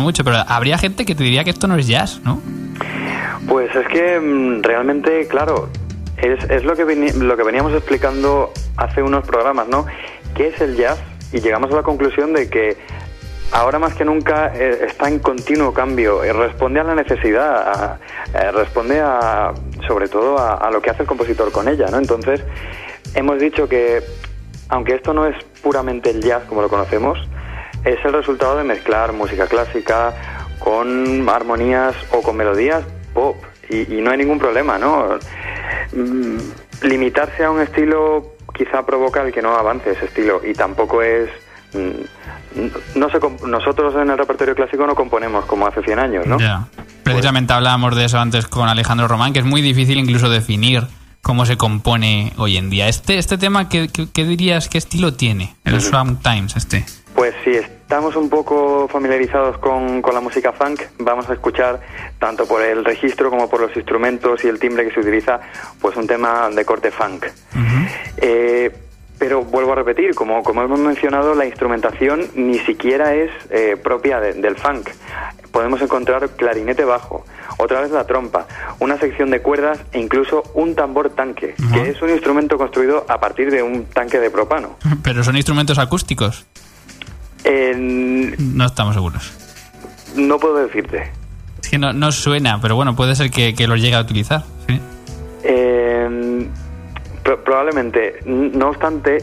Mucho. 0.09 0.23
Pero 0.23 0.37
habría 0.47 0.77
gente 0.77 1.05
que 1.05 1.15
te 1.15 1.23
diría 1.23 1.43
que 1.43 1.51
esto 1.51 1.67
no 1.67 1.75
es 1.75 1.87
jazz, 1.87 2.21
¿no? 2.23 2.41
Pues 3.47 3.73
es 3.75 3.87
que 3.87 4.19
mm, 4.19 4.63
realmente, 4.63 5.27
claro, 5.27 5.69
es, 6.17 6.43
es 6.49 6.63
lo, 6.63 6.75
que 6.75 6.83
lo 6.85 7.37
que 7.37 7.43
veníamos 7.43 7.73
explicando 7.73 8.51
hace 8.77 9.01
unos 9.01 9.25
programas, 9.25 9.67
¿no? 9.67 9.85
¿Qué 10.35 10.47
es 10.47 10.61
el 10.61 10.75
jazz? 10.75 10.99
Y 11.31 11.39
llegamos 11.39 11.71
a 11.71 11.75
la 11.75 11.83
conclusión 11.83 12.33
de 12.33 12.49
que 12.49 12.77
ahora 13.51 13.79
más 13.79 13.93
que 13.93 14.05
nunca 14.05 14.51
eh, 14.55 14.85
está 14.87 15.07
en 15.07 15.19
continuo 15.19 15.73
cambio, 15.73 16.25
y 16.25 16.31
responde 16.31 16.79
a 16.79 16.83
la 16.83 16.95
necesidad, 16.95 17.99
eh, 18.33 18.51
responde 18.51 18.99
a, 18.99 19.53
sobre 19.87 20.07
todo 20.07 20.37
a, 20.39 20.69
lo 20.71 20.81
que 20.81 20.89
hace 20.89 21.03
el 21.03 21.07
compositor 21.07 21.51
con 21.51 21.67
ella, 21.67 21.87
¿no? 21.91 21.97
Entonces, 21.97 22.43
hemos 23.15 23.39
dicho 23.39 23.67
que, 23.67 24.01
aunque 24.69 24.95
esto 24.95 25.13
no 25.13 25.25
es 25.25 25.35
puramente 25.61 26.09
el 26.11 26.21
jazz 26.21 26.43
como 26.47 26.61
lo 26.61 26.69
conocemos, 26.69 27.17
es 27.85 28.03
el 28.03 28.13
resultado 28.13 28.57
de 28.57 28.63
mezclar 28.63 29.13
música 29.13 29.47
clásica 29.47 30.13
con 30.59 31.27
armonías 31.29 31.95
o 32.11 32.21
con 32.21 32.35
melodías 32.35 32.83
pop, 33.13 33.37
y, 33.69 33.95
y 33.95 34.01
no 34.01 34.11
hay 34.11 34.17
ningún 34.17 34.39
problema, 34.39 34.77
¿no? 34.77 35.17
Mm, 35.93 36.37
limitarse 36.83 37.43
a 37.43 37.51
un 37.51 37.61
estilo 37.61 38.35
quizá 38.53 38.85
provoca 38.85 39.21
el 39.21 39.31
que 39.31 39.41
no 39.41 39.55
avance 39.55 39.91
ese 39.91 40.05
estilo, 40.05 40.41
y 40.45 40.53
tampoco 40.53 41.01
es... 41.01 41.29
Mm, 41.73 42.19
no 42.95 43.09
sé, 43.11 43.19
nosotros 43.45 43.93
en 43.95 44.09
el 44.09 44.17
repertorio 44.17 44.55
clásico 44.55 44.85
no 44.87 44.95
componemos 44.95 45.45
como 45.45 45.67
hace 45.67 45.83
100 45.83 45.99
años, 45.99 46.25
¿no? 46.25 46.37
Precisamente 47.03 47.53
hablábamos 47.53 47.95
de 47.95 48.05
eso 48.05 48.19
antes 48.19 48.47
con 48.47 48.67
Alejandro 48.67 49.07
Román, 49.07 49.33
que 49.33 49.39
es 49.39 49.45
muy 49.45 49.61
difícil 49.61 49.99
incluso 49.99 50.29
definir 50.29 50.87
cómo 51.21 51.45
se 51.45 51.57
compone 51.57 52.33
hoy 52.37 52.57
en 52.57 52.69
día. 52.69 52.87
Este, 52.87 53.17
este 53.17 53.37
tema, 53.37 53.69
¿qué, 53.69 53.87
qué, 53.87 54.23
dirías, 54.25 54.67
qué 54.67 54.77
estilo 54.77 55.13
tiene? 55.13 55.55
El 55.63 55.79
Swamp 55.81 56.23
Times, 56.23 56.55
este. 56.55 56.85
Pues 57.15 57.33
si 57.43 57.51
estamos 57.89 58.15
un 58.15 58.29
poco 58.29 58.87
familiarizados 58.87 59.57
con, 59.57 60.03
con, 60.03 60.13
la 60.13 60.21
música 60.21 60.51
funk, 60.51 60.79
vamos 60.99 61.27
a 61.27 61.33
escuchar, 61.33 61.81
tanto 62.19 62.45
por 62.45 62.61
el 62.61 62.85
registro 62.85 63.31
como 63.31 63.49
por 63.49 63.61
los 63.61 63.75
instrumentos 63.75 64.45
y 64.45 64.47
el 64.47 64.59
timbre 64.59 64.85
que 64.87 64.93
se 64.93 64.99
utiliza, 64.99 65.39
pues 65.81 65.97
un 65.97 66.05
tema 66.05 66.51
de 66.51 66.63
corte 66.65 66.91
funk. 66.91 67.25
eh, 68.17 68.71
pero 69.17 69.43
vuelvo 69.43 69.71
a 69.71 69.75
repetir, 69.75 70.13
como, 70.13 70.43
como 70.43 70.61
hemos 70.61 70.79
mencionado, 70.79 71.33
la 71.33 71.47
instrumentación 71.47 72.27
ni 72.35 72.59
siquiera 72.59 73.15
es 73.15 73.31
eh, 73.49 73.75
propia 73.75 74.19
del 74.19 74.55
funk. 74.55 74.91
Podemos 75.51 75.81
encontrar 75.81 76.29
clarinete 76.29 76.85
bajo, 76.85 77.25
otra 77.57 77.81
vez 77.81 77.89
la 77.89 78.05
trompa, 78.05 78.45
una 78.79 78.99
sección 78.99 79.31
de 79.31 79.41
cuerdas 79.41 79.79
e 79.93 79.99
incluso 79.99 80.43
un 80.53 80.75
tambor 80.75 81.09
tanque, 81.09 81.55
que 81.73 81.89
es 81.89 81.99
un 82.03 82.11
instrumento 82.11 82.55
construido 82.59 83.07
a 83.09 83.19
partir 83.19 83.49
de 83.49 83.63
un 83.63 83.85
tanque 83.85 84.19
de 84.19 84.29
propano. 84.29 84.77
¿Pero 85.03 85.23
son 85.23 85.35
instrumentos 85.35 85.79
acústicos? 85.79 86.45
No 87.45 88.65
estamos 88.65 88.95
seguros. 88.95 89.31
No 90.15 90.37
puedo 90.37 90.55
decirte. 90.55 91.11
Es 91.61 91.69
que 91.69 91.77
no, 91.77 91.93
no 91.93 92.11
suena, 92.11 92.59
pero 92.61 92.75
bueno, 92.75 92.95
puede 92.95 93.15
ser 93.15 93.31
que, 93.31 93.53
que 93.53 93.67
los 93.67 93.81
llegue 93.81 93.95
a 93.95 94.01
utilizar. 94.01 94.43
¿sí? 94.67 94.79
Eh, 95.43 96.47
probablemente. 97.23 98.19
No 98.25 98.69
obstante, 98.69 99.19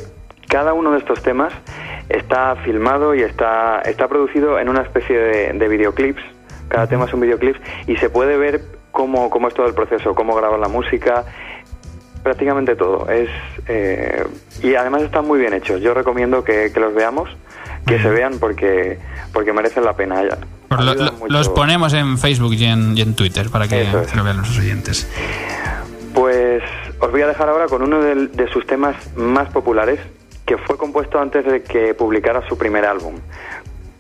cada 0.48 0.72
uno 0.72 0.92
de 0.92 0.98
estos 0.98 1.22
temas 1.22 1.52
está 2.08 2.56
filmado 2.56 3.14
y 3.14 3.22
está, 3.22 3.80
está 3.80 4.08
producido 4.08 4.58
en 4.58 4.68
una 4.68 4.82
especie 4.82 5.16
de, 5.16 5.68
videoclips. 5.68 6.22
Cada 6.68 6.86
tema 6.86 7.04
es 7.04 7.14
un 7.14 7.20
videoclip 7.20 7.56
y 7.86 7.96
se 7.96 8.10
puede 8.10 8.36
ver 8.36 8.62
cómo, 8.90 9.30
cómo 9.30 9.48
es 9.48 9.54
todo 9.54 9.66
el 9.66 9.74
proceso, 9.74 10.14
cómo 10.14 10.34
graban 10.34 10.60
la 10.60 10.68
música, 10.68 11.24
prácticamente 12.22 12.74
todo. 12.76 13.08
Es, 13.08 13.30
eh, 13.68 14.24
y 14.62 14.74
además 14.74 15.02
están 15.02 15.26
muy 15.26 15.38
bien 15.38 15.52
hechos. 15.52 15.80
Yo 15.80 15.94
recomiendo 15.94 16.42
que, 16.44 16.72
los 16.76 16.94
veamos, 16.94 17.28
que 17.87 18.01
se 18.01 18.11
vean 18.11 18.39
porque, 18.39 18.99
porque 19.32 19.53
merecen 19.53 19.84
la 19.84 19.95
pena. 19.95 20.22
Ya. 20.22 20.39
Pues 20.68 20.84
los 21.28 21.49
ponemos 21.49 21.93
en 21.95 22.18
Facebook 22.18 22.55
y 22.55 22.64
en, 22.64 22.97
y 22.97 23.01
en 23.01 23.14
Twitter 23.14 23.49
para 23.51 23.68
que 23.68 23.87
lo 24.14 24.24
vean 24.24 24.39
los 24.39 24.59
oyentes. 24.59 25.09
Pues 26.12 26.62
os 26.99 27.11
voy 27.11 27.22
a 27.22 27.26
dejar 27.26 27.49
ahora 27.49 27.66
con 27.66 27.82
uno 27.82 28.01
de, 28.01 28.49
sus 28.53 28.66
temas 28.66 28.97
más 29.16 29.49
populares, 29.51 30.01
que 30.45 30.57
fue 30.57 30.76
compuesto 30.76 31.20
antes 31.20 31.45
de 31.45 31.62
que 31.62 31.95
publicara 31.95 32.47
su 32.49 32.57
primer 32.57 32.84
álbum. 32.84 33.16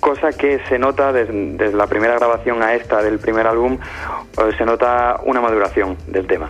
Cosa 0.00 0.32
que 0.32 0.60
se 0.68 0.78
nota 0.78 1.12
desde, 1.12 1.72
la 1.72 1.86
primera 1.86 2.14
grabación 2.14 2.62
a 2.62 2.74
esta 2.74 3.02
del 3.02 3.18
primer 3.18 3.46
álbum, 3.46 3.78
se 4.56 4.64
nota 4.64 5.20
una 5.24 5.40
maduración 5.40 5.96
del 6.06 6.26
tema. 6.26 6.48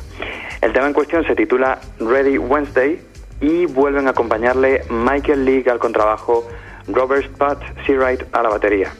El 0.60 0.72
tema 0.72 0.86
en 0.86 0.92
cuestión 0.92 1.24
se 1.26 1.34
titula 1.34 1.80
Ready 1.98 2.38
Wednesday 2.38 3.00
y 3.40 3.66
vuelven 3.66 4.06
a 4.06 4.10
acompañarle 4.10 4.84
Michael 4.88 5.44
League 5.44 5.70
al 5.70 5.78
contrabajo, 5.78 6.46
Robert 6.88 7.36
Pat 7.36 7.58
Seawright 7.84 8.24
a 8.32 8.42
la 8.42 8.48
batería, 8.48 8.92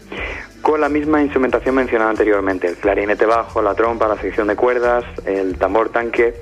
con 0.62 0.80
la 0.80 0.88
misma 0.88 1.22
instrumentación 1.22 1.74
mencionada 1.74 2.10
anteriormente, 2.10 2.66
el 2.66 2.76
clarinete 2.76 3.26
bajo, 3.26 3.62
la 3.62 3.74
trompa, 3.74 4.08
la 4.08 4.20
sección 4.20 4.48
de 4.48 4.56
cuerdas, 4.56 5.04
el 5.24 5.56
tambor 5.58 5.90
tanque. 5.90 6.34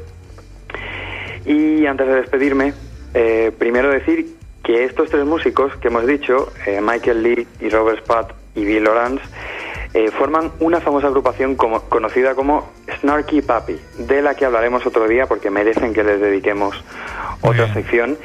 Y 1.45 1.85
antes 1.87 2.07
de 2.07 2.15
despedirme, 2.15 2.73
eh, 3.13 3.53
primero 3.59 3.91
decir 3.91 4.37
que 4.63 4.85
estos 4.85 5.11
tres 5.11 5.27
músicos 5.27 5.77
que 5.77 5.89
hemos 5.89 6.07
dicho, 6.07 6.53
eh, 6.67 6.81
Michael 6.81 7.23
Lee 7.23 7.47
y 7.61 7.69
Robert 7.69 7.99
Spad 7.99 8.29
y 8.55 8.65
Bill 8.65 8.85
Lawrence, 8.85 9.23
eh, 9.93 10.11
forman 10.11 10.51
una 10.59 10.81
famosa 10.81 11.07
agrupación 11.07 11.55
como, 11.55 11.83
conocida 11.83 12.35
como 12.35 12.73
Snarky 13.01 13.43
Papi, 13.43 13.79
de 13.99 14.23
la 14.23 14.35
que 14.35 14.45
hablaremos 14.45 14.85
otro 14.87 15.07
día 15.07 15.27
porque 15.27 15.51
merecen 15.51 15.93
que 15.93 16.03
les 16.03 16.21
dediquemos 16.21 16.83
otra 17.43 17.73
sección. 17.73 18.17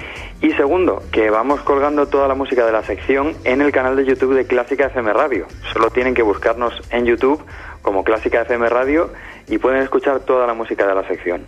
Y 0.42 0.52
segundo, 0.52 1.02
que 1.12 1.30
vamos 1.30 1.62
colgando 1.62 2.08
toda 2.08 2.28
la 2.28 2.36
música 2.36 2.66
de 2.66 2.72
la 2.72 2.84
sección 2.84 3.36
en 3.44 3.62
el 3.62 3.72
canal 3.72 3.96
de 3.96 4.06
YouTube 4.06 4.36
de 4.36 4.48
Clásica 4.48 4.86
FM 4.88 5.12
Radio. 5.14 5.48
Solo 5.74 5.90
tienen 5.90 6.14
que 6.14 6.22
buscarnos 6.22 6.74
en 6.92 7.06
YouTube 7.06 7.44
como 7.82 8.04
Clásica 8.04 8.42
FM 8.42 8.70
Radio 8.70 9.12
y 9.48 9.58
pueden 9.58 9.82
escuchar 9.82 10.22
toda 10.22 10.48
la 10.48 10.54
música 10.54 10.88
de 10.88 10.96
la 10.96 11.08
sección. 11.08 11.46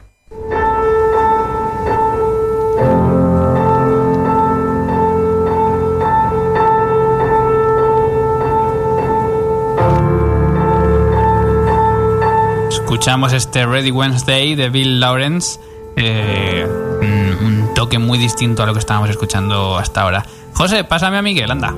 escuchamos 13.02 13.34
este 13.34 13.66
Ready 13.66 13.89
Wednesday 13.89 14.54
de 14.54 14.70
Bill 14.70 15.00
Lawrence, 15.00 15.60
eh, 15.96 16.68
un, 17.42 17.61
toque 17.82 17.98
muy 17.98 18.20
distinto 18.20 18.62
a 18.62 18.68
lo 18.68 18.74
que 18.74 18.80
estábamos 18.80 19.10
escuchando 19.10 19.76
hasta 19.76 20.04
ahora. 20.04 20.24
José, 20.54 20.84
pásame 20.84 21.18
a 21.18 21.24
Miguel, 21.24 21.50
anda. 21.50 21.74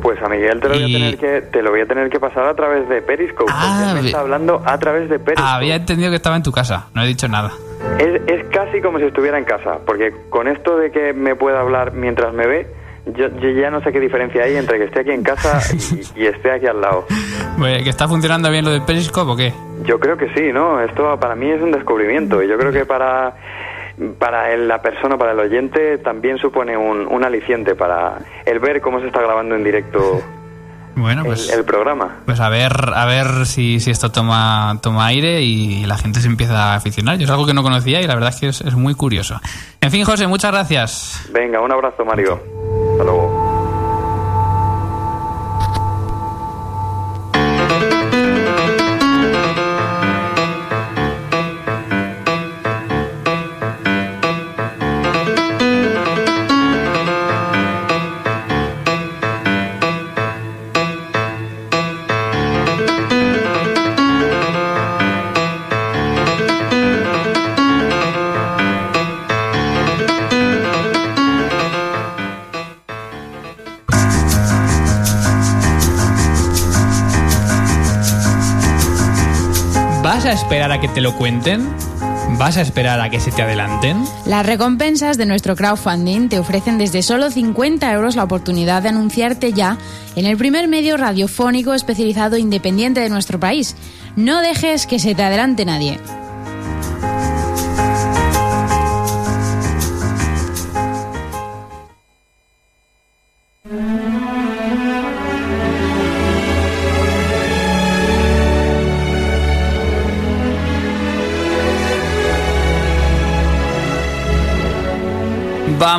Pues 0.00 0.18
a 0.22 0.30
Miguel 0.30 0.60
te 0.60 0.68
lo, 0.70 0.74
voy 0.76 0.84
a 0.84 0.86
tener 0.86 1.18
que, 1.18 1.42
te 1.42 1.62
lo 1.62 1.70
voy 1.72 1.80
a 1.82 1.86
tener 1.86 2.08
que 2.08 2.18
pasar 2.18 2.46
a 2.46 2.54
través 2.54 2.88
de 2.88 3.02
Periscope. 3.02 3.52
Ah, 3.54 3.92
me 3.92 4.00
está 4.00 4.20
hablando 4.20 4.62
a 4.64 4.78
través 4.78 5.10
de 5.10 5.18
Periscope. 5.18 5.46
había 5.46 5.76
entendido 5.76 6.08
que 6.08 6.16
estaba 6.16 6.36
en 6.36 6.42
tu 6.42 6.52
casa, 6.52 6.86
no 6.94 7.02
he 7.02 7.06
dicho 7.06 7.28
nada. 7.28 7.52
Es, 7.98 8.22
es 8.26 8.46
casi 8.48 8.80
como 8.80 8.98
si 8.98 9.04
estuviera 9.04 9.36
en 9.36 9.44
casa, 9.44 9.78
porque 9.84 10.14
con 10.30 10.48
esto 10.48 10.78
de 10.78 10.90
que 10.90 11.12
me 11.12 11.36
pueda 11.36 11.60
hablar 11.60 11.92
mientras 11.92 12.32
me 12.32 12.46
ve, 12.46 12.66
yo, 13.04 13.28
ya 13.28 13.70
no 13.70 13.82
sé 13.82 13.92
qué 13.92 14.00
diferencia 14.00 14.42
hay 14.44 14.56
entre 14.56 14.78
que 14.78 14.84
esté 14.84 15.00
aquí 15.00 15.10
en 15.10 15.22
casa 15.22 15.60
y, 16.16 16.24
esté 16.24 16.50
aquí 16.50 16.66
al 16.66 16.80
lado. 16.80 17.04
¿Que 17.58 17.90
está 17.90 18.08
funcionando 18.08 18.50
bien 18.50 18.64
lo 18.64 18.70
del 18.70 18.82
Periscope 18.86 19.32
o 19.32 19.36
qué? 19.36 19.52
Yo 19.84 20.00
creo 20.00 20.16
que 20.16 20.32
sí, 20.34 20.50
¿no? 20.50 20.80
Esto 20.80 21.20
para 21.20 21.34
mí 21.34 21.50
es 21.50 21.60
un 21.60 21.72
descubrimiento 21.72 22.42
y 22.42 22.48
yo 22.48 22.56
creo 22.56 22.72
que 22.72 22.86
para 22.86 23.34
para 24.18 24.56
la 24.56 24.82
persona, 24.82 25.16
para 25.16 25.32
el 25.32 25.38
oyente, 25.38 25.98
también 25.98 26.38
supone 26.38 26.76
un, 26.76 27.06
un 27.06 27.24
aliciente 27.24 27.74
para 27.74 28.18
el 28.44 28.58
ver 28.58 28.80
cómo 28.80 29.00
se 29.00 29.06
está 29.06 29.20
grabando 29.20 29.54
en 29.54 29.64
directo 29.64 30.22
bueno, 30.96 31.24
pues, 31.24 31.50
el, 31.52 31.64
programa. 31.64 32.18
Pues 32.24 32.40
a 32.40 32.48
ver, 32.48 32.72
a 32.94 33.04
ver 33.06 33.46
si, 33.46 33.80
si, 33.80 33.90
esto 33.90 34.12
toma, 34.12 34.78
toma 34.80 35.06
aire 35.06 35.42
y 35.42 35.86
la 35.86 35.98
gente 35.98 36.20
se 36.20 36.28
empieza 36.28 36.72
a 36.72 36.76
aficionar. 36.76 37.18
Yo 37.18 37.24
es 37.24 37.30
algo 37.30 37.46
que 37.46 37.54
no 37.54 37.62
conocía 37.62 38.00
y 38.00 38.06
la 38.06 38.14
verdad 38.14 38.30
es 38.30 38.40
que 38.40 38.48
es, 38.48 38.60
es 38.60 38.74
muy 38.74 38.94
curioso. 38.94 39.40
En 39.80 39.90
fin, 39.90 40.04
José, 40.04 40.26
muchas 40.26 40.52
gracias. 40.52 41.28
Venga, 41.32 41.60
un 41.60 41.72
abrazo, 41.72 42.04
Mario. 42.04 42.63
Que 80.84 80.88
te 80.88 81.00
lo 81.00 81.16
cuenten? 81.16 81.66
¿Vas 82.38 82.58
a 82.58 82.60
esperar 82.60 83.00
a 83.00 83.08
que 83.08 83.18
se 83.18 83.30
te 83.30 83.40
adelanten? 83.40 84.04
Las 84.26 84.44
recompensas 84.44 85.16
de 85.16 85.24
nuestro 85.24 85.56
crowdfunding 85.56 86.28
te 86.28 86.38
ofrecen 86.38 86.76
desde 86.76 87.02
solo 87.02 87.30
50 87.30 87.90
euros 87.90 88.16
la 88.16 88.24
oportunidad 88.24 88.82
de 88.82 88.90
anunciarte 88.90 89.54
ya 89.54 89.78
en 90.14 90.26
el 90.26 90.36
primer 90.36 90.68
medio 90.68 90.98
radiofónico 90.98 91.72
especializado 91.72 92.36
independiente 92.36 93.00
de 93.00 93.08
nuestro 93.08 93.40
país. 93.40 93.76
No 94.14 94.42
dejes 94.42 94.86
que 94.86 94.98
se 94.98 95.14
te 95.14 95.22
adelante 95.22 95.64
nadie. 95.64 95.98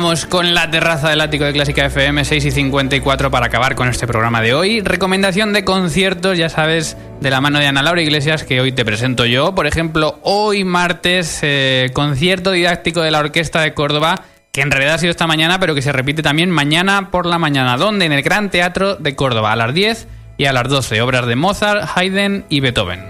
Con 0.06 0.54
la 0.54 0.70
terraza 0.70 1.10
del 1.10 1.20
ático 1.20 1.44
de 1.44 1.52
Clásica 1.52 1.84
FM 1.86 2.24
6 2.24 2.44
y 2.44 2.50
54 2.52 3.28
para 3.28 3.46
acabar 3.46 3.74
con 3.74 3.88
este 3.88 4.06
programa 4.06 4.40
de 4.40 4.54
hoy. 4.54 4.80
Recomendación 4.80 5.52
de 5.52 5.64
conciertos, 5.64 6.38
ya 6.38 6.48
sabes, 6.48 6.96
de 7.20 7.28
la 7.28 7.40
mano 7.40 7.58
de 7.58 7.66
Ana 7.66 7.82
Laura 7.82 8.00
Iglesias, 8.02 8.44
que 8.44 8.60
hoy 8.60 8.70
te 8.70 8.84
presento 8.84 9.26
yo. 9.26 9.56
Por 9.56 9.66
ejemplo, 9.66 10.20
hoy 10.22 10.62
martes, 10.62 11.40
eh, 11.42 11.90
concierto 11.92 12.52
didáctico 12.52 13.02
de 13.02 13.10
la 13.10 13.18
Orquesta 13.18 13.60
de 13.60 13.74
Córdoba, 13.74 14.22
que 14.52 14.60
en 14.60 14.70
realidad 14.70 14.94
ha 14.94 14.98
sido 14.98 15.10
esta 15.10 15.26
mañana, 15.26 15.58
pero 15.58 15.74
que 15.74 15.82
se 15.82 15.90
repite 15.90 16.22
también 16.22 16.52
mañana 16.52 17.10
por 17.10 17.26
la 17.26 17.38
mañana. 17.38 17.76
¿Dónde? 17.76 18.04
En 18.04 18.12
el 18.12 18.22
Gran 18.22 18.48
Teatro 18.48 18.94
de 18.94 19.16
Córdoba, 19.16 19.52
a 19.52 19.56
las 19.56 19.74
10 19.74 20.06
y 20.36 20.44
a 20.44 20.52
las 20.52 20.68
12. 20.68 21.02
Obras 21.02 21.26
de 21.26 21.34
Mozart, 21.34 21.90
Haydn 21.96 22.44
y 22.48 22.60
Beethoven. 22.60 23.04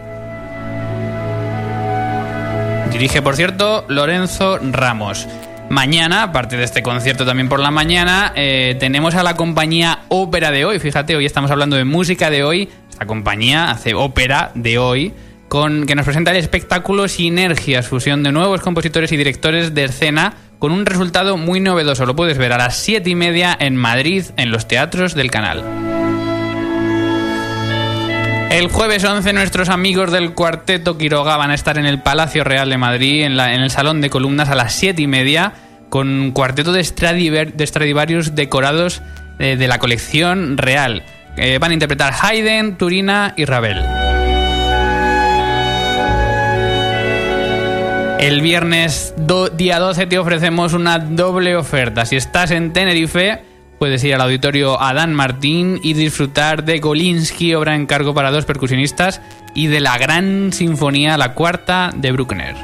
Dirige, 2.90 3.20
por 3.20 3.36
cierto, 3.36 3.84
Lorenzo 3.88 4.58
Ramos. 4.62 5.28
Mañana, 5.68 6.22
aparte 6.22 6.56
de 6.56 6.64
este 6.64 6.82
concierto 6.82 7.26
también 7.26 7.48
por 7.48 7.58
la 7.58 7.72
mañana, 7.72 8.32
eh, 8.36 8.76
tenemos 8.78 9.16
a 9.16 9.24
la 9.24 9.34
compañía 9.34 10.00
Ópera 10.08 10.52
de 10.52 10.64
hoy. 10.64 10.78
Fíjate, 10.78 11.16
hoy 11.16 11.26
estamos 11.26 11.50
hablando 11.50 11.76
de 11.76 11.84
música 11.84 12.30
de 12.30 12.44
hoy. 12.44 12.68
Esta 12.88 13.06
compañía 13.06 13.70
hace 13.70 13.94
ópera 13.94 14.52
de 14.54 14.78
hoy, 14.78 15.12
con, 15.48 15.84
que 15.84 15.94
nos 15.94 16.04
presenta 16.04 16.30
el 16.30 16.38
espectáculo 16.38 17.08
Sinergias, 17.08 17.88
fusión 17.88 18.22
de 18.22 18.32
nuevos 18.32 18.60
compositores 18.60 19.12
y 19.12 19.16
directores 19.16 19.74
de 19.74 19.84
escena, 19.84 20.34
con 20.58 20.72
un 20.72 20.86
resultado 20.86 21.36
muy 21.36 21.60
novedoso. 21.60 22.06
Lo 22.06 22.16
puedes 22.16 22.38
ver 22.38 22.52
a 22.52 22.58
las 22.58 22.76
7 22.76 23.10
y 23.10 23.14
media 23.14 23.54
en 23.58 23.76
Madrid, 23.76 24.24
en 24.36 24.50
los 24.50 24.68
teatros 24.68 25.14
del 25.14 25.30
canal. 25.30 25.95
El 28.56 28.68
jueves 28.68 29.04
11 29.04 29.34
nuestros 29.34 29.68
amigos 29.68 30.10
del 30.10 30.32
Cuarteto 30.32 30.96
Quiroga 30.96 31.36
van 31.36 31.50
a 31.50 31.54
estar 31.54 31.76
en 31.76 31.84
el 31.84 32.00
Palacio 32.00 32.42
Real 32.42 32.70
de 32.70 32.78
Madrid, 32.78 33.24
en, 33.24 33.38
el 33.38 33.70
Salón 33.70 34.00
de 34.00 34.08
Columnas 34.08 34.48
a 34.48 34.54
las 34.54 34.72
7 34.72 35.02
y 35.02 35.06
media, 35.06 35.52
con 35.90 36.08
un 36.08 36.32
cuarteto 36.32 36.72
de, 36.72 36.82
de 36.82 37.66
Stradivarius 37.66 38.34
decorados 38.34 39.02
eh, 39.38 39.56
de 39.58 39.68
la 39.68 39.78
colección 39.78 40.56
real. 40.56 41.02
Eh, 41.36 41.58
van 41.58 41.72
a 41.72 41.74
interpretar 41.74 42.14
Haydn, 42.18 42.78
Turina 42.78 43.34
y 43.36 43.44
Ravel. 43.44 43.76
El 48.18 48.40
viernes 48.40 49.12
día 49.58 49.78
12 49.78 50.06
te 50.06 50.18
ofrecemos 50.18 50.72
una 50.72 50.98
doble 50.98 51.56
oferta. 51.56 52.06
Si 52.06 52.16
estás 52.16 52.52
en 52.52 52.72
Tenerife, 52.72 53.42
Puedes 53.78 54.02
ir 54.04 54.14
al 54.14 54.22
auditorio 54.22 54.80
Adán 54.80 55.12
Martín 55.14 55.80
y 55.82 55.92
disfrutar 55.92 56.64
de 56.64 56.80
Golinsky, 56.80 57.54
obra 57.54 57.74
en 57.74 57.86
cargo 57.86 58.14
para 58.14 58.30
dos 58.30 58.46
percusionistas, 58.46 59.20
y 59.54 59.66
de 59.66 59.80
la 59.80 59.98
gran 59.98 60.52
sinfonía, 60.52 61.18
la 61.18 61.34
cuarta 61.34 61.92
de 61.94 62.12
Bruckner. 62.12 62.56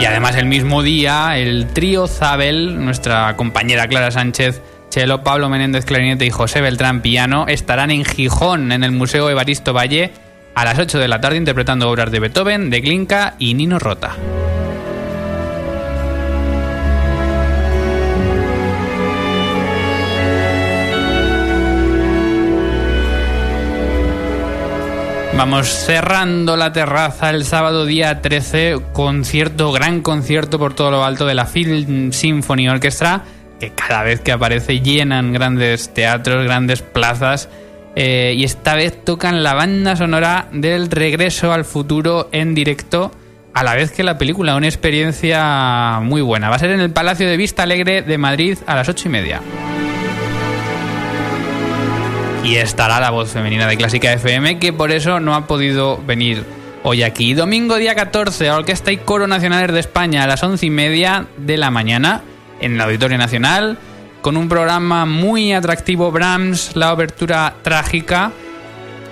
Y 0.00 0.04
además 0.04 0.36
el 0.36 0.46
mismo 0.46 0.82
día, 0.82 1.38
el 1.38 1.68
trío 1.68 2.06
Zabel, 2.06 2.84
nuestra 2.84 3.34
compañera 3.36 3.88
Clara 3.88 4.10
Sánchez, 4.10 4.60
Chelo, 4.90 5.22
Pablo 5.22 5.48
Menéndez 5.48 5.84
Clarinete 5.84 6.26
y 6.26 6.30
José 6.30 6.60
Beltrán 6.60 7.00
Piano 7.00 7.46
estarán 7.48 7.90
en 7.90 8.04
Gijón, 8.04 8.72
en 8.72 8.84
el 8.84 8.92
Museo 8.92 9.30
Evaristo 9.30 9.72
Valle, 9.72 10.12
a 10.54 10.64
las 10.64 10.78
8 10.78 10.98
de 10.98 11.08
la 11.08 11.20
tarde 11.20 11.36
interpretando 11.36 11.88
obras 11.88 12.10
de 12.10 12.20
Beethoven, 12.20 12.70
de 12.70 12.80
Glinka 12.80 13.34
y 13.38 13.54
Nino 13.54 13.78
Rota. 13.78 14.16
Vamos 25.36 25.68
cerrando 25.68 26.56
la 26.56 26.72
terraza 26.72 27.28
el 27.28 27.44
sábado 27.44 27.84
día 27.84 28.22
13, 28.22 28.78
concierto, 28.94 29.70
gran 29.70 30.00
concierto 30.00 30.58
por 30.58 30.72
todo 30.72 30.90
lo 30.90 31.04
alto 31.04 31.26
de 31.26 31.34
la 31.34 31.44
Film 31.44 32.10
Symphony 32.10 32.70
Orchestra, 32.70 33.22
que 33.60 33.70
cada 33.70 34.02
vez 34.02 34.22
que 34.22 34.32
aparece 34.32 34.80
llenan 34.80 35.34
grandes 35.34 35.92
teatros, 35.92 36.42
grandes 36.44 36.80
plazas, 36.80 37.50
eh, 37.96 38.32
y 38.34 38.44
esta 38.44 38.76
vez 38.76 39.04
tocan 39.04 39.42
la 39.42 39.52
banda 39.52 39.94
sonora 39.94 40.48
del 40.52 40.90
Regreso 40.90 41.52
al 41.52 41.66
Futuro 41.66 42.30
en 42.32 42.54
directo, 42.54 43.12
a 43.52 43.62
la 43.62 43.74
vez 43.74 43.92
que 43.92 44.04
la 44.04 44.16
película, 44.16 44.56
una 44.56 44.68
experiencia 44.68 46.00
muy 46.02 46.22
buena. 46.22 46.48
Va 46.48 46.56
a 46.56 46.60
ser 46.60 46.70
en 46.70 46.80
el 46.80 46.92
Palacio 46.92 47.28
de 47.28 47.36
Vista 47.36 47.64
Alegre 47.64 48.00
de 48.00 48.16
Madrid 48.16 48.56
a 48.66 48.74
las 48.74 48.88
ocho 48.88 49.08
y 49.08 49.12
media 49.12 49.42
y 52.46 52.56
estará 52.56 53.00
la 53.00 53.10
voz 53.10 53.30
femenina 53.32 53.66
de 53.66 53.76
Clásica 53.76 54.12
FM, 54.12 54.60
que 54.60 54.72
por 54.72 54.92
eso 54.92 55.18
no 55.18 55.34
ha 55.34 55.48
podido 55.48 56.00
venir 56.06 56.44
hoy 56.84 57.02
aquí. 57.02 57.34
Domingo 57.34 57.74
día 57.74 57.96
14, 57.96 58.52
Orquesta 58.52 58.92
y 58.92 58.98
Coro 58.98 59.26
Nacionales 59.26 59.72
de 59.72 59.80
España 59.80 60.22
a 60.22 60.28
las 60.28 60.44
once 60.44 60.64
y 60.64 60.70
media 60.70 61.26
de 61.36 61.56
la 61.56 61.72
mañana 61.72 62.22
en 62.60 62.74
el 62.74 62.80
Auditorio 62.80 63.18
Nacional, 63.18 63.78
con 64.22 64.36
un 64.36 64.48
programa 64.48 65.06
muy 65.06 65.52
atractivo, 65.52 66.12
Brahms, 66.12 66.76
la 66.76 66.92
obertura 66.92 67.54
trágica, 67.62 68.30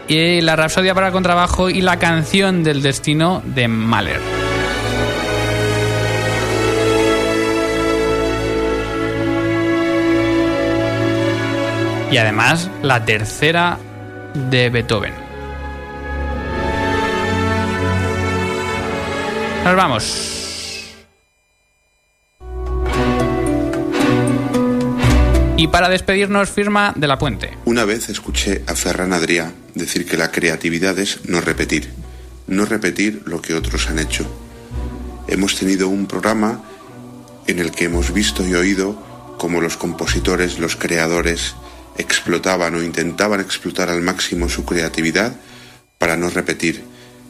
y 0.07 0.41
la 0.41 0.55
Rapsodia 0.55 0.95
para 0.95 1.11
contrabajo 1.11 1.71
y 1.71 1.81
la 1.81 1.99
canción 1.99 2.63
del 2.63 2.83
destino 2.83 3.43
de 3.45 3.67
Mahler. 3.67 4.44
Y 12.15 12.17
además 12.17 12.71
la 12.81 13.05
tercera 13.05 13.77
de 14.49 14.71
Beethoven. 14.71 15.13
Nos 19.65 19.75
vamos. 19.75 20.95
Y 25.57 25.67
para 25.67 25.89
despedirnos, 25.89 26.51
firma 26.51 26.93
de 26.95 27.09
la 27.09 27.19
puente. 27.19 27.59
Una 27.65 27.85
vez 27.85 28.09
escuché 28.09 28.63
a 28.69 28.77
Ferran 28.77 29.13
Adrià 29.13 29.51
decir 29.75 30.07
que 30.07 30.17
la 30.17 30.31
creatividad 30.31 30.97
es 31.01 31.29
no 31.29 31.41
repetir, 31.41 31.91
no 32.47 32.65
repetir 32.65 33.23
lo 33.27 33.43
que 33.43 33.55
otros 33.55 33.91
han 33.91 33.99
hecho. 33.99 34.25
Hemos 35.27 35.59
tenido 35.59 35.89
un 35.89 36.07
programa 36.07 36.63
en 37.49 37.59
el 37.59 37.73
que 37.73 37.87
hemos 37.87 38.15
visto 38.15 38.47
y 38.47 38.55
oído 38.55 39.35
cómo 39.37 39.61
los 39.61 39.77
compositores, 39.77 40.61
los 40.61 40.77
creadores, 40.77 41.57
explotaban 41.99 42.75
o 42.75 42.83
intentaban 42.83 43.41
explotar 43.41 43.91
al 43.91 44.03
máximo 44.03 44.49
su 44.49 44.65
creatividad 44.65 45.35
para 45.99 46.17
no 46.17 46.31
repetir, 46.31 46.85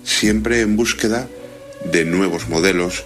siempre 0.04 0.60
en 0.60 0.76
búsqueda 0.76 1.28
de 1.84 2.04
nuevos 2.04 2.48
modelos, 2.48 3.04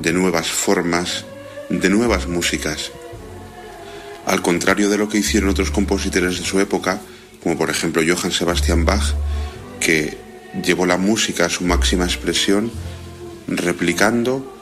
de 0.00 0.12
nuevas 0.12 0.48
formas, 0.48 1.24
de 1.70 1.88
nuevas 1.90 2.28
músicas. 2.28 2.92
Al 4.26 4.42
contrario 4.42 4.90
de 4.90 4.98
lo 4.98 5.08
que 5.08 5.18
hicieron 5.18 5.48
otros 5.48 5.70
compositores 5.70 6.38
de 6.38 6.44
su 6.44 6.60
época, 6.60 7.00
como 7.42 7.56
por 7.56 7.70
ejemplo 7.70 8.02
Johann 8.06 8.32
Sebastian 8.32 8.84
Bach, 8.84 9.14
que 9.80 10.18
llevó 10.62 10.86
la 10.86 10.98
música 10.98 11.46
a 11.46 11.50
su 11.50 11.64
máxima 11.64 12.04
expresión 12.04 12.70
replicando 13.46 14.54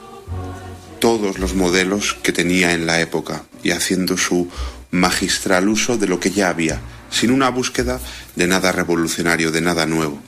todos 1.00 1.38
los 1.38 1.54
modelos 1.54 2.16
que 2.22 2.32
tenía 2.32 2.72
en 2.72 2.86
la 2.86 3.00
época 3.00 3.44
y 3.62 3.70
haciendo 3.70 4.16
su 4.16 4.48
magistral 4.90 5.68
uso 5.68 5.96
de 5.96 6.06
lo 6.06 6.20
que 6.20 6.30
ya 6.30 6.48
había, 6.48 6.80
sin 7.10 7.30
una 7.30 7.48
búsqueda 7.48 8.00
de 8.34 8.46
nada 8.46 8.72
revolucionario, 8.72 9.50
de 9.50 9.60
nada 9.60 9.86
nuevo. 9.86 10.20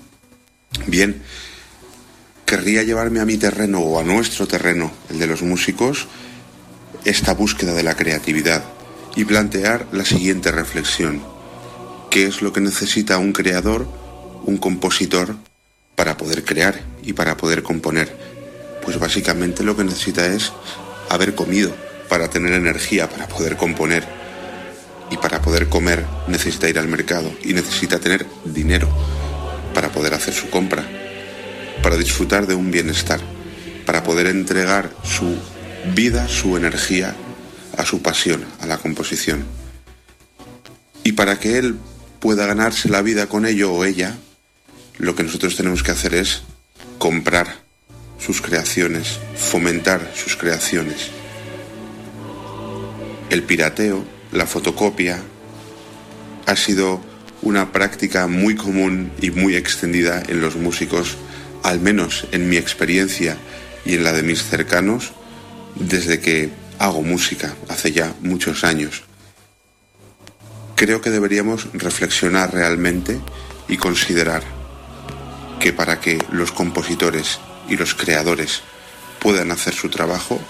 Bien, 0.87 1.23
querría 2.45 2.83
llevarme 2.83 3.21
a 3.21 3.25
mi 3.25 3.37
terreno 3.37 3.81
o 3.81 4.01
a 4.01 4.05
nuestro 4.05 4.47
terreno, 4.47 4.91
el 5.11 5.19
de 5.19 5.27
los 5.27 5.43
músicos, 5.43 6.07
esta 7.05 7.35
búsqueda 7.35 7.75
de 7.75 7.83
la 7.83 7.97
creatividad 7.97 8.65
y 9.17 9.25
plantear 9.25 9.87
la 9.93 10.05
siguiente 10.05 10.51
reflexión. 10.51 11.23
¿Qué 12.11 12.27
es 12.27 12.43
lo 12.43 12.53
que 12.53 12.61
necesita 12.61 13.19
un 13.19 13.33
creador, 13.33 13.89
un 14.45 14.59
compositor, 14.59 15.37
para 15.95 16.17
poder 16.17 16.45
crear 16.45 16.81
y 17.03 17.13
para 17.13 17.37
poder 17.37 17.63
componer? 17.63 18.17
Pues 18.85 18.99
básicamente 18.99 19.65
lo 19.65 19.77
que 19.77 19.85
necesita 19.85 20.27
es 20.27 20.53
haber 21.11 21.35
comido 21.35 21.75
para 22.09 22.29
tener 22.29 22.53
energía 22.55 23.09
para 23.09 23.29
poder 23.29 23.57
componer 23.57 24.18
para 25.29 25.43
poder 25.43 25.69
comer 25.69 26.07
necesita 26.27 26.71
ir 26.71 26.79
al 26.79 26.89
mercado 26.89 27.31
y 27.45 27.53
necesita 27.53 28.01
tener 28.01 28.25
dinero 28.47 28.89
para 29.75 29.91
poder 29.93 30.15
hacer 30.15 30.33
su 30.33 30.49
compra. 30.49 30.83
para 31.83 31.99
disfrutar 31.99 32.47
de 32.47 32.55
un 32.55 32.71
bienestar, 32.73 33.21
para 33.87 34.03
poder 34.03 34.27
entregar 34.27 34.91
su 35.05 35.37
vida, 35.95 36.27
su 36.27 36.57
energía 36.57 37.15
a 37.77 37.85
su 37.85 38.03
pasión, 38.03 38.45
a 38.61 38.67
la 38.67 38.79
composición. 38.79 39.45
Y 41.05 41.13
para 41.13 41.39
que 41.39 41.59
él 41.59 41.77
pueda 42.19 42.47
ganarse 42.47 42.89
la 42.89 43.03
vida 43.03 43.27
con 43.27 43.47
ello 43.47 43.73
o 43.73 43.85
ella, 43.85 44.17
lo 44.97 45.15
que 45.15 45.23
nosotros 45.23 45.57
tenemos 45.57 45.83
que 45.83 45.93
hacer 45.93 46.15
es 46.15 46.43
comprar 46.99 47.59
sus 48.19 48.41
creaciones, 48.41 49.21
fomentar 49.37 50.11
sus 50.17 50.37
creaciones. 50.37 51.11
El 53.31 53.45
pirateo, 53.45 54.18
la 54.33 54.47
fotocopia, 54.47 55.23
ha 56.47 56.57
sido 56.57 57.01
una 57.43 57.73
práctica 57.73 58.27
muy 58.27 58.57
común 58.57 59.13
y 59.21 59.31
muy 59.31 59.55
extendida 59.55 60.23
en 60.29 60.41
los 60.41 60.57
músicos, 60.57 61.17
al 61.63 61.81
menos 61.81 62.27
en 62.33 62.49
mi 62.49 62.57
experiencia 62.57 63.37
y 63.85 63.95
en 63.95 64.05
la 64.05 64.13
de 64.13 64.23
mis 64.23 64.43
cercanos, 64.43 65.13
desde 65.77 66.21
que 66.21 66.51
hago 66.79 67.03
música 67.03 67.55
hace 67.69 67.93
ya 67.93 68.15
muchos 68.21 68.65
años. 68.65 69.03
Creo 70.75 71.01
que 71.01 71.11
deberíamos 71.11 71.69
reflexionar 71.73 72.53
realmente 72.53 73.21
y 73.69 73.77
considerar 73.77 74.43
que 75.61 75.73
para 75.73 76.01
que 76.01 76.19
los 76.31 76.53
compositores 76.53 77.41
y 77.69 77.77
los 77.77 77.95
creadores 77.95 78.63
puedan 79.19 79.51
hacer 79.51 79.75
su 79.75 79.89
trabajo, 79.89 80.41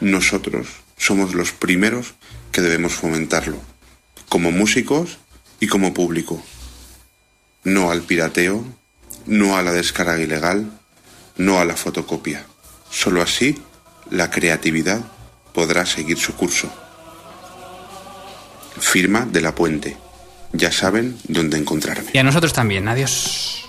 nosotros 0.00 0.66
somos 0.96 1.34
los 1.34 1.52
primeros 1.52 2.14
que 2.52 2.60
debemos 2.60 2.94
fomentarlo, 2.94 3.58
como 4.28 4.50
músicos 4.50 5.18
y 5.60 5.66
como 5.66 5.94
público. 5.94 6.42
No 7.64 7.90
al 7.90 8.02
pirateo, 8.02 8.64
no 9.26 9.56
a 9.56 9.62
la 9.62 9.72
descarga 9.72 10.18
ilegal, 10.18 10.70
no 11.36 11.58
a 11.58 11.64
la 11.64 11.76
fotocopia. 11.76 12.46
Solo 12.90 13.22
así 13.22 13.60
la 14.10 14.30
creatividad 14.30 15.00
podrá 15.52 15.86
seguir 15.86 16.18
su 16.18 16.34
curso. 16.34 16.70
Firma 18.78 19.26
de 19.26 19.40
la 19.40 19.54
Puente. 19.54 19.96
Ya 20.52 20.70
saben 20.70 21.18
dónde 21.24 21.58
encontrarme. 21.58 22.10
Y 22.12 22.18
a 22.18 22.22
nosotros 22.22 22.52
también. 22.52 22.88
Adiós. 22.88 23.64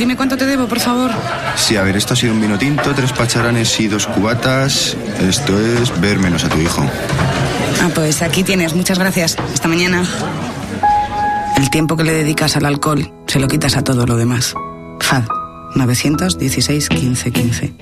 Dime 0.00 0.16
cuánto 0.16 0.36
te 0.36 0.46
debo, 0.46 0.66
por 0.66 0.80
favor. 0.80 1.10
Sí, 1.56 1.76
a 1.76 1.82
ver, 1.82 1.96
esto 1.96 2.14
ha 2.14 2.16
sido 2.16 2.32
un 2.32 2.40
vino 2.40 2.58
tinto, 2.58 2.94
tres 2.94 3.12
pacharanes 3.12 3.78
y 3.80 3.86
dos 3.86 4.06
cubatas. 4.06 4.96
Esto 5.20 5.60
es 5.60 6.00
ver 6.00 6.18
menos 6.18 6.42
a 6.42 6.48
tu 6.48 6.58
hijo. 6.58 6.82
Ah, 7.82 7.90
pues 7.94 8.22
aquí 8.22 8.42
tienes, 8.42 8.74
muchas 8.74 8.98
gracias. 8.98 9.36
Hasta 9.52 9.68
mañana. 9.68 10.04
El 11.56 11.68
tiempo 11.68 11.96
que 11.96 12.04
le 12.04 12.12
dedicas 12.12 12.56
al 12.56 12.64
alcohol 12.64 13.12
se 13.26 13.38
lo 13.38 13.46
quitas 13.46 13.76
a 13.76 13.84
todo 13.84 14.06
lo 14.06 14.16
demás. 14.16 14.54
FAD 15.00 15.24
916 15.74 16.88
15 16.88 17.30
15. 17.30 17.74